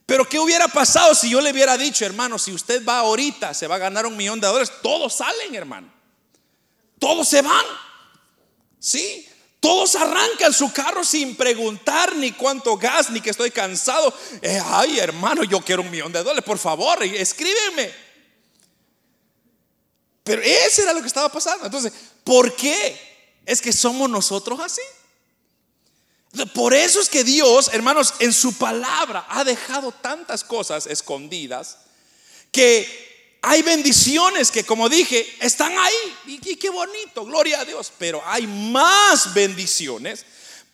Pero 0.06 0.28
¿qué 0.28 0.38
hubiera 0.38 0.68
pasado 0.68 1.14
si 1.14 1.30
yo 1.30 1.40
le 1.40 1.52
hubiera 1.52 1.76
dicho, 1.76 2.04
hermano, 2.04 2.38
si 2.38 2.52
usted 2.52 2.84
va 2.84 2.98
ahorita, 2.98 3.54
se 3.54 3.66
va 3.66 3.76
a 3.76 3.78
ganar 3.78 4.06
un 4.06 4.16
millón 4.16 4.40
de 4.40 4.46
dólares? 4.46 4.72
Todos 4.82 5.14
salen, 5.14 5.54
hermano 5.54 6.00
todos 7.00 7.26
se 7.26 7.42
van. 7.42 7.64
Sí, 8.78 9.26
todos 9.58 9.96
arrancan 9.96 10.52
su 10.52 10.72
carro 10.72 11.02
sin 11.02 11.34
preguntar 11.34 12.14
ni 12.14 12.32
cuánto 12.32 12.76
gas, 12.76 13.10
ni 13.10 13.20
que 13.20 13.30
estoy 13.30 13.50
cansado. 13.50 14.14
Eh, 14.40 14.60
ay, 14.64 15.00
hermano, 15.00 15.42
yo 15.42 15.60
quiero 15.60 15.82
un 15.82 15.90
millón 15.90 16.12
de 16.12 16.20
dólares, 16.20 16.44
por 16.44 16.58
favor, 16.58 17.02
escríbeme. 17.02 17.92
Pero 20.22 20.42
ese 20.42 20.82
era 20.82 20.92
lo 20.92 21.00
que 21.00 21.08
estaba 21.08 21.30
pasando. 21.30 21.64
Entonces, 21.64 21.92
¿por 22.22 22.54
qué? 22.54 23.40
Es 23.44 23.60
que 23.60 23.72
somos 23.72 24.08
nosotros 24.08 24.60
así. 24.60 24.82
Por 26.54 26.74
eso 26.74 27.00
es 27.00 27.08
que 27.08 27.24
Dios, 27.24 27.70
hermanos, 27.72 28.14
en 28.20 28.32
su 28.32 28.56
palabra 28.56 29.26
ha 29.28 29.42
dejado 29.42 29.90
tantas 29.90 30.44
cosas 30.44 30.86
escondidas 30.86 31.78
que 32.52 33.38
hay 33.42 33.62
bendiciones 33.62 34.50
que, 34.50 34.64
como 34.64 34.88
dije, 34.88 35.26
están 35.40 35.76
ahí. 35.76 36.16
Y, 36.26 36.56
qué 36.56 36.70
bonito, 36.70 37.24
gloria 37.24 37.60
a 37.60 37.64
Dios. 37.64 37.92
Pero 37.98 38.22
hay 38.24 38.46
más 38.46 39.32
bendiciones 39.34 40.24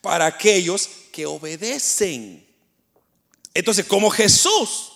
para 0.01 0.27
aquellos 0.27 0.89
que 1.13 1.27
obedecen. 1.27 2.45
Entonces, 3.55 3.87
como 3.87 4.11
Jesús, 4.11 4.93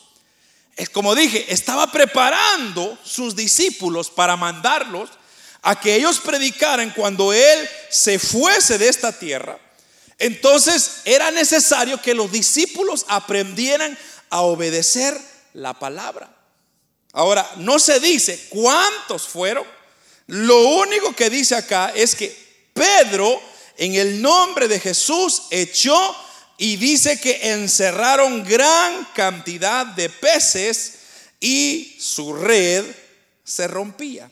es 0.77 0.91
como 0.91 1.15
dije, 1.15 1.47
estaba 1.49 1.91
preparando 1.91 2.99
sus 3.05 3.37
discípulos 3.37 4.11
para 4.11 4.37
mandarlos 4.37 5.11
a 5.63 5.79
que 5.79 5.95
ellos 5.95 6.19
predicaran 6.19 6.91
cuando 6.91 7.33
Él 7.33 7.69
se 7.91 8.19
fuese 8.19 8.79
de 8.79 8.89
esta 8.89 9.17
tierra. 9.19 9.59
Entonces 10.21 11.01
era 11.07 11.31
necesario 11.31 12.01
que 12.01 12.15
los 12.15 12.31
discípulos 12.31 13.07
aprendieran 13.09 13.99
a 14.29 14.43
obedecer 14.43 15.19
la 15.55 15.73
palabra. 15.73 16.31
Ahora, 17.13 17.51
no 17.57 17.79
se 17.79 17.99
dice 18.01 18.47
cuántos 18.51 19.27
fueron. 19.27 19.65
Lo 20.27 20.59
único 20.77 21.17
que 21.17 21.31
dice 21.31 21.57
acá 21.57 21.91
es 21.95 22.15
que 22.15 22.69
Pedro, 22.75 23.41
en 23.79 23.95
el 23.95 24.21
nombre 24.21 24.69
de 24.69 24.79
Jesús, 24.79 25.45
echó 25.51 26.15
y 26.59 26.77
dice 26.77 27.19
que 27.19 27.53
encerraron 27.53 28.45
gran 28.45 29.07
cantidad 29.15 29.87
de 29.87 30.11
peces 30.11 30.99
y 31.41 31.97
su 31.99 32.35
red 32.35 32.85
se 33.43 33.67
rompía. 33.67 34.31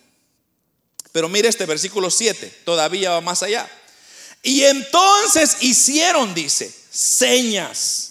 Pero 1.13 1.31
mire 1.31 1.49
este 1.49 1.65
versículo 1.65 2.11
7, 2.11 2.61
todavía 2.67 3.13
va 3.13 3.23
más 3.23 3.43
allá. 3.43 3.67
Y 4.43 4.63
entonces 4.65 5.59
hicieron, 5.61 6.35
dice, 6.35 6.75
señas 6.91 8.09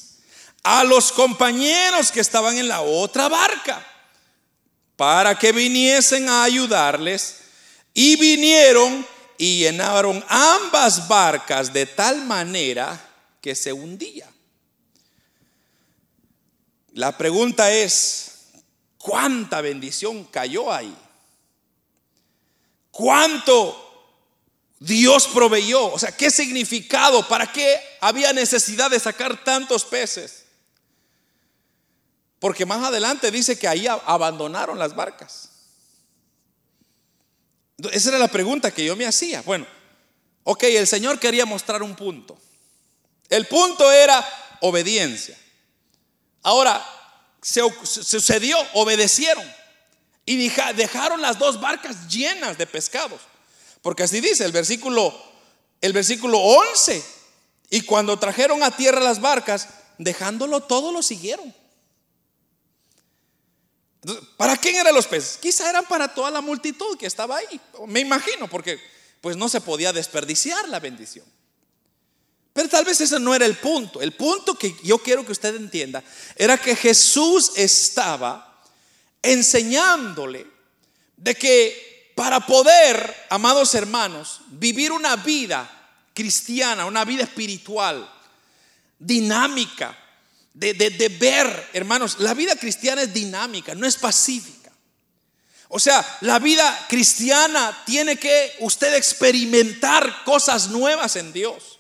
a 0.64 0.84
los 0.84 1.12
compañeros 1.12 2.12
que 2.12 2.20
estaban 2.20 2.58
en 2.58 2.68
la 2.68 2.82
otra 2.82 3.30
barca 3.30 3.86
para 4.98 5.38
que 5.38 5.52
viniesen 5.54 6.28
a 6.28 6.44
ayudarles 6.44 7.38
y 7.94 8.18
vinieron 8.18 9.06
y 9.38 9.60
llenaron 9.60 10.24
ambas 10.28 11.08
barcas 11.08 11.72
de 11.72 11.86
tal 11.86 12.26
manera 12.26 13.00
que 13.40 13.56
se 13.56 13.72
hundía. 13.72 14.30
La 16.94 17.16
pregunta 17.18 17.72
es, 17.72 18.48
¿cuánta 18.98 19.62
bendición 19.62 20.26
cayó 20.26 20.74
ahí? 20.74 20.96
¿Cuánto 22.92 23.87
Dios 24.80 25.28
proveyó? 25.28 25.92
O 25.92 26.00
sea, 26.00 26.12
¿qué 26.12 26.30
significado? 26.30 27.28
¿Para 27.28 27.52
qué 27.52 27.80
había 28.00 28.32
necesidad 28.34 28.92
de 28.92 29.00
sacar 29.00 29.44
tantos 29.44 29.84
peces? 29.86 30.46
Porque 32.40 32.66
más 32.66 32.84
adelante 32.84 33.32
dice 33.32 33.58
que 33.58 33.68
ahí 33.68 33.88
abandonaron 33.88 34.78
las 34.78 34.96
barcas. 34.96 35.50
Esa 37.92 38.10
era 38.10 38.20
la 38.20 38.28
pregunta 38.28 38.72
que 38.72 38.86
yo 38.86 38.96
me 38.96 39.06
hacía. 39.06 39.42
Bueno, 39.42 39.66
ok, 40.44 40.64
el 40.64 40.88
Señor 40.88 41.20
quería 41.20 41.46
mostrar 41.46 41.82
un 41.82 41.96
punto. 41.96 42.38
El 43.30 43.46
punto 43.48 43.92
era 43.92 44.24
obediencia. 44.62 45.38
Ahora, 46.44 46.86
se 47.42 47.62
sucedió, 47.84 48.58
obedecieron 48.74 49.44
y 50.26 50.50
dejaron 50.76 51.22
las 51.22 51.40
dos 51.40 51.60
barcas 51.60 52.08
llenas 52.08 52.58
de 52.58 52.68
pescados. 52.68 53.22
Porque 53.88 54.04
así 54.04 54.20
dice 54.20 54.44
el 54.44 54.52
versículo, 54.52 55.18
el 55.80 55.94
versículo 55.94 56.40
11. 56.40 57.02
Y 57.70 57.84
cuando 57.84 58.20
trajeron 58.20 58.62
a 58.62 58.76
tierra 58.76 59.00
las 59.00 59.22
barcas, 59.22 59.70
dejándolo 59.98 60.60
todo, 60.60 60.92
lo 60.92 61.02
siguieron. 61.02 61.56
¿Para 64.36 64.58
quién 64.58 64.76
eran 64.76 64.94
los 64.94 65.08
peces? 65.08 65.38
Quizá 65.38 65.70
eran 65.70 65.86
para 65.86 66.14
toda 66.14 66.30
la 66.32 66.42
multitud 66.42 66.98
que 66.98 67.06
estaba 67.06 67.38
ahí. 67.38 67.62
Me 67.88 68.02
imagino, 68.02 68.50
porque 68.50 68.78
pues 69.22 69.38
no 69.38 69.48
se 69.48 69.62
podía 69.62 69.94
desperdiciar 69.94 70.68
la 70.68 70.82
bendición. 70.82 71.26
Pero 72.52 72.68
tal 72.68 72.84
vez 72.84 73.00
ese 73.00 73.22
no 73.22 73.34
era 73.34 73.46
el 73.46 73.56
punto. 73.56 74.02
El 74.02 74.12
punto 74.12 74.56
que 74.56 74.76
yo 74.84 74.98
quiero 74.98 75.26
que 75.26 75.32
usted 75.32 75.56
entienda 75.56 76.04
era 76.36 76.58
que 76.58 76.76
Jesús 76.76 77.54
estaba 77.56 78.62
enseñándole 79.22 80.46
de 81.16 81.36
que 81.36 81.97
para 82.18 82.40
poder, 82.40 83.16
amados 83.30 83.76
hermanos, 83.76 84.42
vivir 84.48 84.92
una 84.92 85.18
vida 85.18 85.70
cristiana, 86.16 86.88
una 86.88 87.06
vida 87.06 87.22
espiritual, 87.22 88.12
dinámica, 88.98 89.96
de, 90.52 91.16
ver, 91.20 91.70
hermanos, 91.74 92.18
la 92.18 92.34
vida 92.34 92.56
cristiana 92.56 93.04
es 93.04 93.14
dinámica, 93.14 93.76
no 93.76 93.86
es 93.86 93.98
pacífica. 93.98 94.72
O 95.68 95.78
sea, 95.78 96.04
la 96.22 96.40
vida 96.40 96.88
cristiana 96.90 97.84
tiene 97.86 98.18
que 98.18 98.56
usted 98.62 98.96
experimentar 98.96 100.24
cosas 100.24 100.70
nuevas 100.70 101.18
en 101.18 101.32
Dios. 101.32 101.78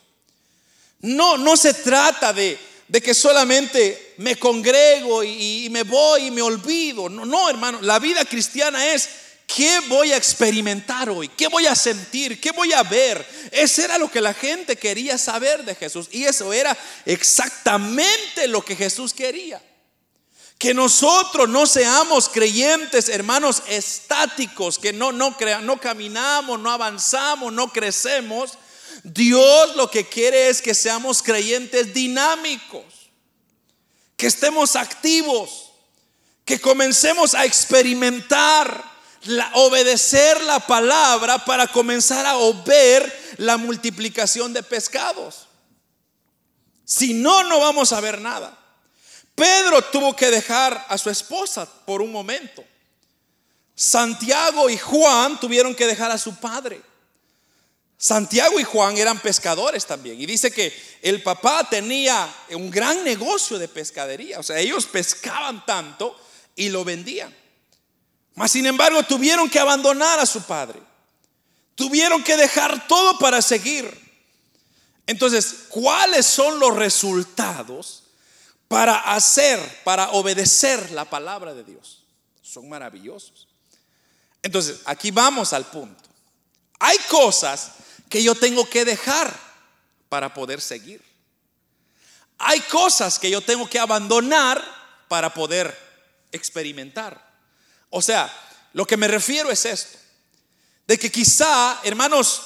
No, 0.99 1.39
no 1.39 1.57
se 1.57 1.73
trata 1.73 2.31
de, 2.31 2.59
de 2.87 3.01
que 3.01 3.15
solamente 3.15 4.13
me 4.17 4.35
congrego 4.35 5.23
y, 5.23 5.65
y, 5.65 5.69
me 5.71 5.81
voy 5.81 6.25
y 6.25 6.31
me 6.31 6.43
olvido. 6.43 7.09
No, 7.09 7.25
no, 7.25 7.49
hermano, 7.49 7.81
la 7.81 7.97
vida 7.97 8.23
cristiana 8.23 8.93
es 8.93 9.09
¿Qué 9.47 9.79
voy 9.87 10.11
a 10.11 10.17
experimentar 10.17 11.09
hoy? 11.09 11.29
¿Qué 11.29 11.47
voy 11.47 11.65
a 11.67 11.75
sentir? 11.75 12.39
¿Qué 12.41 12.51
voy 12.51 12.73
a 12.73 12.83
ver? 12.83 13.25
Eso 13.51 13.81
era 13.81 13.97
lo 13.97 14.11
que 14.11 14.19
la 14.19 14.33
gente 14.33 14.75
quería 14.75 15.17
saber 15.17 15.63
de 15.63 15.73
Jesús. 15.73 16.09
Y 16.11 16.25
eso 16.25 16.51
era 16.51 16.77
exactamente 17.05 18.45
lo 18.47 18.63
que 18.63 18.75
Jesús 18.75 19.13
quería. 19.13 19.63
Que 20.57 20.73
nosotros 20.73 21.47
no 21.47 21.65
seamos 21.65 22.27
creyentes, 22.27 23.07
hermanos, 23.07 23.63
estáticos, 23.69 24.77
que 24.77 24.91
no, 24.91 25.13
no, 25.13 25.37
no 25.61 25.79
caminamos, 25.79 26.59
no 26.59 26.69
avanzamos, 26.69 27.53
no 27.53 27.71
crecemos. 27.71 28.57
Dios 29.03 29.75
lo 29.77 29.89
que 29.89 30.05
quiere 30.05 30.49
es 30.49 30.61
que 30.61 30.73
seamos 30.73 31.23
creyentes 31.23 31.93
dinámicos, 31.93 32.83
que 34.17 34.27
estemos 34.27 34.75
activos, 34.75 35.71
que 36.43 36.59
comencemos 36.59 37.33
a 37.33 37.45
experimentar 37.45 38.96
obedecer 39.53 40.41
la 40.43 40.59
palabra 40.59 41.43
para 41.45 41.67
comenzar 41.67 42.25
a 42.25 42.35
ver 42.65 43.35
la 43.37 43.57
multiplicación 43.57 44.53
de 44.53 44.63
pescados. 44.63 45.47
Si 46.85 47.13
no, 47.13 47.43
no 47.43 47.59
vamos 47.59 47.91
a 47.93 47.99
ver 47.99 48.21
nada. 48.21 48.57
Pedro 49.35 49.81
tuvo 49.83 50.15
que 50.15 50.31
dejar 50.31 50.85
a 50.89 50.97
su 50.97 51.09
esposa 51.09 51.67
por 51.85 52.01
un 52.01 52.11
momento. 52.11 52.63
Santiago 53.75 54.69
y 54.69 54.77
Juan 54.77 55.39
tuvieron 55.39 55.75
que 55.75 55.85
dejar 55.85 56.09
a 56.09 56.17
su 56.17 56.35
padre. 56.37 56.81
Santiago 57.97 58.59
y 58.59 58.63
Juan 58.63 58.97
eran 58.97 59.19
pescadores 59.19 59.85
también. 59.85 60.19
Y 60.19 60.25
dice 60.25 60.51
que 60.51 60.73
el 61.01 61.21
papá 61.21 61.67
tenía 61.69 62.27
un 62.51 62.71
gran 62.71 63.03
negocio 63.03 63.59
de 63.59 63.67
pescadería. 63.67 64.39
O 64.39 64.43
sea, 64.43 64.57
ellos 64.59 64.85
pescaban 64.85 65.65
tanto 65.65 66.19
y 66.55 66.69
lo 66.69 66.83
vendían. 66.83 67.35
Mas 68.37 68.51
sin 68.51 68.67
embargo 68.67 69.01
tuvieron 69.01 69.49
que 69.49 69.59
abandonar 69.59 70.19
a 70.19 70.25
su 70.27 70.43
padre. 70.43 70.79
Tuvieron 71.73 72.23
que 72.23 72.37
dejar 72.37 72.87
todo 72.87 73.17
para 73.17 73.41
seguir. 73.41 73.89
Entonces, 75.07 75.65
¿cuáles 75.69 76.27
son 76.27 76.59
los 76.59 76.75
resultados 76.75 78.03
para 78.67 78.95
hacer, 79.15 79.59
para 79.83 80.11
obedecer 80.11 80.91
la 80.91 81.05
palabra 81.05 81.55
de 81.55 81.63
Dios? 81.63 82.03
Son 82.43 82.69
maravillosos. 82.69 83.47
Entonces, 84.43 84.81
aquí 84.85 85.09
vamos 85.09 85.51
al 85.51 85.65
punto. 85.65 86.03
Hay 86.79 86.99
cosas 87.09 87.71
que 88.07 88.21
yo 88.21 88.35
tengo 88.35 88.69
que 88.69 88.85
dejar 88.85 89.35
para 90.09 90.35
poder 90.35 90.61
seguir. 90.61 91.03
Hay 92.37 92.59
cosas 92.61 93.17
que 93.17 93.31
yo 93.31 93.41
tengo 93.41 93.67
que 93.67 93.79
abandonar 93.79 94.63
para 95.07 95.33
poder 95.33 95.75
experimentar. 96.31 97.26
O 97.97 98.01
sea, 98.01 98.31
lo 98.73 98.85
que 98.85 98.95
me 98.95 99.07
refiero 99.07 99.49
es 99.49 99.65
esto, 99.65 99.97
de 100.85 100.99
que 100.99 101.11
quizá, 101.11 101.79
hermanos, 101.83 102.43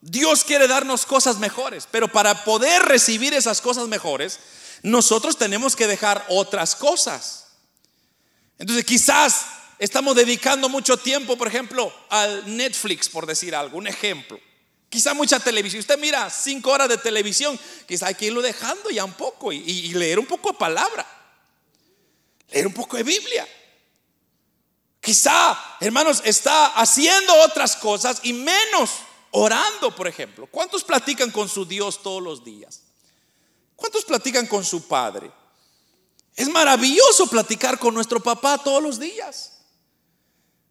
Dios 0.00 0.44
quiere 0.44 0.66
darnos 0.66 1.04
cosas 1.04 1.36
mejores, 1.36 1.86
pero 1.90 2.08
para 2.08 2.42
poder 2.42 2.80
recibir 2.80 3.34
esas 3.34 3.60
cosas 3.60 3.86
mejores, 3.86 4.40
nosotros 4.82 5.36
tenemos 5.36 5.76
que 5.76 5.86
dejar 5.86 6.24
otras 6.30 6.74
cosas. 6.74 7.48
Entonces 8.58 8.86
quizás 8.86 9.44
estamos 9.78 10.16
dedicando 10.16 10.70
mucho 10.70 10.96
tiempo, 10.96 11.36
por 11.36 11.48
ejemplo, 11.48 11.92
al 12.08 12.56
Netflix, 12.56 13.10
por 13.10 13.26
decir 13.26 13.54
algo, 13.54 13.76
un 13.76 13.86
ejemplo. 13.86 14.40
Quizá 14.88 15.12
mucha 15.12 15.38
televisión. 15.38 15.80
Usted 15.80 15.98
mira 15.98 16.30
cinco 16.30 16.70
horas 16.70 16.88
de 16.88 16.96
televisión, 16.96 17.60
quizá 17.86 18.06
hay 18.06 18.14
que 18.14 18.24
irlo 18.24 18.40
dejando 18.40 18.88
ya 18.88 19.04
un 19.04 19.12
poco 19.12 19.52
y, 19.52 19.58
y 19.58 19.92
leer 19.92 20.18
un 20.18 20.26
poco 20.26 20.52
de 20.52 20.58
palabra, 20.58 21.06
leer 22.48 22.66
un 22.66 22.72
poco 22.72 22.96
de 22.96 23.02
Biblia. 23.02 23.46
Quizá, 25.04 25.76
hermanos, 25.80 26.22
está 26.24 26.68
haciendo 26.68 27.34
otras 27.42 27.76
cosas 27.76 28.20
y 28.22 28.32
menos 28.32 28.90
orando, 29.32 29.94
por 29.94 30.08
ejemplo. 30.08 30.46
¿Cuántos 30.46 30.82
platican 30.82 31.30
con 31.30 31.46
su 31.46 31.66
Dios 31.66 32.02
todos 32.02 32.22
los 32.22 32.42
días? 32.42 32.80
¿Cuántos 33.76 34.04
platican 34.04 34.46
con 34.46 34.64
su 34.64 34.88
Padre? 34.88 35.30
Es 36.34 36.48
maravilloso 36.48 37.26
platicar 37.26 37.78
con 37.78 37.92
nuestro 37.92 38.18
papá 38.20 38.56
todos 38.56 38.82
los 38.82 38.98
días. 38.98 39.52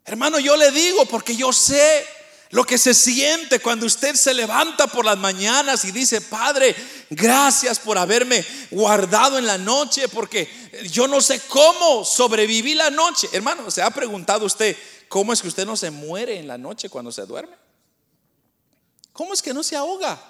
Hermano, 0.04 0.40
yo 0.40 0.56
le 0.56 0.72
digo 0.72 1.06
porque 1.06 1.36
yo 1.36 1.52
sé 1.52 2.04
lo 2.50 2.64
que 2.64 2.76
se 2.76 2.92
siente 2.92 3.60
cuando 3.60 3.86
usted 3.86 4.16
se 4.16 4.34
levanta 4.34 4.88
por 4.88 5.04
las 5.04 5.16
mañanas 5.16 5.84
y 5.84 5.92
dice, 5.92 6.20
Padre, 6.20 6.74
gracias 7.10 7.78
por 7.78 7.98
haberme 7.98 8.44
guardado 8.70 9.38
en 9.38 9.46
la 9.46 9.58
noche, 9.58 10.08
porque 10.08 10.48
yo 10.90 11.08
no 11.08 11.20
sé 11.20 11.40
cómo 11.48 12.04
sobreviví 12.04 12.74
la 12.74 12.90
noche. 12.90 13.28
Hermano, 13.32 13.70
¿se 13.70 13.82
ha 13.82 13.90
preguntado 13.90 14.46
usted 14.46 14.76
cómo 15.08 15.32
es 15.32 15.42
que 15.42 15.48
usted 15.48 15.66
no 15.66 15.76
se 15.76 15.90
muere 15.90 16.38
en 16.38 16.48
la 16.48 16.58
noche 16.58 16.88
cuando 16.88 17.12
se 17.12 17.26
duerme? 17.26 17.56
¿Cómo 19.12 19.32
es 19.32 19.42
que 19.42 19.54
no 19.54 19.62
se 19.62 19.76
ahoga? 19.76 20.20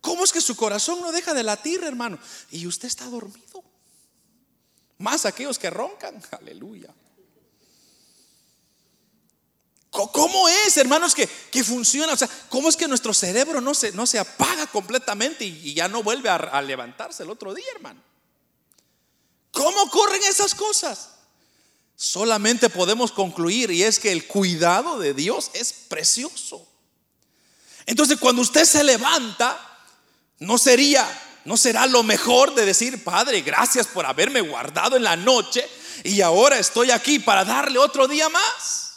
¿Cómo 0.00 0.24
es 0.24 0.32
que 0.32 0.40
su 0.40 0.56
corazón 0.56 1.00
no 1.00 1.12
deja 1.12 1.32
de 1.32 1.44
latir, 1.44 1.84
hermano? 1.84 2.18
Y 2.50 2.66
usted 2.66 2.88
está 2.88 3.04
dormido. 3.06 3.62
Más 4.98 5.24
aquellos 5.26 5.58
que 5.58 5.70
roncan. 5.70 6.20
Aleluya. 6.40 6.92
¿Cómo 9.92 10.48
es, 10.48 10.78
hermanos, 10.78 11.14
que, 11.14 11.28
funciona? 11.62 12.14
O 12.14 12.16
sea, 12.16 12.28
¿cómo 12.48 12.70
es 12.70 12.76
que 12.76 12.88
nuestro 12.88 13.12
cerebro 13.12 13.60
no 13.60 13.74
se, 13.74 13.92
no 13.92 14.06
se 14.06 14.18
apaga 14.18 14.66
completamente 14.66 15.44
y, 15.44 15.74
ya 15.74 15.86
no 15.86 16.02
vuelve 16.02 16.30
a, 16.30 16.62
levantarse 16.62 17.24
el 17.24 17.30
otro 17.30 17.52
día, 17.52 17.66
hermano? 17.74 18.00
¿Cómo 19.50 19.82
ocurren 19.82 20.22
esas 20.22 20.54
cosas? 20.54 21.10
Solamente 21.94 22.70
podemos 22.70 23.12
concluir 23.12 23.70
y 23.70 23.82
es 23.82 23.98
que 23.98 24.12
el 24.12 24.26
cuidado 24.26 24.98
de 24.98 25.12
Dios 25.12 25.50
es 25.52 25.74
precioso. 25.74 26.66
Entonces, 27.84 28.18
cuando 28.18 28.40
usted 28.40 28.64
se 28.64 28.82
levanta, 28.82 29.60
no 30.38 30.56
sería, 30.56 31.06
no 31.44 31.58
será 31.58 31.84
lo 31.86 32.02
mejor 32.02 32.54
de 32.54 32.64
decir, 32.64 33.04
Padre, 33.04 33.42
gracias 33.42 33.88
por 33.88 34.06
haberme 34.06 34.40
guardado 34.40 34.96
en 34.96 35.02
la 35.02 35.16
noche 35.16 35.68
y 36.02 36.22
ahora 36.22 36.58
estoy 36.58 36.90
aquí 36.90 37.18
para 37.18 37.44
darle 37.44 37.78
otro 37.78 38.08
día 38.08 38.30
más. 38.30 38.91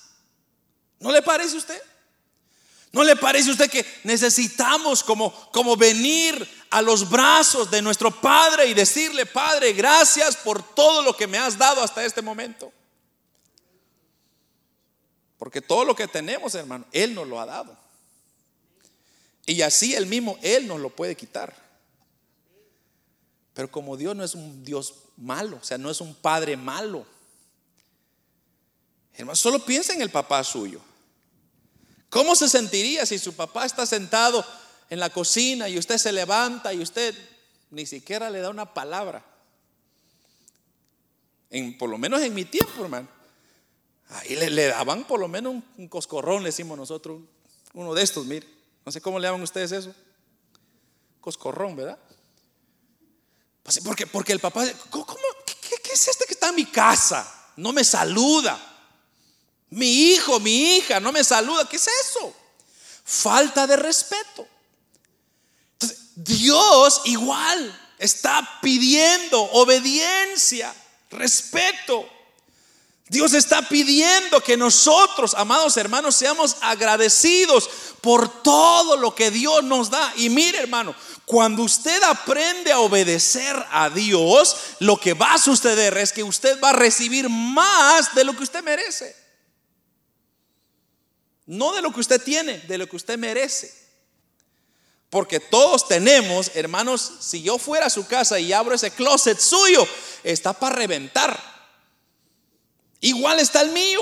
¿No 0.99 1.11
le 1.11 1.21
parece 1.21 1.55
a 1.55 1.59
usted? 1.59 1.81
¿No 2.91 3.03
le 3.03 3.15
parece 3.15 3.49
a 3.49 3.51
usted 3.51 3.69
que 3.69 3.85
necesitamos 4.03 5.03
como, 5.03 5.33
como 5.51 5.75
venir 5.75 6.47
a 6.69 6.81
los 6.81 7.09
brazos 7.09 7.69
de 7.69 7.81
nuestro 7.81 8.09
Padre 8.09 8.67
y 8.67 8.73
decirle, 8.73 9.25
Padre, 9.25 9.73
gracias 9.73 10.37
por 10.37 10.63
todo 10.75 11.01
lo 11.01 11.15
que 11.15 11.27
me 11.27 11.37
has 11.37 11.57
dado 11.57 11.83
hasta 11.83 12.05
este 12.05 12.21
momento? 12.21 12.71
Porque 15.37 15.61
todo 15.61 15.83
lo 15.83 15.95
que 15.95 16.07
tenemos, 16.07 16.55
hermano, 16.55 16.85
Él 16.91 17.13
nos 17.13 17.27
lo 17.27 17.39
ha 17.39 17.45
dado. 17.45 17.77
Y 19.45 19.61
así 19.61 19.93
Él 19.93 20.05
mismo, 20.05 20.37
Él 20.41 20.65
nos 20.65 20.79
lo 20.79 20.89
puede 20.89 21.15
quitar. 21.15 21.53
Pero 23.53 23.69
como 23.69 23.97
Dios 23.97 24.15
no 24.15 24.23
es 24.23 24.35
un 24.35 24.63
Dios 24.63 24.95
malo, 25.17 25.59
o 25.61 25.63
sea, 25.63 25.77
no 25.77 25.89
es 25.89 26.01
un 26.01 26.15
Padre 26.15 26.57
malo. 26.57 27.05
Hermano, 29.17 29.35
solo 29.35 29.59
piensa 29.59 29.93
en 29.93 30.01
el 30.01 30.09
papá 30.09 30.43
suyo. 30.43 30.81
¿Cómo 32.09 32.35
se 32.35 32.49
sentiría 32.49 33.05
si 33.05 33.17
su 33.19 33.33
papá 33.33 33.65
está 33.65 33.85
sentado 33.85 34.45
en 34.89 34.99
la 34.99 35.09
cocina 35.09 35.67
y 35.69 35.77
usted 35.77 35.97
se 35.97 36.11
levanta 36.11 36.73
y 36.73 36.81
usted 36.81 37.15
ni 37.71 37.85
siquiera 37.85 38.29
le 38.29 38.39
da 38.39 38.49
una 38.49 38.73
palabra? 38.73 39.23
Por 41.79 41.89
lo 41.89 41.97
menos 41.97 42.21
en 42.21 42.33
mi 42.33 42.45
tiempo, 42.45 42.83
hermano. 42.83 43.07
Ahí 44.09 44.35
le, 44.35 44.67
daban 44.67 45.05
por 45.05 45.19
lo 45.19 45.27
menos 45.27 45.55
un, 45.77 45.87
coscorrón, 45.87 46.43
le 46.43 46.49
decimos 46.49 46.77
nosotros. 46.77 47.21
Uno 47.73 47.93
de 47.93 48.03
estos, 48.03 48.25
mire. 48.25 48.47
No 48.85 48.91
sé 48.91 49.01
cómo 49.01 49.19
le 49.19 49.27
llaman 49.27 49.41
ustedes 49.41 49.71
eso. 49.71 49.95
Coscorrón, 51.21 51.75
¿verdad? 51.75 51.97
Pues 53.63 53.79
porque, 54.11 54.31
el 54.31 54.39
papá, 54.39 54.63
¿cómo, 54.91 55.05
qué, 55.45 55.53
qué, 55.81 55.91
es 55.91 56.07
este 56.07 56.25
que 56.25 56.33
está 56.33 56.49
en 56.49 56.55
mi 56.55 56.65
casa? 56.65 57.51
No 57.55 57.73
me 57.73 57.83
saluda. 57.83 58.74
Mi 59.75 60.13
hijo, 60.13 60.39
mi 60.39 60.77
hija, 60.77 61.01
no 61.01 61.11
me 61.11 61.21
saluda. 61.21 61.67
¿Qué 61.67 61.75
es 61.75 61.87
eso? 61.87 62.33
Falta 63.03 63.67
de 63.67 63.75
respeto. 63.75 64.47
Dios 66.15 67.01
igual 67.03 67.77
está 67.99 68.59
pidiendo 68.61 69.41
obediencia, 69.41 70.73
respeto. 71.11 72.09
Dios 73.09 73.33
está 73.33 73.67
pidiendo 73.67 74.39
que 74.39 74.55
nosotros, 74.55 75.33
amados 75.33 75.75
hermanos, 75.75 76.15
seamos 76.15 76.55
agradecidos 76.61 77.69
por 77.99 78.43
todo 78.43 78.95
lo 78.95 79.13
que 79.13 79.29
Dios 79.29 79.61
nos 79.65 79.89
da. 79.89 80.13
Y 80.15 80.29
mire, 80.29 80.57
hermano, 80.59 80.95
cuando 81.25 81.63
usted 81.63 82.01
aprende 82.03 82.71
a 82.71 82.79
obedecer 82.79 83.61
a 83.71 83.89
Dios, 83.89 84.55
lo 84.79 84.97
que 84.97 85.13
va 85.13 85.33
a 85.33 85.37
suceder 85.37 85.97
es 85.97 86.13
que 86.13 86.23
usted 86.23 86.61
va 86.63 86.69
a 86.69 86.73
recibir 86.73 87.27
más 87.27 88.15
de 88.15 88.23
lo 88.23 88.37
que 88.37 88.43
usted 88.43 88.63
merece. 88.63 89.24
No 91.45 91.73
de 91.73 91.81
lo 91.81 91.91
que 91.91 91.99
usted 91.99 92.21
tiene, 92.21 92.59
de 92.59 92.77
lo 92.77 92.87
que 92.87 92.95
usted 92.95 93.17
merece. 93.17 93.85
Porque 95.09 95.39
todos 95.39 95.87
tenemos, 95.87 96.51
hermanos, 96.55 97.11
si 97.19 97.41
yo 97.41 97.57
fuera 97.57 97.85
a 97.85 97.89
su 97.89 98.05
casa 98.07 98.39
y 98.39 98.51
abro 98.51 98.75
ese 98.75 98.91
closet 98.91 99.39
suyo, 99.39 99.87
está 100.23 100.53
para 100.53 100.75
reventar. 100.75 101.39
Igual 102.99 103.39
está 103.39 103.61
el 103.61 103.71
mío. 103.71 104.01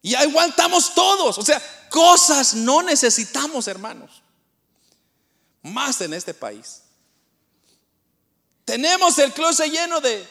Y 0.00 0.16
igual 0.16 0.50
estamos 0.50 0.94
todos. 0.94 1.36
O 1.38 1.42
sea, 1.42 1.60
cosas 1.88 2.54
no 2.54 2.82
necesitamos, 2.82 3.66
hermanos. 3.68 4.22
Más 5.62 6.00
en 6.00 6.14
este 6.14 6.32
país. 6.32 6.82
Tenemos 8.64 9.18
el 9.18 9.32
closet 9.32 9.70
lleno 9.70 10.00
de 10.00 10.26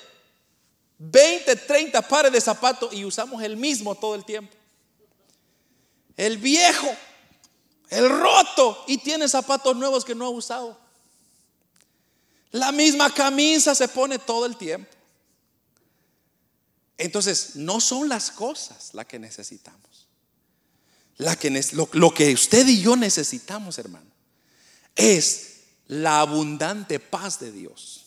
20, 0.97 1.55
30 1.55 2.01
pares 2.07 2.31
de 2.31 2.39
zapatos 2.39 2.93
y 2.93 3.03
usamos 3.03 3.43
el 3.43 3.57
mismo 3.57 3.95
todo 3.95 4.15
el 4.15 4.23
tiempo. 4.23 4.55
El 6.17 6.37
viejo, 6.37 6.87
el 7.89 8.09
roto 8.09 8.83
y 8.87 8.97
tiene 8.97 9.27
zapatos 9.27 9.75
nuevos 9.75 10.05
que 10.05 10.15
no 10.15 10.25
ha 10.25 10.29
usado. 10.29 10.79
La 12.51 12.71
misma 12.71 13.13
camisa 13.13 13.75
se 13.75 13.87
pone 13.87 14.19
todo 14.19 14.45
el 14.45 14.57
tiempo. 14.57 14.89
Entonces, 16.97 17.55
no 17.55 17.79
son 17.79 18.09
las 18.09 18.31
cosas 18.31 18.93
las 18.93 19.05
que 19.05 19.19
necesitamos. 19.19 20.07
La 21.17 21.35
que, 21.35 21.49
lo, 21.73 21.89
lo 21.93 22.13
que 22.13 22.33
usted 22.33 22.67
y 22.67 22.81
yo 22.81 22.95
necesitamos, 22.95 23.77
hermano, 23.77 24.09
es 24.95 25.61
la 25.87 26.21
abundante 26.21 26.99
paz 26.99 27.39
de 27.39 27.51
Dios. 27.51 28.05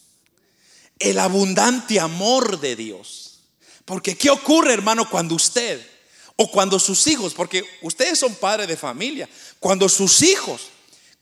El 0.99 1.19
abundante 1.19 1.99
amor 2.01 2.61
de 2.61 2.77
Dios. 2.77 3.41
Porque 3.85 4.17
¿qué 4.17 4.31
ocurre, 4.31 4.73
hermano, 4.73 5.09
cuando 5.11 5.35
usted 5.35 5.94
o 6.37 6.51
cuando 6.51 6.79
sus 6.79 7.07
hijos, 7.07 7.35
porque 7.35 7.65
ustedes 7.83 8.19
son 8.19 8.35
padres 8.35 8.69
de 8.69 8.77
familia, 8.77 9.29
cuando 9.61 9.89
sus 9.89 10.23
hijos 10.23 10.71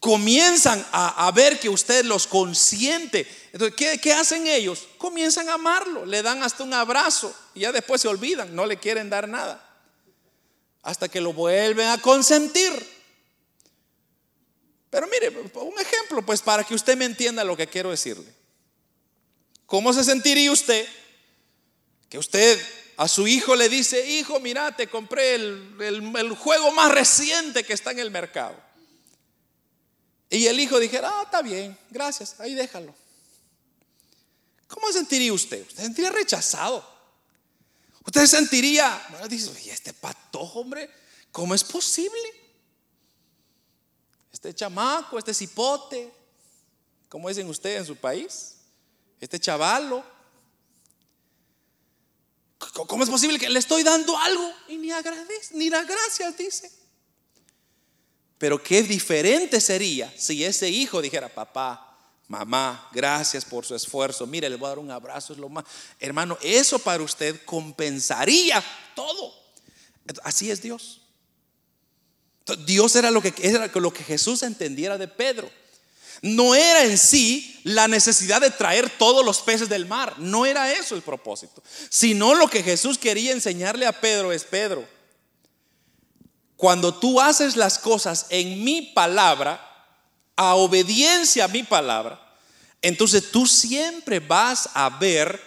comienzan 0.00 0.84
a, 0.90 1.30
ver 1.32 1.60
que 1.60 1.68
usted 1.68 2.04
los 2.04 2.26
consiente. 2.26 3.26
Entonces, 3.52 3.76
¿qué, 3.76 3.98
¿qué, 3.98 4.12
hacen 4.12 4.46
ellos? 4.46 4.88
Comienzan 4.98 5.48
a 5.48 5.54
amarlo, 5.54 6.04
le 6.04 6.22
dan 6.22 6.42
hasta 6.42 6.64
un 6.64 6.74
abrazo 6.74 7.32
y 7.54 7.60
ya 7.60 7.72
después 7.72 8.00
se 8.00 8.08
olvidan, 8.08 8.54
no 8.54 8.66
le 8.66 8.78
quieren 8.78 9.10
dar 9.10 9.28
nada. 9.28 9.68
Hasta 10.82 11.08
que 11.08 11.20
lo 11.20 11.32
vuelven 11.32 11.86
a 11.86 11.98
consentir. 11.98 12.72
Pero 14.90 15.06
mire, 15.06 15.28
un 15.28 15.80
ejemplo, 15.80 16.20
pues 16.26 16.42
para 16.42 16.64
que 16.64 16.74
usted 16.74 16.96
me 16.96 17.04
entienda 17.04 17.44
lo 17.44 17.56
que 17.56 17.68
quiero 17.68 17.90
decirle. 17.90 18.34
¿Cómo 19.66 19.92
se 19.92 20.04
sentiría 20.04 20.50
usted 20.50 20.86
que 22.08 22.18
usted 22.18 22.60
a 22.96 23.08
su 23.08 23.26
hijo 23.26 23.56
le 23.56 23.68
dice, 23.68 24.06
hijo, 24.06 24.40
mira, 24.40 24.74
te 24.76 24.88
compré 24.88 25.34
el, 25.34 25.76
el 25.80 26.32
juego 26.34 26.72
más 26.72 26.92
reciente 26.92 27.64
que 27.64 27.72
está 27.72 27.90
en 27.90 27.98
el 27.98 28.10
mercado? 28.10 28.56
Y 30.30 30.46
el 30.46 30.58
hijo 30.60 30.78
dijera, 30.78 31.10
ah, 31.12 31.22
está 31.24 31.42
bien, 31.42 31.76
gracias, 31.90 32.40
ahí 32.40 32.54
déjalo. 32.54 32.94
¿Cómo 34.66 34.90
sentiría 34.90 35.32
usted? 35.32 35.66
Usted 35.66 35.82
sentiría 35.82 36.10
rechazado. 36.10 36.82
Usted 38.06 38.26
sentiría, 38.26 39.06
bueno, 39.10 39.28
dice, 39.28 39.52
¿y 39.62 39.68
este 39.68 39.92
patojo, 39.92 40.60
hombre? 40.60 40.90
¿Cómo 41.30 41.54
es 41.54 41.62
posible? 41.62 42.18
Este 44.32 44.54
chamaco, 44.54 45.18
este 45.18 45.34
cipote, 45.34 46.10
¿cómo 47.08 47.28
dicen 47.28 47.46
ustedes 47.48 47.80
en 47.80 47.86
su 47.86 47.96
país? 47.96 48.56
Este 49.20 49.38
chavalo. 49.38 50.02
¿Cómo 52.72 53.04
es 53.04 53.10
posible 53.10 53.38
que 53.38 53.50
le 53.50 53.58
estoy 53.58 53.82
dando 53.82 54.16
algo 54.16 54.50
y 54.68 54.76
ni 54.76 54.90
agradece, 54.90 55.54
ni 55.54 55.68
la 55.68 55.82
gracias 55.84 56.36
dice? 56.38 56.70
Pero 58.38 58.62
qué 58.62 58.82
diferente 58.82 59.60
sería 59.60 60.12
si 60.16 60.42
ese 60.42 60.68
hijo 60.68 61.02
dijera, 61.02 61.28
papá, 61.28 61.98
mamá, 62.28 62.88
gracias 62.92 63.44
por 63.44 63.66
su 63.66 63.74
esfuerzo. 63.74 64.26
Mire, 64.26 64.48
le 64.48 64.56
voy 64.56 64.66
a 64.66 64.70
dar 64.70 64.78
un 64.78 64.90
abrazo, 64.90 65.34
es 65.34 65.38
lo 65.38 65.48
más. 65.48 65.64
Hermano, 66.00 66.38
eso 66.40 66.78
para 66.78 67.02
usted 67.02 67.44
compensaría 67.44 68.64
todo. 68.96 69.34
Así 70.24 70.50
es 70.50 70.62
Dios. 70.62 71.02
Dios 72.64 72.96
era 72.96 73.10
lo 73.10 73.20
que, 73.20 73.34
era 73.42 73.70
lo 73.72 73.92
que 73.92 74.02
Jesús 74.02 74.42
entendiera 74.42 74.96
de 74.98 75.08
Pedro. 75.08 75.50
No 76.22 76.54
era 76.54 76.84
en 76.84 76.96
sí 76.96 77.60
la 77.64 77.88
necesidad 77.88 78.40
de 78.40 78.50
traer 78.50 78.88
todos 78.90 79.24
los 79.24 79.40
peces 79.42 79.68
del 79.68 79.86
mar. 79.86 80.14
No 80.18 80.46
era 80.46 80.72
eso 80.72 80.94
el 80.94 81.02
propósito. 81.02 81.62
Sino 81.90 82.34
lo 82.34 82.48
que 82.48 82.62
Jesús 82.62 82.96
quería 82.96 83.32
enseñarle 83.32 83.86
a 83.86 84.00
Pedro 84.00 84.32
es, 84.32 84.44
Pedro, 84.44 84.86
cuando 86.56 86.94
tú 86.94 87.20
haces 87.20 87.56
las 87.56 87.76
cosas 87.78 88.26
en 88.28 88.62
mi 88.62 88.82
palabra, 88.82 89.68
a 90.36 90.54
obediencia 90.54 91.44
a 91.44 91.48
mi 91.48 91.64
palabra, 91.64 92.20
entonces 92.80 93.30
tú 93.32 93.46
siempre 93.46 94.20
vas 94.20 94.68
a 94.74 94.88
ver 94.90 95.40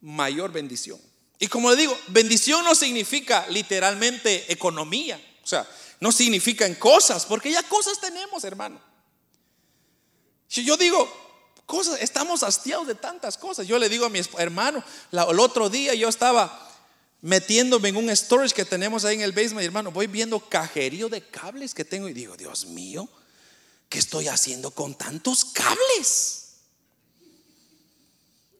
mayor 0.00 0.50
bendición. 0.52 1.00
Y 1.38 1.46
como 1.46 1.70
le 1.70 1.76
digo, 1.76 1.96
bendición 2.08 2.64
no 2.64 2.74
significa 2.74 3.46
literalmente 3.50 4.52
economía, 4.52 5.20
o 5.42 5.46
sea, 5.46 5.68
no 6.00 6.10
significa 6.12 6.66
en 6.66 6.74
cosas, 6.74 7.24
porque 7.24 7.50
ya 7.50 7.62
cosas 7.64 8.00
tenemos, 8.00 8.44
hermano. 8.44 8.80
Si 10.52 10.64
yo 10.64 10.76
digo, 10.76 11.10
cosas, 11.64 12.02
estamos 12.02 12.42
hastiados 12.42 12.86
de 12.86 12.94
tantas 12.94 13.38
cosas. 13.38 13.66
Yo 13.66 13.78
le 13.78 13.88
digo 13.88 14.04
a 14.04 14.10
mi 14.10 14.20
hermano, 14.36 14.84
el 15.10 15.40
otro 15.40 15.70
día 15.70 15.94
yo 15.94 16.10
estaba 16.10 16.70
metiéndome 17.22 17.88
en 17.88 17.96
un 17.96 18.14
storage 18.14 18.52
que 18.52 18.66
tenemos 18.66 19.06
ahí 19.06 19.14
en 19.14 19.22
el 19.22 19.32
basement, 19.32 19.64
hermano, 19.64 19.92
voy 19.92 20.08
viendo 20.08 20.38
cajerío 20.38 21.08
de 21.08 21.26
cables 21.26 21.72
que 21.72 21.86
tengo 21.86 22.06
y 22.06 22.12
digo, 22.12 22.36
Dios 22.36 22.66
mío, 22.66 23.08
¿qué 23.88 23.98
estoy 23.98 24.28
haciendo 24.28 24.72
con 24.72 24.94
tantos 24.94 25.46
cables? 25.46 26.56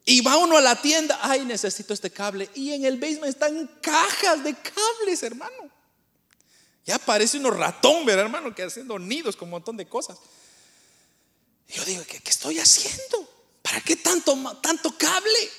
Y 0.03 0.21
va 0.21 0.37
uno 0.37 0.57
a 0.57 0.61
la 0.61 0.81
tienda, 0.81 1.19
ay, 1.21 1.45
necesito 1.45 1.93
este 1.93 2.09
cable. 2.09 2.49
Y 2.55 2.73
en 2.73 2.85
el 2.85 2.97
basement 2.97 3.25
están 3.25 3.67
cajas 3.83 4.43
de 4.43 4.55
cables, 4.55 5.21
hermano. 5.21 5.69
Ya 6.87 6.97
parece 6.97 7.37
uno 7.37 7.51
ratón, 7.51 8.03
¿verdad, 8.03 8.25
hermano? 8.25 8.55
Que 8.55 8.63
haciendo 8.63 8.97
nidos 8.97 9.35
con 9.35 9.45
un 9.45 9.51
montón 9.51 9.77
de 9.77 9.87
cosas. 9.87 10.17
Yo 11.67 11.85
digo, 11.85 12.03
¿qué, 12.07 12.19
qué 12.19 12.29
estoy 12.29 12.59
haciendo? 12.59 13.29
¿Para 13.61 13.81
qué 13.81 13.95
tanto, 13.95 14.35
tanto 14.61 14.95
cable? 14.97 15.51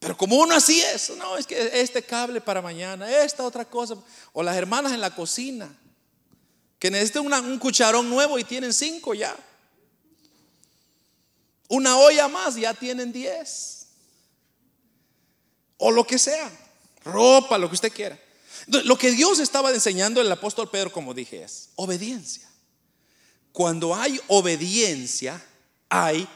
Pero 0.00 0.16
como 0.16 0.36
uno 0.36 0.54
así 0.54 0.80
es, 0.80 1.10
no, 1.10 1.36
es 1.36 1.46
que 1.46 1.80
este 1.80 2.02
cable 2.02 2.40
para 2.40 2.62
mañana, 2.62 3.22
esta 3.22 3.44
otra 3.44 3.66
cosa, 3.66 3.96
o 4.32 4.42
las 4.42 4.56
hermanas 4.56 4.92
en 4.92 5.00
la 5.00 5.14
cocina, 5.14 5.70
que 6.78 6.90
necesitan 6.90 7.44
un 7.44 7.58
cucharón 7.58 8.08
nuevo 8.08 8.38
y 8.38 8.44
tienen 8.44 8.72
cinco 8.72 9.12
ya. 9.12 9.36
Una 11.68 11.98
olla 11.98 12.26
más, 12.26 12.56
ya 12.56 12.72
tienen 12.72 13.12
diez. 13.12 13.86
O 15.76 15.90
lo 15.90 16.06
que 16.06 16.18
sea, 16.18 16.50
ropa, 17.04 17.58
lo 17.58 17.68
que 17.68 17.74
usted 17.74 17.92
quiera. 17.92 18.18
lo 18.66 18.96
que 18.96 19.10
Dios 19.12 19.38
estaba 19.38 19.70
enseñando 19.70 20.22
el 20.22 20.32
apóstol 20.32 20.70
Pedro, 20.70 20.90
como 20.90 21.12
dije, 21.12 21.42
es 21.44 21.68
obediencia. 21.76 22.49
Cuando 23.52 23.94
hay 23.94 24.20
obediencia, 24.28 25.44
hay 25.88 26.28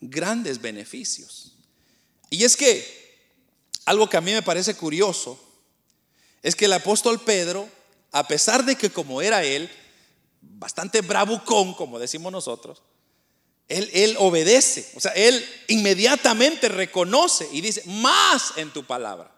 grandes 0.00 0.60
beneficios. 0.60 1.54
Y 2.30 2.44
es 2.44 2.56
que 2.56 2.98
algo 3.84 4.08
que 4.08 4.16
a 4.16 4.20
mí 4.20 4.32
me 4.32 4.42
parece 4.42 4.74
curioso 4.74 5.38
es 6.42 6.54
que 6.54 6.66
el 6.66 6.72
apóstol 6.72 7.20
Pedro, 7.20 7.68
a 8.12 8.26
pesar 8.28 8.64
de 8.64 8.76
que 8.76 8.90
como 8.90 9.22
era 9.22 9.44
él, 9.44 9.70
bastante 10.40 11.00
bravucón, 11.00 11.74
como 11.74 11.98
decimos 11.98 12.30
nosotros, 12.30 12.82
él, 13.68 13.90
él 13.92 14.16
obedece, 14.18 14.90
o 14.94 15.00
sea, 15.00 15.12
él 15.12 15.44
inmediatamente 15.68 16.68
reconoce 16.68 17.48
y 17.52 17.60
dice, 17.60 17.82
más 17.86 18.54
en 18.56 18.72
tu 18.72 18.84
palabra. 18.84 19.37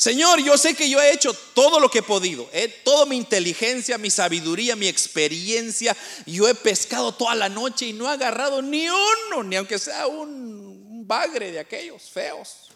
Señor, 0.00 0.42
yo 0.42 0.56
sé 0.56 0.74
que 0.74 0.88
yo 0.88 0.98
he 0.98 1.12
hecho 1.12 1.34
todo 1.34 1.78
lo 1.78 1.90
que 1.90 1.98
he 1.98 2.02
podido, 2.02 2.48
eh, 2.54 2.68
toda 2.68 3.04
mi 3.04 3.18
inteligencia, 3.18 3.98
mi 3.98 4.08
sabiduría, 4.08 4.74
mi 4.74 4.88
experiencia, 4.88 5.94
yo 6.24 6.48
he 6.48 6.54
pescado 6.54 7.12
toda 7.12 7.34
la 7.34 7.50
noche 7.50 7.84
y 7.84 7.92
no 7.92 8.08
he 8.08 8.14
agarrado 8.14 8.62
ni 8.62 8.88
uno, 8.88 9.42
ni 9.42 9.56
aunque 9.56 9.78
sea 9.78 10.06
un 10.06 11.06
bagre 11.06 11.52
de 11.52 11.60
aquellos 11.60 12.04
feos. 12.04 12.70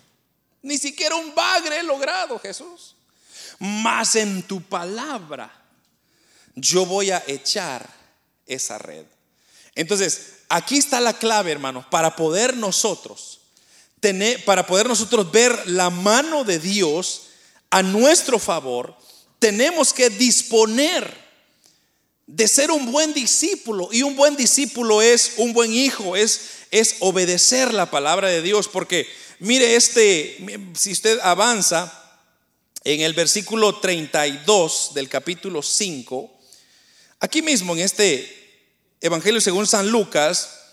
Ni 0.61 0.77
siquiera 0.77 1.17
un 1.17 1.35
bagre 1.35 1.79
he 1.79 1.83
logrado, 1.83 2.39
Jesús. 2.39 2.95
Mas 3.59 4.17
en 4.17 4.43
tu 4.43 4.61
palabra 4.61 5.51
yo 6.55 6.85
voy 6.85 7.11
a 7.11 7.25
echar 7.27 7.89
esa 8.45 8.77
red. 8.77 9.07
Entonces, 9.75 10.41
aquí 10.51 10.77
está 10.77 11.01
la 11.01 11.15
clave, 11.15 11.53
hermanos, 11.53 11.87
para 11.87 12.17
poder 12.17 12.55
nosotros 12.55 13.41
para 14.45 14.67
poder 14.67 14.87
nosotros 14.87 15.31
ver 15.31 15.69
la 15.69 15.91
mano 15.91 16.45
de 16.45 16.59
Dios 16.59 17.23
a 17.71 17.83
nuestro 17.83 18.39
favor, 18.39 18.97
tenemos 19.39 19.93
que 19.93 20.11
disponer 20.11 21.25
de 22.27 22.49
ser 22.49 22.71
un 22.71 22.91
buen 22.91 23.13
discípulo. 23.13 23.89
Y 23.93 24.03
un 24.03 24.17
buen 24.17 24.37
discípulo 24.37 25.03
es 25.03 25.33
un 25.37 25.53
buen 25.53 25.73
hijo, 25.73 26.17
es, 26.17 26.41
es 26.71 26.97
obedecer 27.01 27.73
la 27.73 27.91
palabra 27.91 28.29
de 28.29 28.43
Dios. 28.43 28.69
Porque 28.69 29.07
mire 29.39 29.77
este, 29.77 30.39
si 30.75 30.93
usted 30.93 31.19
avanza 31.23 31.93
en 32.85 33.01
el 33.01 33.15
versículo 33.15 33.79
32 33.81 34.93
del 34.95 35.09
capítulo 35.09 35.63
5, 35.63 36.31
aquí 37.21 37.43
mismo 37.43 37.75
en 37.75 37.81
este 37.81 38.43
Evangelio 39.01 39.41
según 39.41 39.67
San 39.67 39.91
Lucas, 39.91 40.64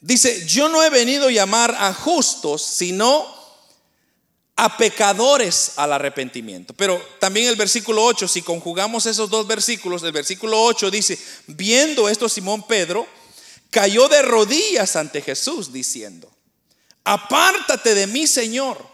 dice, 0.00 0.46
yo 0.46 0.68
no 0.68 0.82
he 0.82 0.90
venido 0.90 1.28
a 1.28 1.32
llamar 1.32 1.74
a 1.78 1.92
justos, 1.92 2.62
sino 2.62 3.38
a 4.56 4.76
pecadores 4.76 5.74
al 5.76 5.92
arrepentimiento. 5.92 6.74
Pero 6.74 7.00
también 7.20 7.46
el 7.46 7.54
versículo 7.56 8.04
8, 8.04 8.26
si 8.26 8.42
conjugamos 8.42 9.06
esos 9.06 9.30
dos 9.30 9.46
versículos, 9.46 10.02
el 10.02 10.10
versículo 10.12 10.60
8 10.60 10.90
dice, 10.90 11.16
viendo 11.46 12.08
esto 12.08 12.28
Simón 12.28 12.66
Pedro, 12.66 13.06
cayó 13.70 14.08
de 14.08 14.20
rodillas 14.22 14.96
ante 14.96 15.22
Jesús 15.22 15.72
diciendo, 15.72 16.28
apártate 17.04 17.94
de 17.94 18.08
mí 18.08 18.26
Señor, 18.26 18.84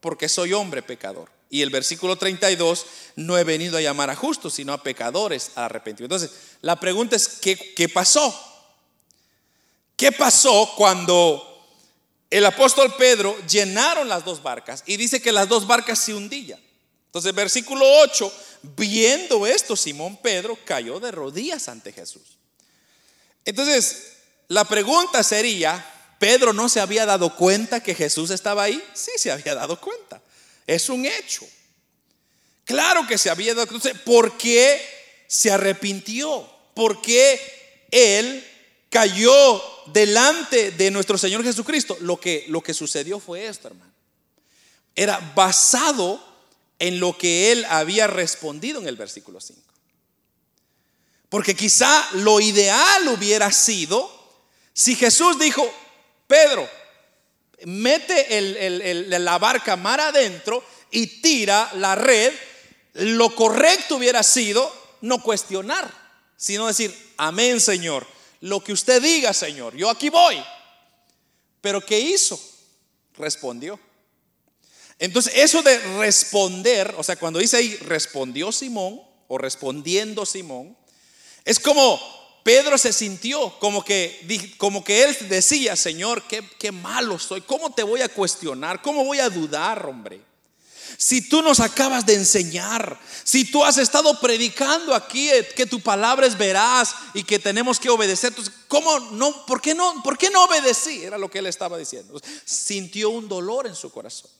porque 0.00 0.28
soy 0.28 0.52
hombre 0.52 0.82
pecador. 0.82 1.30
Y 1.48 1.62
el 1.62 1.70
versículo 1.70 2.16
32, 2.16 2.84
no 3.16 3.38
he 3.38 3.44
venido 3.44 3.78
a 3.78 3.80
llamar 3.80 4.10
a 4.10 4.16
justos, 4.16 4.54
sino 4.54 4.74
a 4.74 4.82
pecadores 4.82 5.52
al 5.54 5.64
arrepentimiento. 5.64 6.16
Entonces, 6.16 6.38
la 6.60 6.78
pregunta 6.78 7.16
es, 7.16 7.28
¿qué, 7.28 7.56
qué 7.56 7.88
pasó? 7.88 8.53
¿Qué 9.96 10.12
pasó 10.12 10.72
cuando 10.76 11.54
el 12.34 12.44
apóstol 12.46 12.92
Pedro 12.96 13.36
llenaron 13.46 14.08
las 14.08 14.24
dos 14.24 14.42
barcas 14.42 14.82
y 14.86 14.96
dice 14.96 15.22
que 15.22 15.30
las 15.30 15.48
dos 15.48 15.68
barcas 15.68 16.00
se 16.00 16.12
hundían. 16.12 16.60
Entonces, 17.06 17.32
versículo 17.32 17.86
8, 18.00 18.32
viendo 18.76 19.46
esto, 19.46 19.76
Simón 19.76 20.16
Pedro 20.16 20.58
cayó 20.64 20.98
de 20.98 21.12
rodillas 21.12 21.68
ante 21.68 21.92
Jesús. 21.92 22.36
Entonces, 23.44 24.14
la 24.48 24.64
pregunta 24.64 25.22
sería, 25.22 25.88
¿Pedro 26.18 26.52
no 26.52 26.68
se 26.68 26.80
había 26.80 27.06
dado 27.06 27.36
cuenta 27.36 27.80
que 27.80 27.94
Jesús 27.94 28.30
estaba 28.30 28.64
ahí? 28.64 28.82
Sí, 28.94 29.12
se 29.16 29.30
había 29.30 29.54
dado 29.54 29.80
cuenta. 29.80 30.20
Es 30.66 30.88
un 30.88 31.06
hecho. 31.06 31.46
Claro 32.64 33.06
que 33.06 33.16
se 33.16 33.30
había 33.30 33.54
dado 33.54 33.68
cuenta. 33.68 33.92
¿Por 34.04 34.36
qué 34.36 34.84
se 35.28 35.52
arrepintió? 35.52 36.50
¿Por 36.74 37.00
qué 37.00 37.86
él 37.92 38.44
cayó 38.90 39.73
delante 39.86 40.70
de 40.72 40.90
nuestro 40.90 41.18
Señor 41.18 41.42
Jesucristo, 41.42 41.96
lo 42.00 42.18
que, 42.18 42.44
lo 42.48 42.60
que 42.60 42.74
sucedió 42.74 43.20
fue 43.20 43.46
esto, 43.46 43.68
hermano. 43.68 43.92
Era 44.94 45.18
basado 45.34 46.22
en 46.78 47.00
lo 47.00 47.16
que 47.16 47.52
él 47.52 47.64
había 47.68 48.06
respondido 48.06 48.80
en 48.80 48.88
el 48.88 48.96
versículo 48.96 49.40
5. 49.40 49.60
Porque 51.28 51.54
quizá 51.56 52.08
lo 52.12 52.40
ideal 52.40 53.08
hubiera 53.08 53.50
sido 53.50 54.10
si 54.72 54.96
Jesús 54.96 55.38
dijo, 55.38 55.72
Pedro, 56.26 56.68
mete 57.64 58.28
la 59.18 59.38
barca 59.38 59.76
mar 59.76 60.00
adentro 60.00 60.64
y 60.90 61.06
tira 61.20 61.70
la 61.74 61.94
red, 61.94 62.32
lo 62.94 63.34
correcto 63.34 63.96
hubiera 63.96 64.22
sido 64.22 64.72
no 65.00 65.22
cuestionar, 65.22 65.90
sino 66.36 66.66
decir, 66.66 66.94
amén 67.16 67.60
Señor, 67.60 68.06
lo 68.44 68.62
que 68.62 68.74
usted 68.74 69.00
diga, 69.00 69.32
Señor, 69.32 69.74
yo 69.74 69.88
aquí 69.88 70.10
voy. 70.10 70.36
Pero 71.62 71.80
¿qué 71.80 71.98
hizo? 71.98 72.38
Respondió. 73.16 73.80
Entonces, 74.98 75.32
eso 75.36 75.62
de 75.62 75.78
responder, 75.96 76.94
o 76.98 77.02
sea, 77.02 77.16
cuando 77.16 77.38
dice 77.38 77.56
ahí, 77.56 77.74
respondió 77.76 78.52
Simón, 78.52 79.00
o 79.28 79.38
respondiendo 79.38 80.26
Simón, 80.26 80.76
es 81.42 81.58
como 81.58 81.98
Pedro 82.42 82.76
se 82.76 82.92
sintió, 82.92 83.58
como 83.60 83.82
que, 83.82 84.54
como 84.58 84.84
que 84.84 85.04
él 85.04 85.16
decía, 85.30 85.74
Señor, 85.74 86.24
qué, 86.28 86.46
qué 86.58 86.70
malo 86.70 87.18
soy, 87.18 87.40
¿cómo 87.40 87.72
te 87.72 87.82
voy 87.82 88.02
a 88.02 88.10
cuestionar? 88.10 88.82
¿Cómo 88.82 89.06
voy 89.06 89.20
a 89.20 89.30
dudar, 89.30 89.86
hombre? 89.86 90.20
Si 90.96 91.28
tú 91.28 91.42
nos 91.42 91.60
acabas 91.60 92.06
de 92.06 92.14
enseñar, 92.14 92.98
si 93.24 93.44
tú 93.44 93.64
has 93.64 93.78
estado 93.78 94.20
predicando 94.20 94.94
aquí 94.94 95.30
eh, 95.30 95.48
que 95.56 95.66
tu 95.66 95.80
palabra 95.80 96.26
es 96.26 96.36
veraz 96.36 96.94
y 97.14 97.24
que 97.24 97.38
tenemos 97.38 97.80
que 97.80 97.90
obedecer, 97.90 98.28
entonces, 98.28 98.54
¿cómo 98.68 98.98
no? 99.12 99.46
¿Por 99.46 99.60
qué 99.60 99.74
no? 99.74 100.02
¿Por 100.02 100.18
qué 100.18 100.30
no 100.30 100.44
obedecí? 100.44 101.02
Era 101.04 101.18
lo 101.18 101.30
que 101.30 101.38
él 101.40 101.46
estaba 101.46 101.78
diciendo. 101.78 102.20
Sintió 102.44 103.10
un 103.10 103.28
dolor 103.28 103.66
en 103.66 103.74
su 103.74 103.90
corazón. 103.90 104.30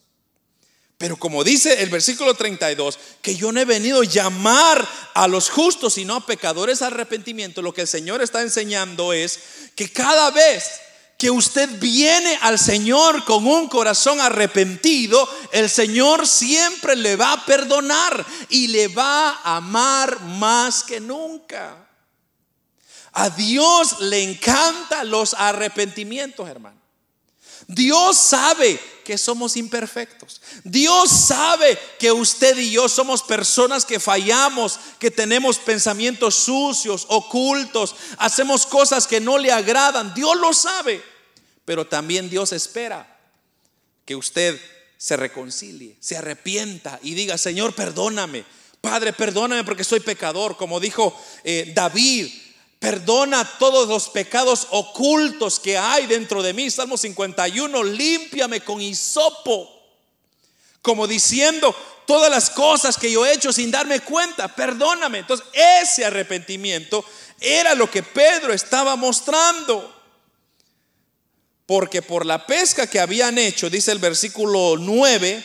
Pero 0.97 1.17
como 1.17 1.43
dice 1.43 1.83
el 1.83 1.89
versículo 1.89 2.35
32, 2.35 2.97
que 3.21 3.35
yo 3.35 3.51
no 3.51 3.59
he 3.59 3.65
venido 3.65 4.01
a 4.01 4.05
llamar 4.05 4.87
a 5.13 5.27
los 5.27 5.49
justos, 5.49 5.95
sino 5.95 6.15
a 6.15 6.25
pecadores 6.25 6.81
al 6.81 6.93
arrepentimiento, 6.93 7.61
lo 7.61 7.73
que 7.73 7.81
el 7.81 7.87
Señor 7.87 8.21
está 8.21 8.41
enseñando 8.41 9.11
es 9.11 9.39
que 9.75 9.91
cada 9.91 10.31
vez 10.31 10.63
que 11.17 11.31
usted 11.31 11.69
viene 11.79 12.37
al 12.41 12.59
Señor 12.59 13.23
con 13.23 13.47
un 13.47 13.67
corazón 13.69 14.19
arrepentido, 14.19 15.27
el 15.51 15.69
Señor 15.69 16.27
siempre 16.27 16.95
le 16.95 17.15
va 17.15 17.33
a 17.33 17.45
perdonar 17.45 18.25
y 18.49 18.67
le 18.67 18.89
va 18.89 19.29
a 19.31 19.57
amar 19.57 20.19
más 20.21 20.83
que 20.83 20.99
nunca. 20.99 21.87
A 23.13 23.29
Dios 23.29 24.01
le 24.01 24.23
encantan 24.23 25.09
los 25.09 25.33
arrepentimientos, 25.33 26.49
hermano. 26.49 26.84
Dios 27.67 28.17
sabe 28.17 28.79
que 29.03 29.17
somos 29.17 29.55
imperfectos. 29.55 30.41
Dios 30.63 31.09
sabe 31.09 31.77
que 31.99 32.11
usted 32.11 32.57
y 32.57 32.71
yo 32.71 32.89
somos 32.89 33.23
personas 33.23 33.85
que 33.85 33.99
fallamos, 33.99 34.79
que 34.99 35.11
tenemos 35.11 35.57
pensamientos 35.57 36.35
sucios, 36.35 37.05
ocultos, 37.09 37.95
hacemos 38.17 38.65
cosas 38.65 39.07
que 39.07 39.19
no 39.19 39.37
le 39.37 39.51
agradan. 39.51 40.13
Dios 40.13 40.35
lo 40.37 40.53
sabe. 40.53 41.01
Pero 41.65 41.87
también 41.87 42.29
Dios 42.29 42.51
espera 42.51 43.07
que 44.05 44.15
usted 44.15 44.59
se 44.97 45.17
reconcilie, 45.17 45.97
se 45.99 46.17
arrepienta 46.17 46.99
y 47.01 47.13
diga, 47.13 47.37
Señor, 47.37 47.73
perdóname. 47.73 48.45
Padre, 48.81 49.13
perdóname 49.13 49.63
porque 49.63 49.83
soy 49.83 49.99
pecador. 49.99 50.57
Como 50.57 50.79
dijo 50.79 51.19
eh, 51.43 51.71
David, 51.75 52.31
Perdona 52.79 53.43
todos 53.57 53.87
los 53.87 54.09
pecados 54.09 54.67
ocultos 54.71 55.59
que 55.59 55.77
hay 55.77 56.05
dentro 56.05 56.43
de 56.43 56.53
mí. 56.53 56.69
Salmo 56.69 56.97
51, 56.97 57.83
límpiame 57.83 58.61
con 58.61 58.81
hisopo. 58.81 59.71
Como 60.81 61.07
diciendo 61.07 61.75
todas 62.05 62.29
las 62.29 62.49
cosas 62.49 62.97
que 62.97 63.11
yo 63.11 63.25
he 63.25 63.33
hecho 63.33 63.51
sin 63.51 63.71
darme 63.71 64.01
cuenta, 64.01 64.53
perdóname. 64.53 65.19
Entonces, 65.19 65.47
ese 65.81 66.05
arrepentimiento 66.05 67.03
era 67.39 67.73
lo 67.73 67.89
que 67.89 68.03
Pedro 68.03 68.53
estaba 68.53 68.95
mostrando. 68.95 69.93
Porque 71.65 72.03
por 72.03 72.25
la 72.25 72.45
pesca 72.45 72.85
que 72.85 72.99
habían 72.99 73.39
hecho, 73.39 73.69
dice 73.69 73.91
el 73.91 73.99
versículo 73.99 74.75
9, 74.77 75.43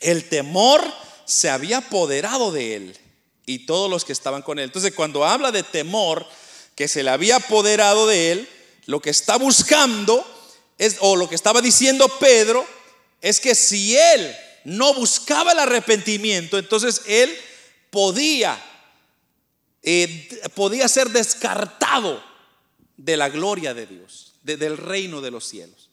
el 0.00 0.28
temor 0.28 0.84
se 1.24 1.50
había 1.50 1.78
apoderado 1.78 2.52
de 2.52 2.76
él 2.76 3.03
y 3.46 3.66
todos 3.66 3.90
los 3.90 4.04
que 4.04 4.12
estaban 4.12 4.42
con 4.42 4.58
él. 4.58 4.64
Entonces, 4.64 4.94
cuando 4.94 5.24
habla 5.24 5.52
de 5.52 5.62
temor, 5.62 6.26
que 6.74 6.88
se 6.88 7.02
le 7.02 7.10
había 7.10 7.36
apoderado 7.36 8.06
de 8.06 8.32
él, 8.32 8.48
lo 8.86 9.00
que 9.00 9.10
está 9.10 9.36
buscando 9.36 10.24
es, 10.78 10.96
o 11.00 11.16
lo 11.16 11.28
que 11.28 11.34
estaba 11.34 11.60
diciendo 11.60 12.08
Pedro, 12.18 12.66
es 13.20 13.40
que 13.40 13.54
si 13.54 13.96
él 13.96 14.34
no 14.64 14.94
buscaba 14.94 15.52
el 15.52 15.58
arrepentimiento, 15.58 16.58
entonces 16.58 17.02
él 17.06 17.34
podía, 17.90 18.60
eh, 19.82 20.50
podía 20.54 20.88
ser 20.88 21.10
descartado 21.10 22.22
de 22.96 23.16
la 23.16 23.28
gloria 23.28 23.74
de 23.74 23.86
Dios, 23.86 24.32
del 24.42 24.76
reino 24.76 25.20
de 25.20 25.30
los 25.30 25.46
cielos. 25.46 25.90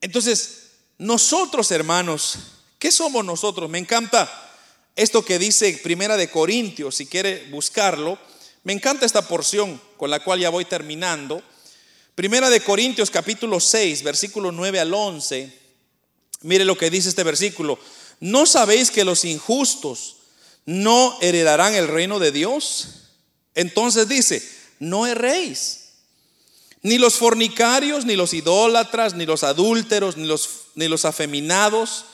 Entonces, 0.00 0.72
nosotros 0.98 1.70
hermanos, 1.70 2.38
¿qué 2.78 2.92
somos 2.92 3.24
nosotros? 3.24 3.70
Me 3.70 3.78
encanta 3.78 4.51
esto 4.96 5.24
que 5.24 5.38
dice 5.38 5.80
Primera 5.82 6.16
de 6.16 6.28
Corintios, 6.28 6.96
si 6.96 7.06
quiere 7.06 7.48
buscarlo. 7.50 8.18
Me 8.64 8.72
encanta 8.72 9.06
esta 9.06 9.26
porción 9.26 9.80
con 9.96 10.10
la 10.10 10.22
cual 10.22 10.40
ya 10.40 10.50
voy 10.50 10.64
terminando. 10.64 11.42
Primera 12.14 12.50
de 12.50 12.60
Corintios 12.60 13.10
capítulo 13.10 13.58
6, 13.58 14.02
versículo 14.02 14.52
9 14.52 14.80
al 14.80 14.92
11. 14.92 15.60
Mire 16.42 16.64
lo 16.64 16.76
que 16.76 16.90
dice 16.90 17.08
este 17.08 17.24
versículo. 17.24 17.78
¿No 18.20 18.46
sabéis 18.46 18.90
que 18.90 19.04
los 19.04 19.24
injustos 19.24 20.16
no 20.66 21.16
heredarán 21.20 21.74
el 21.74 21.88
reino 21.88 22.18
de 22.18 22.30
Dios? 22.30 22.88
Entonces 23.54 24.08
dice, 24.08 24.46
no 24.78 25.06
erréis. 25.06 25.78
Ni 26.82 26.98
los 26.98 27.14
fornicarios, 27.14 28.04
ni 28.04 28.16
los 28.16 28.34
idólatras, 28.34 29.14
ni 29.14 29.24
los 29.24 29.44
adúlteros, 29.44 30.16
ni 30.16 30.26
los, 30.26 30.48
ni 30.74 30.88
los 30.88 31.04
afeminados, 31.04 32.04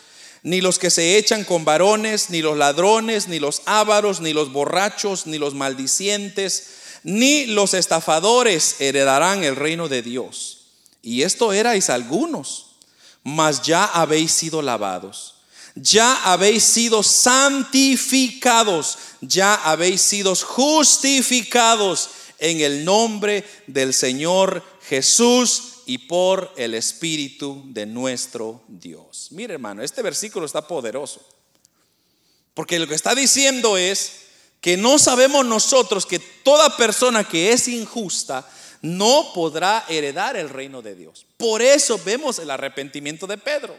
ni 0.42 0.60
los 0.60 0.78
que 0.78 0.90
se 0.90 1.16
echan 1.18 1.44
con 1.44 1.64
varones, 1.64 2.30
ni 2.30 2.42
los 2.42 2.56
ladrones, 2.56 3.28
ni 3.28 3.38
los 3.38 3.62
ávaros, 3.66 4.20
ni 4.20 4.32
los 4.32 4.52
borrachos, 4.52 5.26
ni 5.26 5.38
los 5.38 5.54
maldicientes, 5.54 6.68
ni 7.02 7.46
los 7.46 7.74
estafadores 7.74 8.76
heredarán 8.80 9.44
el 9.44 9.56
reino 9.56 9.88
de 9.88 10.02
Dios. 10.02 10.58
Y 11.02 11.22
esto 11.22 11.52
erais 11.52 11.90
algunos, 11.90 12.66
mas 13.22 13.62
ya 13.62 13.84
habéis 13.84 14.32
sido 14.32 14.62
lavados, 14.62 15.34
ya 15.74 16.14
habéis 16.24 16.64
sido 16.64 17.02
santificados, 17.02 18.98
ya 19.20 19.54
habéis 19.54 20.00
sido 20.02 20.34
justificados 20.34 22.10
en 22.38 22.60
el 22.60 22.84
nombre 22.84 23.44
del 23.66 23.92
Señor 23.92 24.62
Jesús 24.82 25.82
y 25.86 25.98
por 25.98 26.52
el 26.56 26.74
Espíritu 26.74 27.62
de 27.66 27.86
nuestro 27.86 28.62
Dios. 28.68 29.28
Mire 29.30 29.54
hermano, 29.54 29.82
este 29.82 30.02
versículo 30.02 30.46
está 30.46 30.66
poderoso. 30.66 31.26
Porque 32.54 32.78
lo 32.78 32.86
que 32.86 32.94
está 32.94 33.14
diciendo 33.14 33.76
es 33.76 34.26
que 34.60 34.76
no 34.76 34.98
sabemos 34.98 35.46
nosotros 35.46 36.06
que 36.06 36.18
toda 36.18 36.76
persona 36.76 37.24
que 37.24 37.52
es 37.52 37.68
injusta 37.68 38.48
no 38.82 39.32
podrá 39.34 39.84
heredar 39.88 40.36
el 40.36 40.48
reino 40.48 40.82
de 40.82 40.94
Dios. 40.94 41.26
Por 41.36 41.62
eso 41.62 42.00
vemos 42.04 42.38
el 42.38 42.50
arrepentimiento 42.50 43.26
de 43.26 43.38
Pedro. 43.38 43.76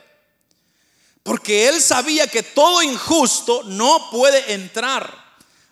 Porque 1.24 1.68
él 1.68 1.82
sabía 1.82 2.28
que 2.28 2.44
todo 2.44 2.82
injusto 2.82 3.64
no 3.64 4.10
puede 4.12 4.54
entrar 4.54 5.14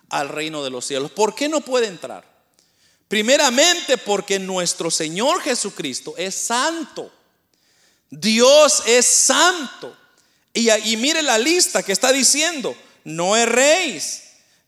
al 0.10 0.30
reino 0.30 0.64
de 0.64 0.70
los 0.70 0.86
cielos. 0.86 1.12
¿Por 1.12 1.34
qué 1.34 1.50
no 1.50 1.62
puede 1.62 1.88
entrar? 1.88 2.37
Primeramente 3.08 3.98
porque 3.98 4.38
nuestro 4.38 4.92
Señor 4.92 5.42
Jesucristo 5.42 6.14
es 6.18 6.36
santo. 6.36 7.12
Dios 8.10 8.84
es 8.86 9.06
santo. 9.06 9.96
Y, 10.54 10.70
y 10.70 10.98
mire 10.98 11.22
la 11.22 11.38
lista 11.38 11.84
que 11.84 11.94
está 11.94 12.12
diciendo, 12.12 12.76
no 13.06 13.38
erréis, 13.38 14.24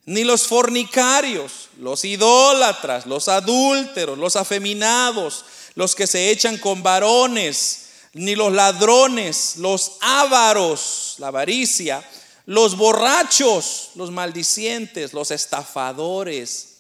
ni 0.06 0.24
los 0.24 0.48
fornicarios, 0.48 1.70
los 1.80 2.06
idólatras, 2.06 3.06
los 3.06 3.28
adúlteros, 3.28 4.18
los 4.18 4.36
afeminados, 4.36 5.44
los 5.76 5.94
que 5.94 6.08
se 6.08 6.30
echan 6.30 6.58
con 6.58 6.82
varones, 6.82 7.88
ni 8.14 8.36
los 8.36 8.54
ladrones, 8.54 9.58
los 9.58 9.94
ávaros, 10.00 11.16
la 11.18 11.28
avaricia, 11.28 12.04
los 12.46 12.78
borrachos, 12.78 13.90
los 13.96 14.12
maldicientes, 14.12 15.14
los 15.14 15.32
estafadores 15.32 16.79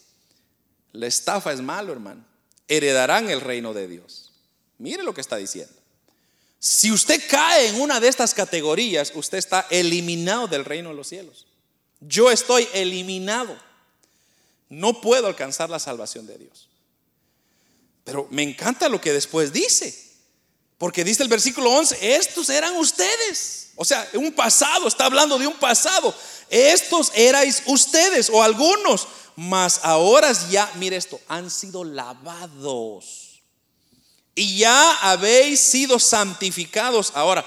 la 0.93 1.07
estafa 1.07 1.53
es 1.53 1.61
malo, 1.61 1.91
hermano. 1.91 2.25
Heredarán 2.67 3.29
el 3.29 3.41
reino 3.41 3.73
de 3.73 3.87
Dios. 3.87 4.31
Mire 4.77 5.03
lo 5.03 5.13
que 5.13 5.21
está 5.21 5.37
diciendo. 5.37 5.73
Si 6.59 6.91
usted 6.91 7.21
cae 7.29 7.69
en 7.69 7.79
una 7.79 7.99
de 7.99 8.07
estas 8.07 8.33
categorías, 8.33 9.11
usted 9.15 9.37
está 9.37 9.65
eliminado 9.69 10.47
del 10.47 10.65
reino 10.65 10.89
de 10.89 10.95
los 10.95 11.07
cielos. 11.07 11.47
Yo 12.01 12.29
estoy 12.31 12.67
eliminado. 12.73 13.57
No 14.67 15.01
puedo 15.01 15.27
alcanzar 15.27 15.69
la 15.69 15.79
salvación 15.79 16.27
de 16.27 16.37
Dios. 16.37 16.67
Pero 18.03 18.27
me 18.29 18.43
encanta 18.43 18.89
lo 18.89 18.99
que 18.99 19.13
después 19.13 19.53
dice. 19.53 20.09
Porque 20.77 21.03
dice 21.03 21.23
el 21.23 21.29
versículo 21.29 21.71
11, 21.71 22.15
estos 22.15 22.49
eran 22.49 22.75
ustedes. 22.75 23.71
O 23.75 23.85
sea, 23.85 24.07
un 24.13 24.31
pasado, 24.33 24.87
está 24.87 25.05
hablando 25.05 25.37
de 25.37 25.47
un 25.47 25.57
pasado. 25.57 26.13
Estos 26.49 27.11
erais 27.15 27.63
ustedes 27.65 28.29
o 28.29 28.43
algunos 28.43 29.07
mas 29.39 29.79
ahora 29.83 30.33
ya, 30.51 30.69
mire 30.75 30.97
esto, 30.97 31.21
han 31.29 31.49
sido 31.49 31.85
lavados. 31.85 33.41
Y 34.35 34.57
ya 34.57 34.97
habéis 34.97 35.61
sido 35.61 35.97
santificados. 35.97 37.13
Ahora, 37.15 37.45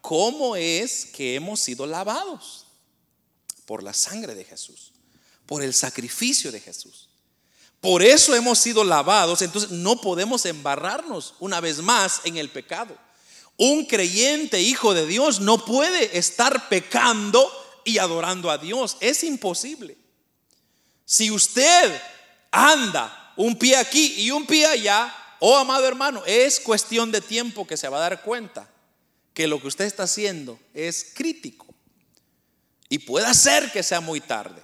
¿cómo 0.00 0.54
es 0.54 1.04
que 1.06 1.34
hemos 1.34 1.58
sido 1.58 1.84
lavados? 1.84 2.66
Por 3.66 3.82
la 3.82 3.92
sangre 3.92 4.36
de 4.36 4.44
Jesús, 4.44 4.92
por 5.44 5.64
el 5.64 5.74
sacrificio 5.74 6.52
de 6.52 6.60
Jesús. 6.60 7.08
Por 7.80 8.04
eso 8.04 8.36
hemos 8.36 8.60
sido 8.60 8.84
lavados, 8.84 9.42
entonces 9.42 9.72
no 9.72 10.00
podemos 10.00 10.46
embarrarnos 10.46 11.34
una 11.40 11.60
vez 11.60 11.78
más 11.78 12.20
en 12.22 12.36
el 12.36 12.50
pecado. 12.50 12.96
Un 13.56 13.84
creyente 13.84 14.60
hijo 14.60 14.94
de 14.94 15.06
Dios 15.06 15.40
no 15.40 15.64
puede 15.64 16.16
estar 16.16 16.68
pecando 16.68 17.50
y 17.84 17.98
adorando 17.98 18.48
a 18.48 18.58
Dios. 18.58 18.96
Es 19.00 19.24
imposible. 19.24 20.01
Si 21.12 21.30
usted 21.30 22.00
anda 22.50 23.34
un 23.36 23.58
pie 23.58 23.76
aquí 23.76 24.14
y 24.16 24.30
un 24.30 24.46
pie 24.46 24.64
allá, 24.64 25.14
oh 25.40 25.58
amado 25.58 25.86
hermano, 25.86 26.22
es 26.24 26.58
cuestión 26.58 27.12
de 27.12 27.20
tiempo 27.20 27.66
que 27.66 27.76
se 27.76 27.86
va 27.86 27.98
a 27.98 28.08
dar 28.08 28.22
cuenta 28.22 28.66
que 29.34 29.46
lo 29.46 29.60
que 29.60 29.66
usted 29.66 29.84
está 29.84 30.04
haciendo 30.04 30.58
es 30.72 31.12
crítico. 31.12 31.66
Y 32.88 33.00
puede 33.00 33.34
ser 33.34 33.70
que 33.72 33.82
sea 33.82 34.00
muy 34.00 34.22
tarde. 34.22 34.62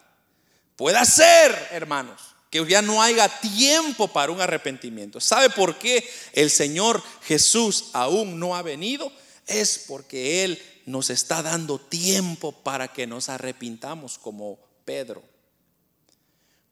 Puede 0.75 1.05
ser, 1.05 1.69
hermanos, 1.71 2.19
que 2.49 2.67
ya 2.67 2.81
no 2.81 3.03
haya 3.03 3.29
tiempo 3.29 4.09
para 4.09 4.33
un 4.33 4.41
arrepentimiento. 4.41 5.21
¿Sabe 5.21 5.51
por 5.51 5.79
qué 5.79 6.11
el 6.33 6.49
Señor 6.49 7.03
Jesús 7.25 7.91
aún 7.93 8.41
no 8.41 8.57
ha 8.57 8.63
venido? 8.63 9.13
Es 9.47 9.85
porque 9.87 10.45
Él 10.45 10.63
nos 10.87 11.11
está 11.11 11.43
dando 11.43 11.79
tiempo 11.79 12.53
para 12.53 12.89
que 12.89 13.07
nos 13.07 13.29
arrepintamos 13.29 14.17
como 14.17 14.59
Pedro 14.87 15.23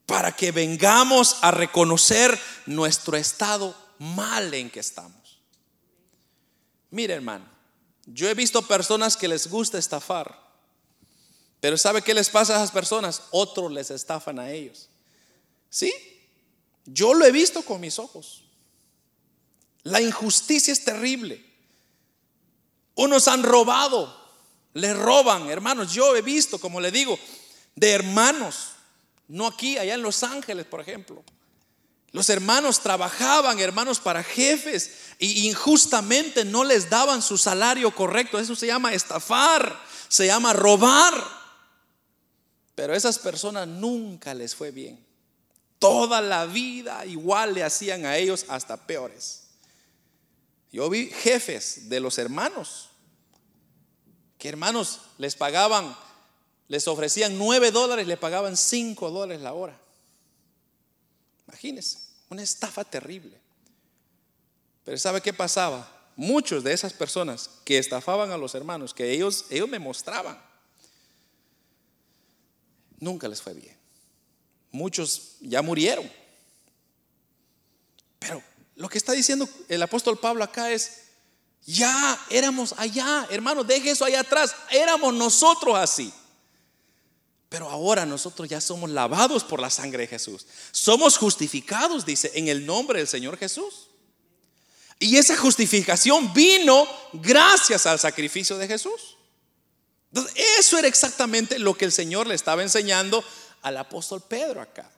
para 0.06 0.34
que 0.34 0.52
vengamos 0.52 1.38
a 1.42 1.50
reconocer 1.50 2.40
nuestro 2.66 3.16
estado 3.16 3.76
mal 3.98 4.54
en 4.54 4.70
que 4.70 4.80
estamos. 4.80 5.40
Mire 6.90 7.14
hermano, 7.14 7.44
yo 8.06 8.28
he 8.28 8.34
visto 8.34 8.62
personas 8.62 9.16
que 9.16 9.26
les 9.26 9.48
gusta 9.48 9.78
estafar, 9.78 10.40
pero 11.60 11.76
¿sabe 11.76 12.02
qué 12.02 12.14
les 12.14 12.30
pasa 12.30 12.54
a 12.54 12.56
esas 12.58 12.70
personas? 12.70 13.24
Otros 13.32 13.72
les 13.72 13.90
estafan 13.90 14.38
a 14.38 14.50
ellos. 14.52 14.88
¿Sí? 15.68 15.92
Yo 16.84 17.12
lo 17.12 17.24
he 17.24 17.32
visto 17.32 17.62
con 17.62 17.80
mis 17.80 17.98
ojos. 17.98 18.44
La 19.82 20.00
injusticia 20.00 20.72
es 20.72 20.84
terrible. 20.84 21.44
Unos 22.94 23.26
han 23.26 23.42
robado, 23.42 24.16
le 24.74 24.94
roban, 24.94 25.50
hermanos. 25.50 25.92
Yo 25.92 26.14
he 26.14 26.22
visto, 26.22 26.60
como 26.60 26.80
le 26.80 26.92
digo, 26.92 27.18
de 27.74 27.90
hermanos 27.90 28.75
no 29.28 29.46
aquí, 29.46 29.78
allá 29.78 29.94
en 29.94 30.02
Los 30.02 30.22
Ángeles, 30.22 30.66
por 30.66 30.80
ejemplo. 30.80 31.24
Los 32.12 32.30
hermanos 32.30 32.80
trabajaban, 32.80 33.58
hermanos, 33.58 34.00
para 34.00 34.22
jefes 34.22 34.90
y 35.18 35.48
injustamente 35.48 36.44
no 36.44 36.64
les 36.64 36.88
daban 36.88 37.20
su 37.20 37.36
salario 37.36 37.94
correcto. 37.94 38.38
Eso 38.38 38.56
se 38.56 38.68
llama 38.68 38.94
estafar, 38.94 39.78
se 40.08 40.26
llama 40.26 40.52
robar. 40.52 41.14
Pero 42.74 42.92
a 42.92 42.96
esas 42.96 43.18
personas 43.18 43.66
nunca 43.68 44.32
les 44.34 44.54
fue 44.54 44.70
bien. 44.70 45.04
Toda 45.78 46.20
la 46.20 46.46
vida 46.46 47.04
igual 47.04 47.54
le 47.54 47.64
hacían 47.64 48.06
a 48.06 48.16
ellos 48.16 48.46
hasta 48.48 48.86
peores. 48.86 49.48
Yo 50.72 50.88
vi 50.88 51.10
jefes 51.10 51.88
de 51.88 52.00
los 52.00 52.18
hermanos 52.18 52.90
que 54.38 54.48
hermanos 54.48 55.00
les 55.18 55.34
pagaban 55.34 55.96
les 56.68 56.88
ofrecían 56.88 57.38
9 57.38 57.70
dólares, 57.70 58.06
le 58.06 58.16
pagaban 58.16 58.56
5 58.56 59.10
dólares 59.10 59.42
la 59.42 59.52
hora. 59.52 59.80
Imagínense, 61.46 61.98
una 62.28 62.42
estafa 62.42 62.84
terrible. 62.84 63.40
Pero 64.84 64.98
¿sabe 64.98 65.20
qué 65.20 65.32
pasaba? 65.32 65.92
Muchos 66.16 66.64
de 66.64 66.72
esas 66.72 66.92
personas 66.92 67.50
que 67.64 67.78
estafaban 67.78 68.30
a 68.30 68.38
los 68.38 68.54
hermanos, 68.54 68.94
que 68.94 69.12
ellos, 69.12 69.44
ellos 69.50 69.68
me 69.68 69.78
mostraban, 69.78 70.40
nunca 72.98 73.28
les 73.28 73.42
fue 73.42 73.52
bien. 73.54 73.76
Muchos 74.70 75.36
ya 75.40 75.62
murieron. 75.62 76.10
Pero 78.18 78.42
lo 78.74 78.88
que 78.88 78.98
está 78.98 79.12
diciendo 79.12 79.48
el 79.68 79.82
apóstol 79.82 80.18
Pablo 80.18 80.42
acá 80.42 80.70
es, 80.72 81.02
ya 81.64 82.18
éramos 82.30 82.74
allá, 82.78 83.26
hermano, 83.30 83.64
deje 83.64 83.90
eso 83.90 84.04
allá 84.04 84.20
atrás, 84.20 84.54
éramos 84.70 85.14
nosotros 85.14 85.76
así. 85.76 86.12
Pero 87.56 87.70
ahora 87.70 88.04
nosotros 88.04 88.50
ya 88.50 88.60
somos 88.60 88.90
lavados 88.90 89.42
por 89.42 89.60
la 89.60 89.70
sangre 89.70 90.02
de 90.02 90.08
Jesús. 90.08 90.44
Somos 90.72 91.16
justificados, 91.16 92.04
dice, 92.04 92.30
en 92.34 92.48
el 92.48 92.66
nombre 92.66 92.98
del 92.98 93.08
Señor 93.08 93.38
Jesús. 93.38 93.88
Y 94.98 95.16
esa 95.16 95.38
justificación 95.38 96.34
vino 96.34 96.86
gracias 97.14 97.86
al 97.86 97.98
sacrificio 97.98 98.58
de 98.58 98.68
Jesús. 98.68 99.16
Entonces, 100.12 100.34
eso 100.58 100.76
era 100.76 100.86
exactamente 100.86 101.58
lo 101.58 101.72
que 101.72 101.86
el 101.86 101.92
Señor 101.92 102.26
le 102.26 102.34
estaba 102.34 102.62
enseñando 102.62 103.24
al 103.62 103.78
apóstol 103.78 104.20
Pedro 104.20 104.60
acá. 104.60 104.90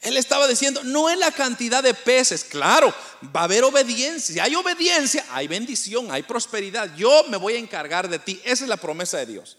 Él 0.00 0.16
estaba 0.16 0.48
diciendo, 0.48 0.82
no 0.82 1.08
es 1.08 1.18
la 1.18 1.30
cantidad 1.30 1.84
de 1.84 1.94
peces, 1.94 2.42
claro, 2.42 2.92
va 3.24 3.42
a 3.42 3.44
haber 3.44 3.62
obediencia. 3.62 4.34
Si 4.34 4.40
hay 4.40 4.56
obediencia, 4.56 5.24
hay 5.30 5.46
bendición, 5.46 6.10
hay 6.10 6.24
prosperidad. 6.24 6.92
Yo 6.96 7.26
me 7.28 7.36
voy 7.36 7.54
a 7.54 7.58
encargar 7.60 8.08
de 8.08 8.18
ti. 8.18 8.40
Esa 8.42 8.64
es 8.64 8.68
la 8.68 8.76
promesa 8.76 9.18
de 9.18 9.26
Dios. 9.26 9.56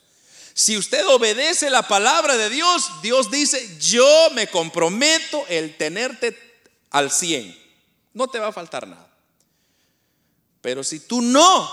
Si 0.53 0.77
usted 0.77 1.07
obedece 1.07 1.69
la 1.69 1.87
palabra 1.87 2.37
de 2.37 2.49
Dios, 2.49 3.01
Dios 3.01 3.31
dice, 3.31 3.77
yo 3.79 4.29
me 4.33 4.47
comprometo 4.47 5.45
el 5.47 5.77
tenerte 5.77 6.37
al 6.89 7.11
100. 7.11 7.57
No 8.13 8.27
te 8.27 8.39
va 8.39 8.47
a 8.47 8.53
faltar 8.53 8.87
nada. 8.87 9.09
Pero 10.61 10.83
si 10.83 10.99
tú 10.99 11.21
no 11.21 11.69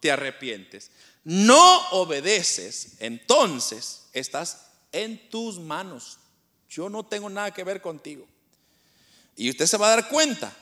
te 0.00 0.10
arrepientes, 0.10 0.90
no 1.24 1.88
obedeces, 1.90 2.96
entonces 3.00 4.04
estás 4.12 4.66
en 4.92 5.28
tus 5.28 5.58
manos. 5.58 6.18
Yo 6.68 6.88
no 6.88 7.04
tengo 7.04 7.28
nada 7.28 7.52
que 7.52 7.64
ver 7.64 7.80
contigo. 7.80 8.26
Y 9.36 9.50
usted 9.50 9.66
se 9.66 9.76
va 9.76 9.86
a 9.86 9.96
dar 9.96 10.08
cuenta 10.08 10.54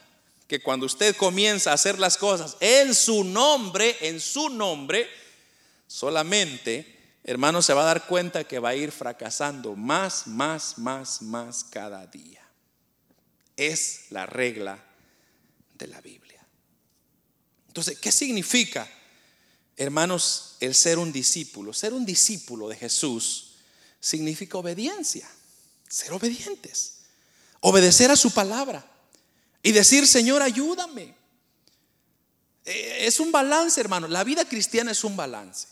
que 0.48 0.62
cuando 0.62 0.86
usted 0.86 1.16
comienza 1.16 1.70
a 1.70 1.74
hacer 1.74 1.98
las 1.98 2.16
cosas 2.16 2.57
en 2.61 2.94
su 2.94 3.24
nombre, 3.24 3.96
en 4.00 4.20
su 4.20 4.48
nombre, 4.48 5.09
solamente, 5.86 6.91
hermano, 7.25 7.62
se 7.62 7.75
va 7.75 7.83
a 7.83 7.87
dar 7.87 8.07
cuenta 8.07 8.45
que 8.45 8.59
va 8.59 8.70
a 8.70 8.75
ir 8.75 8.93
fracasando 8.93 9.77
más, 9.77 10.27
más, 10.27 10.79
más, 10.79 11.23
más 11.23 11.64
cada 11.64 12.07
día. 12.07 12.41
Es 13.57 14.07
la 14.11 14.27
regla 14.27 14.83
de 15.75 15.87
la 15.87 16.01
Biblia. 16.01 16.45
Entonces, 17.68 17.99
¿qué 17.99 18.12
significa, 18.12 18.89
hermanos, 19.77 20.57
el 20.61 20.75
ser 20.75 20.99
un 20.99 21.12
discípulo? 21.12 21.73
Ser 21.73 21.95
un 21.95 22.05
discípulo 22.05 22.68
de 22.68 22.77
Jesús 22.77 23.55
significa 24.01 24.59
obediencia, 24.59 25.29
ser 25.89 26.12
obedientes, 26.12 26.99
obedecer 27.61 28.11
a 28.11 28.16
su 28.16 28.33
palabra 28.33 28.85
y 29.62 29.73
decir, 29.73 30.07
Señor, 30.07 30.43
ayúdame. 30.43 31.14
Eh, 32.64 33.07
es 33.07 33.20
un 33.20 33.31
balance, 33.33 33.81
hermano. 33.81 34.09
La 34.09 34.25
vida 34.25 34.45
cristiana 34.45 34.91
es 34.91 35.05
un 35.05 35.16
balance. 35.16 35.68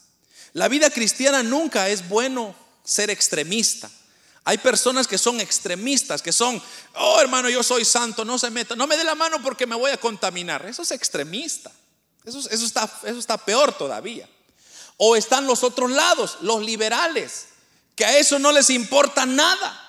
La 0.53 0.69
vida 0.69 0.91
cristiana 0.91 1.43
nunca 1.43 1.89
es 1.89 2.09
bueno 2.09 2.55
ser 2.85 3.11
extremista. 3.11 3.91
Hay 4.45 4.59
personas 4.59 5.07
que 5.07 5.19
son 5.19 5.41
extremistas, 5.41 6.23
que 6.23 6.33
son, 6.33 6.61
oh 6.95 7.21
hermano, 7.21 7.49
yo 7.49 7.63
soy 7.63 7.85
santo, 7.85 8.25
no 8.25 8.39
se 8.39 8.51
meta, 8.51 8.75
no 8.75 8.87
me 8.87 8.97
dé 8.97 9.05
la 9.05 9.15
mano 9.15 9.43
porque 9.43 9.67
me 9.67 9.77
voy 9.77 9.91
a 9.91 9.99
contaminar. 9.99 10.65
Eso 10.67 10.83
es 10.83 10.91
extremista. 10.91 11.71
Eso, 12.25 12.39
está, 12.51 12.91
eso 13.05 13.19
está 13.19 13.39
peor 13.39 13.77
todavía. 13.77 14.29
O 14.97 15.17
están 15.17 15.47
los 15.47 15.63
otros 15.63 15.91
lados, 15.91 16.39
los 16.41 16.63
liberales, 16.65 17.47
que 17.95 18.05
a 18.05 18.19
eso 18.19 18.39
no 18.39 18.53
les 18.53 18.71
importa 18.71 19.27
nada. 19.27 19.87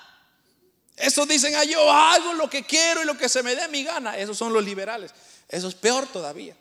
Eso 0.96 1.26
dicen, 1.26 1.54
ah, 1.56 1.64
yo 1.64 1.90
hago 1.90 2.34
lo 2.34 2.48
que 2.48 2.64
quiero 2.64 3.02
y 3.02 3.06
lo 3.06 3.16
que 3.16 3.28
se 3.28 3.42
me 3.42 3.54
dé 3.56 3.68
mi 3.68 3.82
gana. 3.84 4.16
Esos 4.16 4.36
son 4.36 4.52
los 4.52 4.64
liberales. 4.64 5.12
Eso 5.48 5.68
es 5.68 5.74
peor 5.74 6.06
todavía. 6.06 6.56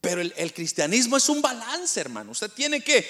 Pero 0.00 0.20
el, 0.20 0.52
cristianismo 0.52 1.16
es 1.16 1.28
un 1.28 1.42
balance, 1.42 2.00
hermano. 2.00 2.30
Usted 2.30 2.50
tiene 2.50 2.80
que 2.80 3.04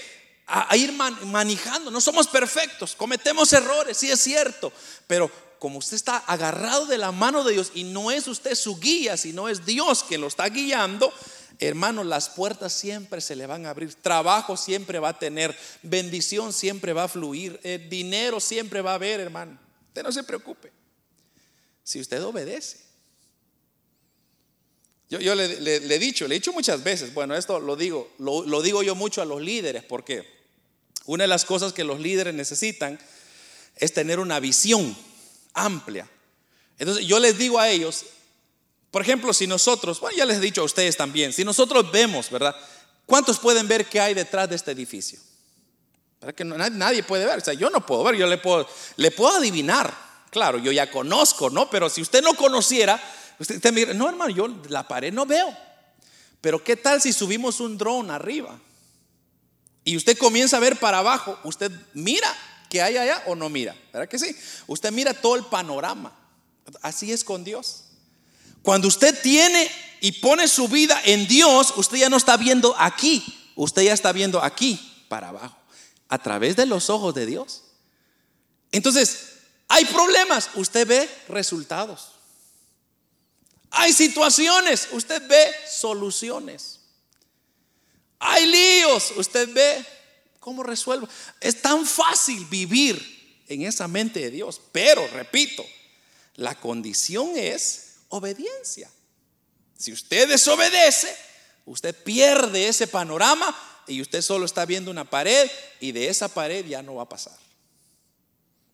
ir 0.75 0.93
manejando. 0.93 1.91
No 1.91 2.01
somos 2.01 2.27
perfectos, 2.29 2.95
cometemos 2.97 3.53
errores, 3.53 3.99
sí 3.99 4.11
es 4.11 4.21
cierto. 4.21 4.73
Pero 5.07 5.31
como 5.59 5.79
usted 5.79 5.97
está 5.97 6.19
agarrado 6.19 6.87
de 6.87 6.99
la 6.99 7.13
mano 7.13 7.45
de 7.45 7.53
Dios 7.53 7.73
y 7.75 7.85
no 7.85 8.11
es 8.11 8.27
usted 8.27 8.55
su 8.55 8.79
guía, 8.79 9.17
sino 9.17 9.49
es 9.49 9.67
Dios 9.67 10.05
quien 10.05 10.21
lo 10.21 10.29
está 10.29 10.49
guiando, 10.49 11.13
hermano, 11.59 12.05
las 12.05 12.29
puertas 12.29 12.73
siempre 12.73 13.21
se 13.21 13.37
le 13.37 13.47
van 13.47 13.67
a 13.67 13.71
abrir, 13.71 13.95
trabajo 13.95 14.57
siempre 14.57 14.99
va 14.99 15.11
a 15.11 15.19
tener, 15.19 15.57
bendición 15.83 16.53
siempre 16.53 16.93
va 16.93 17.05
a 17.05 17.09
fluir, 17.09 17.59
eh, 17.65 17.87
dinero 17.91 18.41
siempre 18.41 18.81
va 18.81 18.93
a 18.93 18.95
haber, 18.95 19.21
hermano. 19.21 19.59
Usted 19.89 20.03
no 20.03 20.13
se 20.13 20.23
preocupe. 20.23 20.73
Si 21.83 22.01
usted 22.01 22.23
obedece. 22.23 22.88
Yo, 25.11 25.35
le, 25.35 25.45
he 25.45 25.99
dicho, 25.99 26.29
le 26.29 26.35
he 26.35 26.39
dicho 26.39 26.53
muchas 26.53 26.85
veces, 26.85 27.15
bueno, 27.15 27.35
esto 27.35 27.61
lo 27.61 27.77
digo, 27.77 28.11
lo 28.19 28.63
digo 28.63 28.83
yo 28.83 28.95
mucho 28.95 29.23
a 29.23 29.25
los 29.25 29.41
líderes, 29.41 29.83
porque 29.85 30.29
una 31.07 31.25
de 31.25 31.29
las 31.29 31.47
cosas 31.47 31.73
que 31.73 31.85
los 31.85 31.99
líderes 31.99 32.35
necesitan 32.35 32.99
es 33.77 33.95
tener 33.95 34.21
una 34.21 34.39
visión 34.41 34.95
amplia. 35.55 36.09
Entonces 36.79 37.07
yo 37.07 37.19
les 37.19 37.39
digo 37.39 37.59
a 37.59 37.71
ellos, 37.71 38.05
por 38.91 39.03
ejemplo, 39.03 39.33
si 39.33 39.47
nosotros, 39.47 40.01
bueno, 40.01 40.17
ya 40.17 40.27
les 40.27 40.37
he 40.37 40.41
dicho 40.41 40.61
a 40.61 40.65
ustedes 40.65 40.97
también, 40.97 41.33
si 41.33 41.45
nosotros 41.45 41.91
vemos, 41.91 42.31
¿verdad? 42.31 42.55
¿Cuántos 43.07 43.39
pueden 43.39 43.67
ver 43.67 43.87
qué 43.87 44.01
hay 44.01 44.15
detrás 44.15 44.49
de 44.49 44.57
este 44.57 44.73
edificio? 44.73 45.19
Para 46.21 46.33
que 46.33 46.45
nadie 46.45 47.03
puede 47.03 47.25
ver, 47.25 47.39
o 47.39 47.45
sea, 47.45 47.55
yo 47.55 47.71
no 47.71 47.85
puedo 47.85 48.05
ver, 48.05 48.17
yo 48.17 48.27
le 48.27 48.39
puedo, 48.39 48.69
le 48.97 49.11
puedo 49.11 49.37
adivinar. 49.37 50.09
Claro, 50.31 50.59
yo 50.59 50.73
ya 50.73 50.91
conozco, 50.91 51.49
¿no? 51.49 51.71
Pero 51.71 51.89
si 51.89 52.03
usted 52.03 52.23
no 52.23 52.35
conociera, 52.35 53.01
usted, 53.39 53.57
usted 53.57 53.95
no 53.95 54.09
hermano, 54.09 54.31
yo 54.31 54.49
la 54.69 54.87
pared 54.87 55.13
no 55.13 55.27
veo. 55.27 55.57
Pero 56.41 56.63
¿qué 56.63 56.77
tal 56.77 57.01
si 57.01 57.13
subimos 57.13 57.61
un 57.61 57.77
dron 57.77 58.11
arriba? 58.11 58.59
Y 59.85 59.97
usted 59.97 60.17
comienza 60.19 60.59
a 60.59 60.61
ver 60.61 60.79
para 60.79 60.99
abajo, 60.99 61.39
usted 61.45 61.73
mira 61.95 62.35
que 62.69 62.83
hay 62.83 62.97
allá 62.97 63.23
o 63.27 63.35
no 63.35 63.49
mira? 63.49 63.75
¿Verdad 63.93 64.09
que 64.09 64.19
sí? 64.19 64.37
Usted 64.67 64.93
mira 64.93 65.15
todo 65.15 65.37
el 65.37 65.45
panorama. 65.45 66.13
Así 66.83 67.13
es 67.13 67.25
con 67.25 67.45
Dios. 67.45 67.85
Cuando 68.63 68.89
usted 68.89 69.19
tiene 69.23 69.71
y 70.01 70.13
pone 70.13 70.47
su 70.49 70.69
vida 70.69 71.01
en 71.05 71.27
Dios, 71.27 71.73
usted 71.77 71.99
ya 71.99 72.11
no 72.11 72.17
está 72.17 72.37
viendo 72.37 72.75
aquí, 72.79 73.53
usted 73.57 73.83
ya 73.83 73.95
está 73.95 74.13
viendo 74.13 74.43
aquí 74.43 74.79
para 75.09 75.29
abajo, 75.29 75.57
a 76.09 76.19
través 76.19 76.57
de 76.57 76.67
los 76.67 76.91
ojos 76.91 77.15
de 77.15 77.25
Dios. 77.25 77.63
Entonces, 78.71 79.39
hay 79.69 79.85
problemas, 79.87 80.51
usted 80.55 80.87
ve 80.87 81.09
resultados. 81.29 82.18
Hay 83.71 83.93
situaciones, 83.93 84.89
usted 84.93 85.27
ve 85.29 85.51
soluciones. 85.71 86.81
Hay 88.19 88.47
líos, 88.47 89.13
usted 89.17 89.53
ve 89.53 89.85
¿Cómo 90.49 90.63
resuelvo? 90.63 91.07
Es 91.43 91.61
tan 91.61 91.85
fácil 91.85 92.47
vivir 92.47 93.45
en 93.49 93.61
esa 93.63 93.87
mente 93.87 94.21
de 94.21 94.31
Dios, 94.31 94.63
pero 94.73 95.07
repito, 95.09 95.63
la 96.37 96.59
condición 96.59 97.37
es 97.37 97.97
obediencia. 98.09 98.91
Si 99.77 99.93
usted 99.93 100.27
desobedece, 100.27 101.15
usted 101.67 101.95
pierde 101.95 102.67
ese 102.67 102.87
panorama 102.87 103.55
y 103.87 104.01
usted 104.01 104.23
solo 104.23 104.47
está 104.47 104.65
viendo 104.65 104.91
una 104.91 105.05
pared 105.05 105.51
y 105.81 105.93
de 105.93 106.09
esa 106.09 106.29
pared 106.29 106.65
ya 106.65 106.83
no 106.83 106.95
va 106.95 107.03
a 107.03 107.09
pasar. 107.11 107.37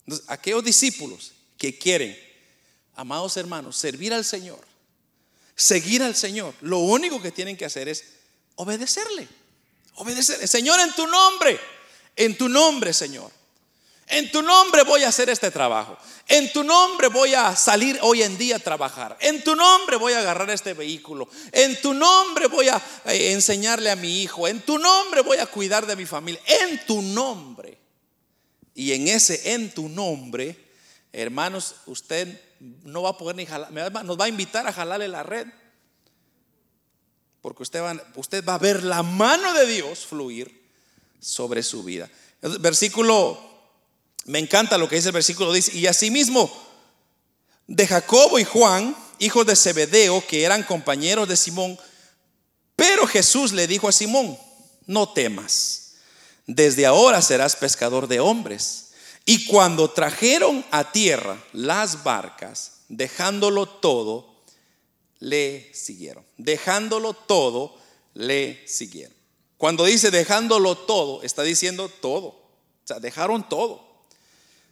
Entonces, 0.07 0.27
aquellos 0.29 0.63
discípulos 0.63 1.33
que 1.59 1.77
quieren, 1.77 2.17
amados 2.95 3.37
hermanos, 3.37 3.77
servir 3.77 4.15
al 4.15 4.25
Señor, 4.25 4.65
seguir 5.55 6.03
al 6.03 6.15
Señor, 6.15 6.55
lo 6.61 6.79
único 6.79 7.21
que 7.23 7.33
tienen 7.33 7.57
que 7.57 7.65
hacer 7.65 7.89
es 7.89 8.05
obedecerle. 8.57 9.29
Obedecer. 9.97 10.47
Señor, 10.49 10.81
en 10.81 10.93
tu 10.93 11.07
nombre. 11.07 11.59
En 12.17 12.37
tu 12.37 12.49
nombre, 12.49 12.93
Señor. 12.93 13.31
En 14.07 14.31
tu 14.31 14.43
nombre 14.43 14.83
voy 14.83 15.03
a 15.03 15.09
hacer 15.09 15.31
este 15.31 15.51
trabajo. 15.51 15.97
En 16.29 16.53
tu 16.53 16.63
nombre 16.63 17.09
voy 17.09 17.35
a 17.35 17.57
salir 17.57 17.99
hoy 18.03 18.23
en 18.23 18.37
día 18.37 18.57
a 18.57 18.59
trabajar. 18.59 19.17
En 19.21 19.43
tu 19.43 19.57
nombre 19.57 19.97
voy 19.97 20.13
a 20.13 20.19
agarrar 20.19 20.51
este 20.51 20.75
vehículo. 20.75 21.29
En 21.53 21.81
tu 21.81 21.95
nombre 21.95 22.47
voy 22.49 22.69
a 22.69 22.81
eh, 23.07 23.33
enseñarle 23.33 23.91
a 23.91 23.97
mi 23.97 24.23
hijo. 24.23 24.47
En 24.47 24.61
tu 24.61 24.79
nombre 24.79 25.23
voy 25.23 25.39
a 25.39 25.47
cuidar 25.47 25.87
de 25.87 25.97
mi 25.97 26.07
familia. 26.07 26.41
En 26.47 26.85
tu 26.87 27.01
nombre. 27.01 27.79
Y 28.75 28.93
en 28.93 29.09
ese 29.09 29.53
en 29.53 29.73
tu 29.73 29.89
nombre, 29.89 30.57
hermanos, 31.13 31.77
usted 31.87 32.41
no 32.61 33.03
va 33.03 33.11
a 33.11 33.19
poder 33.19 33.37
ni 33.37 33.47
jalar, 33.47 33.71
nos 34.05 34.19
va 34.19 34.25
a 34.25 34.29
invitar 34.29 34.67
a 34.67 34.73
jalarle 34.73 35.09
la 35.09 35.23
red 35.23 35.47
porque 37.45 37.63
usted 37.63 37.83
va, 37.83 37.95
usted 38.15 38.43
va 38.43 38.55
a 38.55 38.59
ver 38.59 38.83
la 38.85 39.03
mano 39.03 39.53
de 39.53 39.67
Dios 39.67 40.07
fluir 40.07 40.65
sobre 41.21 41.63
su 41.63 41.85
vida. 41.85 42.09
Versículo, 42.41 43.39
me 44.25 44.39
encanta 44.39 44.79
lo 44.79 44.89
que 44.89 44.97
dice 44.97 45.09
el 45.09 45.13
versículo, 45.13 45.53
dice, 45.53 45.77
y 45.77 45.87
asimismo 45.87 46.51
de 47.67 47.87
Jacobo 47.87 48.39
y 48.39 48.45
Juan, 48.45 48.97
hijos 49.19 49.45
de 49.45 49.57
Zebedeo, 49.57 50.27
que 50.27 50.45
eran 50.45 50.63
compañeros 50.63 51.29
de 51.29 51.37
Simón, 51.37 51.79
pero 52.77 53.07
Jesús 53.07 53.53
le 53.53 53.67
dijo 53.67 53.89
a 53.89 53.93
Simón, 53.93 54.39
no 54.87 55.13
temas, 55.13 55.97
desde 56.47 56.87
ahora 56.87 57.21
serás 57.21 57.57
pescador 57.57 58.09
de 58.09 58.21
hombres. 58.21 58.94
Y 59.27 59.47
cuando 59.47 59.91
trajeron 59.91 60.65
a 60.71 60.93
tierra 60.93 61.43
las 61.53 62.05
barcas, 62.05 62.81
dejándolo 62.89 63.67
todo, 63.67 64.35
le 65.21 65.73
siguieron. 65.75 66.25
Dejándolo 66.37 67.15
todo, 67.15 67.77
le 68.13 68.67
siguieron. 68.69 69.15
Cuando 69.57 69.85
dice 69.85 70.11
dejándolo 70.11 70.77
todo, 70.77 71.23
está 71.23 71.43
diciendo 71.43 71.89
todo. 71.89 72.27
O 72.27 72.87
sea, 72.87 73.01
dejaron 73.01 73.49
todo. 73.49 73.83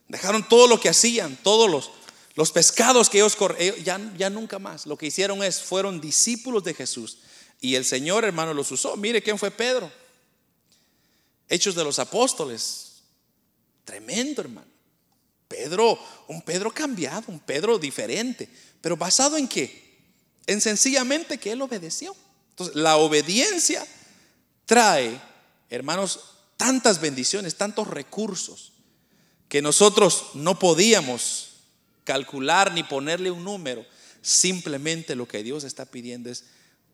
Dejaron 0.09 0.47
todo 0.47 0.67
lo 0.67 0.79
que 0.79 0.91
hacían, 0.91 1.39
todos 1.43 1.71
los, 1.71 1.91
los 2.35 2.53
pescados 2.53 3.09
que 3.09 3.19
ellos 3.19 3.35
corrieron, 3.35 3.83
ya, 3.83 3.99
ya 4.19 4.29
nunca 4.29 4.59
más. 4.59 4.85
Lo 4.85 4.99
que 4.99 5.07
hicieron 5.07 5.43
es, 5.43 5.63
fueron 5.63 6.01
discípulos 6.01 6.63
de 6.65 6.75
Jesús. 6.75 7.19
Y 7.63 7.77
el 7.77 7.87
Señor, 7.87 8.25
hermano, 8.25 8.53
los 8.53 8.71
usó. 8.71 8.97
Mire 8.99 9.23
quién 9.23 9.39
fue 9.39 9.51
Pedro. 9.51 9.91
Hechos 11.49 11.75
de 11.75 11.85
los 11.85 11.99
apóstoles. 11.99 12.92
Tremendo, 13.85 14.43
hermano. 14.43 14.71
Pedro, 15.49 15.99
un 16.29 16.43
Pedro 16.43 16.73
cambiado, 16.73 17.25
un 17.29 17.41
Pedro 17.41 17.79
diferente. 17.79 18.49
Pero 18.81 18.97
basado 18.97 19.37
en 19.37 19.49
qué? 19.49 20.01
En 20.47 20.61
sencillamente 20.61 21.39
que 21.39 21.53
Él 21.53 21.63
obedeció. 21.63 22.17
Entonces, 22.51 22.75
la 22.77 22.97
obediencia 22.97 23.87
trae, 24.67 25.21
hermanos, 25.71 26.21
tantas 26.57 27.01
bendiciones, 27.01 27.57
tantos 27.57 27.89
recursos, 27.89 28.73
que 29.49 29.63
nosotros 29.63 30.31
no 30.35 30.59
podíamos 30.59 31.51
calcular 32.05 32.73
ni 32.73 32.83
ponerle 32.83 33.31
un 33.31 33.45
número 33.45 33.85
Simplemente 34.23 35.17
lo 35.17 35.27
que 35.27 35.43
Dios 35.43 35.65
está 35.65 35.85
pidiendo 35.85 36.31
es 36.31 36.45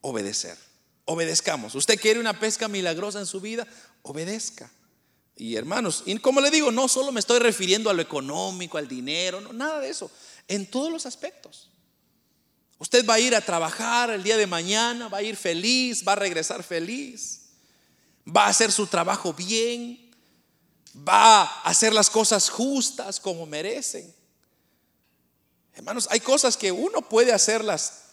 obedecer. 0.01 0.57
Obedezcamos. 1.05 1.75
Usted 1.75 1.99
quiere 1.99 2.19
una 2.19 2.39
pesca 2.39 2.67
milagrosa 2.67 3.19
en 3.19 3.27
su 3.27 3.39
vida, 3.39 3.67
obedezca. 4.01 4.71
Y 5.39 5.55
hermanos, 5.55 6.03
y 6.05 6.17
como 6.17 6.41
le 6.41 6.51
digo, 6.51 6.69
no 6.69 6.89
solo 6.89 7.13
me 7.13 7.21
estoy 7.21 7.39
refiriendo 7.39 7.89
a 7.89 7.93
lo 7.93 8.01
económico, 8.01 8.77
al 8.77 8.89
dinero, 8.89 9.39
nada 9.53 9.79
de 9.79 9.89
eso, 9.89 10.11
en 10.49 10.69
todos 10.69 10.91
los 10.91 11.05
aspectos. 11.05 11.69
Usted 12.77 13.05
va 13.07 13.13
a 13.13 13.19
ir 13.21 13.33
a 13.33 13.39
trabajar 13.39 14.09
el 14.09 14.21
día 14.21 14.35
de 14.35 14.47
mañana, 14.47 15.07
va 15.07 15.19
a 15.19 15.23
ir 15.23 15.37
feliz, 15.37 16.03
va 16.05 16.11
a 16.11 16.17
regresar 16.17 16.61
feliz, 16.61 17.51
va 18.27 18.47
a 18.47 18.49
hacer 18.49 18.69
su 18.69 18.87
trabajo 18.87 19.33
bien, 19.33 20.11
va 20.93 21.43
a 21.43 21.61
hacer 21.61 21.93
las 21.93 22.09
cosas 22.09 22.49
justas 22.49 23.17
como 23.21 23.45
merecen. 23.45 24.13
Hermanos, 25.73 26.09
hay 26.11 26.19
cosas 26.19 26.57
que 26.57 26.73
uno 26.73 27.07
puede 27.07 27.31
hacerlas 27.31 28.09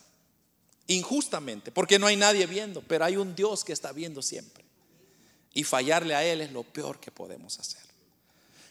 injustamente, 0.87 1.72
porque 1.72 1.99
no 1.99 2.07
hay 2.07 2.14
nadie 2.14 2.47
viendo, 2.47 2.83
pero 2.83 3.05
hay 3.05 3.16
un 3.16 3.35
Dios 3.35 3.64
que 3.64 3.72
está 3.72 3.91
viendo 3.91 4.22
siempre. 4.22 4.65
Y 5.57 5.64
fallarle 5.64 6.14
a 6.14 6.22
Él 6.22 6.42
es 6.42 6.52
lo 6.52 6.64
peor 6.64 7.00
que 7.00 7.11
podemos 7.11 7.59
hacer. 7.59 7.80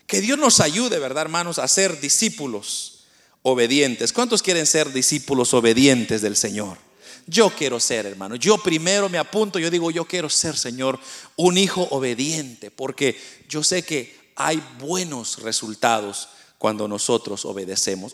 Que 0.05 0.21
Dios 0.21 0.37
nos 0.37 0.59
ayude, 0.59 0.99
¿verdad, 0.99 1.23
hermanos, 1.23 1.57
a 1.57 1.67
ser 1.67 1.99
discípulos 1.99 3.05
obedientes. 3.41 4.13
¿Cuántos 4.13 4.43
quieren 4.43 4.67
ser 4.67 4.93
discípulos 4.93 5.55
obedientes 5.55 6.21
del 6.21 6.35
Señor? 6.35 6.77
Yo 7.25 7.49
quiero 7.49 7.79
ser, 7.79 8.05
hermano. 8.05 8.35
Yo 8.35 8.59
primero 8.59 9.09
me 9.09 9.17
apunto, 9.17 9.57
yo 9.57 9.71
digo, 9.71 9.89
yo 9.89 10.05
quiero 10.05 10.29
ser, 10.29 10.55
Señor, 10.55 10.99
un 11.37 11.57
hijo 11.57 11.87
obediente, 11.89 12.69
porque 12.69 13.19
yo 13.49 13.63
sé 13.63 13.81
que 13.81 14.15
hay 14.35 14.61
buenos 14.79 15.41
resultados 15.41 16.29
cuando 16.59 16.87
nosotros 16.87 17.45
obedecemos. 17.45 18.13